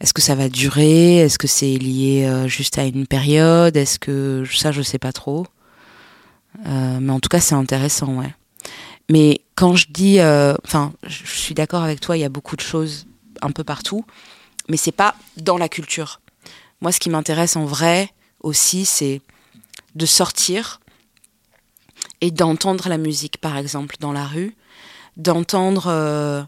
est-ce 0.00 0.12
que 0.12 0.20
ça 0.20 0.34
va 0.34 0.48
durer? 0.48 1.18
Est-ce 1.18 1.38
que 1.38 1.46
c'est 1.46 1.76
lié 1.76 2.26
euh, 2.26 2.48
juste 2.48 2.78
à 2.78 2.84
une 2.84 3.06
période? 3.06 3.76
Est-ce 3.76 3.98
que 3.98 4.44
ça, 4.52 4.72
je 4.72 4.82
sais 4.82 4.98
pas 4.98 5.12
trop. 5.12 5.46
Euh, 6.66 6.98
mais 7.00 7.12
en 7.12 7.20
tout 7.20 7.28
cas, 7.28 7.40
c'est 7.40 7.54
intéressant, 7.54 8.14
ouais. 8.14 8.34
Mais 9.08 9.40
quand 9.54 9.74
je 9.74 9.86
dis, 9.88 10.18
euh, 10.20 10.54
enfin, 10.64 10.92
je 11.06 11.24
suis 11.26 11.54
d'accord 11.54 11.82
avec 11.82 12.00
toi, 12.00 12.16
il 12.16 12.20
y 12.20 12.24
a 12.24 12.28
beaucoup 12.28 12.56
de 12.56 12.60
choses 12.60 13.06
un 13.40 13.52
peu 13.52 13.64
partout, 13.64 14.04
mais 14.68 14.76
c'est 14.76 14.92
pas 14.92 15.14
dans 15.36 15.56
la 15.56 15.68
culture. 15.68 16.20
Moi, 16.80 16.92
ce 16.92 17.00
qui 17.00 17.08
m'intéresse 17.08 17.56
en 17.56 17.64
vrai 17.64 18.10
aussi, 18.40 18.84
c'est 18.84 19.22
de 19.94 20.06
sortir 20.06 20.80
et 22.20 22.30
d'entendre 22.30 22.88
la 22.88 22.98
musique, 22.98 23.38
par 23.38 23.56
exemple, 23.56 23.96
dans 24.00 24.12
la 24.12 24.26
rue, 24.26 24.56
d'entendre. 25.16 26.46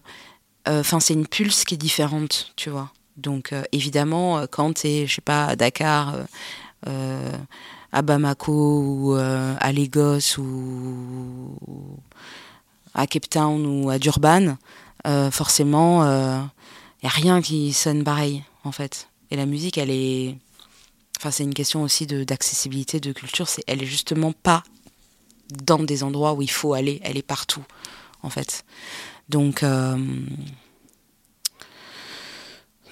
Enfin, 0.66 1.00
c'est 1.00 1.14
une 1.14 1.26
pulse 1.26 1.64
qui 1.64 1.74
est 1.74 1.78
différente, 1.78 2.52
tu 2.56 2.68
vois. 2.68 2.92
Donc 3.18 3.52
euh, 3.52 3.64
évidemment, 3.72 4.38
euh, 4.38 4.46
quand 4.50 4.72
tu 4.72 4.86
es, 4.86 5.06
je 5.06 5.16
sais 5.16 5.20
pas, 5.20 5.46
à 5.46 5.56
Dakar, 5.56 6.14
euh, 6.86 7.32
à 7.92 8.02
Bamako 8.02 8.52
ou 8.52 9.14
à 9.14 9.72
Lagos 9.72 10.38
ou 10.38 11.56
à 12.94 13.06
Cape 13.06 13.28
Town 13.28 13.64
ou 13.66 13.90
à 13.90 13.98
Durban, 13.98 14.56
forcément, 15.30 16.04
il 16.04 17.04
n'y 17.04 17.08
a 17.08 17.12
rien 17.12 17.40
qui 17.40 17.72
sonne 17.72 18.04
pareil, 18.04 18.44
en 18.64 18.72
fait. 18.72 19.08
Et 19.30 19.36
la 19.36 19.46
musique, 19.46 19.78
elle 19.78 19.90
est... 19.90 20.36
Enfin, 21.16 21.30
c'est 21.30 21.44
une 21.44 21.54
question 21.54 21.82
aussi 21.82 22.06
d'accessibilité, 22.06 23.00
de, 23.00 23.12
culture. 23.12 23.46
Elle 23.66 23.82
est 23.82 23.86
justement 23.86 24.32
pas 24.32 24.62
dans 25.64 25.82
des 25.82 26.02
endroits 26.02 26.34
où 26.34 26.42
il 26.42 26.50
faut 26.50 26.74
aller. 26.74 27.00
Elle 27.02 27.16
est 27.16 27.22
partout, 27.22 27.64
en 28.22 28.28
fait. 28.28 28.66
Donc... 29.30 29.64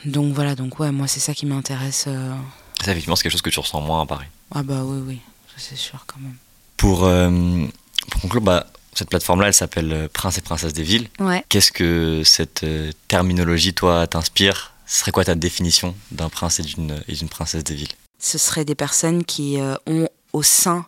Donc 0.07 0.33
voilà, 0.33 0.55
donc 0.55 0.79
ouais, 0.79 0.93
moi 0.93 1.07
c'est 1.09 1.21
ça 1.21 1.35
qui 1.35 1.45
m'intéresse. 1.47 2.05
Euh. 2.07 2.35
Ça, 2.83 2.93
effectivement, 2.93 3.17
c'est 3.17 3.25
quelque 3.25 3.33
chose 3.33 3.43
que 3.43 3.51
tu 3.51 3.61
ressens 3.61 3.81
moins 3.81 4.03
à 4.03 4.07
Paris. 4.07 4.27
Ah 4.55 4.63
bah 4.63 4.83
oui, 4.85 5.03
oui, 5.07 5.21
c'est 5.57 5.77
sûr 5.77 6.05
quand 6.07 6.21
même. 6.21 6.37
Pour, 6.77 7.05
euh, 7.05 7.67
pour 8.11 8.21
conclure, 8.21 8.43
bah, 8.43 8.67
cette 8.95 9.11
plateforme-là, 9.11 9.49
elle 9.49 9.55
s'appelle 9.55 9.93
euh, 9.93 10.09
Prince 10.13 10.39
et 10.39 10.43
Princesse 10.43 10.73
des 10.73 10.83
Villes. 10.83 11.09
Ouais. 11.19 11.45
Qu'est-ce 11.49 11.73
que 11.73 12.23
cette 12.25 12.63
euh, 12.65 12.93
terminologie, 13.09 13.75
toi, 13.75 14.07
t'inspire? 14.07 14.73
Ce 14.87 15.01
serait 15.01 15.11
quoi 15.11 15.25
ta 15.25 15.35
définition 15.35 15.97
d'un 16.13 16.29
prince 16.29 16.61
et 16.61 16.63
d'une, 16.63 17.03
et 17.09 17.15
d'une 17.15 17.29
princesse 17.29 17.65
des 17.65 17.75
villes? 17.75 17.93
Ce 18.21 18.39
seraient 18.39 18.65
des 18.65 18.77
personnes 18.77 19.25
qui 19.25 19.59
euh, 19.59 19.75
ont 19.87 20.09
au 20.33 20.43
sein 20.43 20.87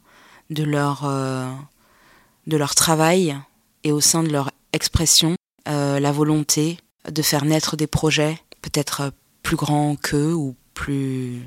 de 0.50 0.62
leur, 0.62 1.04
euh, 1.04 1.50
de 2.46 2.56
leur 2.56 2.74
travail 2.74 3.36
et 3.82 3.92
au 3.92 4.00
sein 4.00 4.22
de 4.22 4.28
leur 4.28 4.52
expression 4.72 5.34
euh, 5.68 5.98
la 5.98 6.12
volonté 6.12 6.78
de 7.10 7.22
faire 7.22 7.44
naître 7.44 7.76
des 7.76 7.86
projets 7.86 8.38
peut-être 8.62 9.00
euh, 9.02 9.10
plus 9.42 9.56
grands 9.56 9.96
qu'eux 9.96 10.34
ou 10.34 10.54
plus 10.74 11.42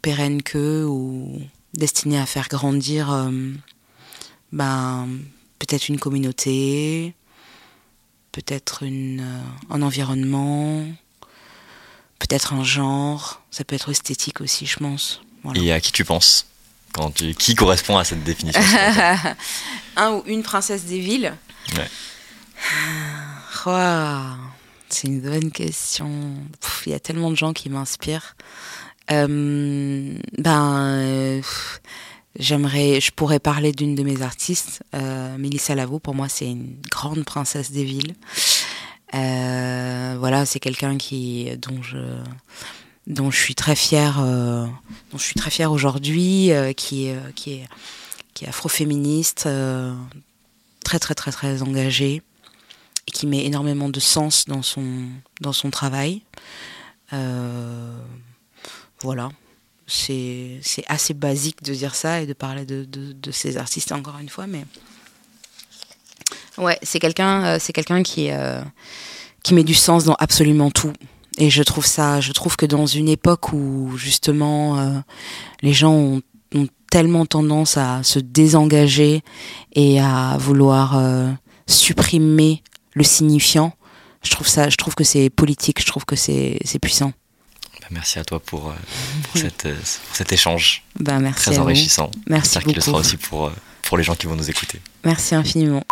pérennes 0.00 0.42
qu'eux 0.42 0.84
ou 0.84 1.40
destinés 1.74 2.18
à 2.18 2.26
faire 2.26 2.48
grandir 2.48 3.12
euh, 3.12 3.30
ben, 4.52 5.08
peut-être 5.58 5.88
une 5.88 5.98
communauté, 5.98 7.14
peut-être 8.32 8.82
une, 8.82 9.20
euh, 9.20 9.74
un 9.74 9.82
environnement, 9.82 10.84
peut-être 12.18 12.52
un 12.52 12.64
genre, 12.64 13.42
ça 13.50 13.64
peut 13.64 13.74
être 13.74 13.90
esthétique 13.90 14.40
aussi, 14.40 14.66
je 14.66 14.76
pense. 14.78 15.22
Voilà. 15.44 15.60
Et 15.60 15.72
à 15.72 15.80
qui 15.80 15.92
tu 15.92 16.04
penses 16.04 16.46
quand 16.92 17.10
tu... 17.10 17.34
Qui 17.34 17.54
correspond 17.54 17.96
à 17.96 18.04
cette 18.04 18.22
définition 18.22 18.60
un 19.96 20.12
ou 20.12 20.22
une 20.26 20.42
princesse 20.42 20.84
des 20.84 21.00
villes 21.00 21.34
Ouais. 21.76 21.88
Ouah, 23.64 24.36
C'est 24.92 25.08
une 25.08 25.20
bonne 25.20 25.50
question. 25.50 26.34
Il 26.84 26.92
y 26.92 26.94
a 26.94 27.00
tellement 27.00 27.30
de 27.30 27.34
gens 27.34 27.54
qui 27.54 27.70
m'inspirent. 27.70 28.36
Euh, 29.10 30.18
ben, 30.36 30.98
euh, 30.98 31.42
j'aimerais, 32.38 33.00
je 33.00 33.10
pourrais 33.10 33.40
parler 33.40 33.72
d'une 33.72 33.94
de 33.94 34.02
mes 34.02 34.20
artistes, 34.20 34.82
euh, 34.94 35.38
Mélissa 35.38 35.74
Lavo. 35.74 35.98
Pour 35.98 36.14
moi, 36.14 36.28
c'est 36.28 36.44
une 36.44 36.76
grande 36.90 37.24
princesse 37.24 37.72
des 37.72 37.84
villes. 37.84 38.14
Euh, 39.14 40.16
voilà, 40.18 40.44
c'est 40.44 40.60
quelqu'un 40.60 40.98
qui, 40.98 41.48
dont 41.56 41.80
je, 43.30 43.36
suis 43.36 43.54
très 43.54 43.74
fière, 43.74 44.22
je 44.22 45.18
suis 45.18 45.34
très 45.34 45.50
fière 45.50 45.72
aujourd'hui, 45.72 46.50
qui, 46.76 47.06
est, 47.06 47.34
qui 47.34 47.54
est, 47.54 47.68
qui 48.34 48.44
est 48.44 48.48
afroféministe, 48.48 49.48
très 50.84 50.98
très 50.98 51.14
très 51.14 51.32
très 51.32 51.62
engagée 51.62 52.22
qui 53.06 53.26
met 53.26 53.44
énormément 53.44 53.88
de 53.88 54.00
sens 54.00 54.46
dans 54.46 54.62
son 54.62 55.08
dans 55.40 55.52
son 55.52 55.70
travail. 55.70 56.22
Euh, 57.12 57.98
voilà, 59.00 59.30
c'est 59.86 60.60
assez 60.86 61.14
basique 61.14 61.62
de 61.62 61.74
dire 61.74 61.94
ça 61.94 62.20
et 62.20 62.26
de 62.26 62.32
parler 62.32 62.64
de, 62.64 62.84
de, 62.84 63.30
ces 63.30 63.56
artistes 63.56 63.92
encore 63.92 64.18
une 64.18 64.28
fois, 64.28 64.46
mais 64.46 64.64
ouais, 66.56 66.78
c'est 66.82 67.00
quelqu'un 67.00 67.44
euh, 67.44 67.56
c'est 67.60 67.72
quelqu'un 67.72 68.02
qui 68.02 68.30
euh, 68.30 68.62
qui 69.42 69.54
met 69.54 69.64
du 69.64 69.74
sens 69.74 70.04
dans 70.04 70.14
absolument 70.14 70.70
tout. 70.70 70.92
Et 71.38 71.50
je 71.50 71.62
trouve 71.62 71.86
ça, 71.86 72.20
je 72.20 72.32
trouve 72.32 72.56
que 72.56 72.66
dans 72.66 72.86
une 72.86 73.08
époque 73.08 73.52
où 73.52 73.96
justement 73.96 75.02
les 75.62 75.72
gens 75.72 75.92
ont, 75.92 76.22
tellement 76.90 77.24
tendance 77.24 77.78
à 77.78 78.02
se 78.02 78.18
désengager 78.18 79.22
et 79.72 79.98
à 79.98 80.36
vouloir 80.38 81.00
supprimer 81.66 82.62
le 82.94 83.04
signifiant, 83.04 83.76
je 84.22 84.30
trouve 84.30 84.48
ça, 84.48 84.68
je 84.68 84.76
trouve 84.76 84.94
que 84.94 85.04
c'est 85.04 85.30
politique, 85.30 85.80
je 85.80 85.86
trouve 85.86 86.04
que 86.04 86.16
c'est 86.16 86.58
puissant. 86.80 87.12
Bah, 87.80 87.88
merci 87.90 88.18
à 88.18 88.24
toi 88.24 88.40
pour, 88.40 88.68
euh, 88.68 88.74
pour, 89.24 89.40
cette, 89.40 89.66
euh, 89.66 89.74
pour 90.06 90.16
cet 90.16 90.32
échange 90.32 90.84
merci 91.00 91.42
très 91.42 91.58
enrichissant. 91.58 92.10
Merci 92.28 92.44
J'espère 92.54 92.62
qu'il 92.64 92.74
le 92.76 92.80
sera 92.80 92.98
aussi 92.98 93.16
pour, 93.16 93.46
euh, 93.46 93.52
pour 93.82 93.98
les 93.98 94.04
gens 94.04 94.14
qui 94.14 94.26
vont 94.26 94.36
nous 94.36 94.48
écouter. 94.48 94.80
Merci 95.04 95.34
infiniment. 95.34 95.82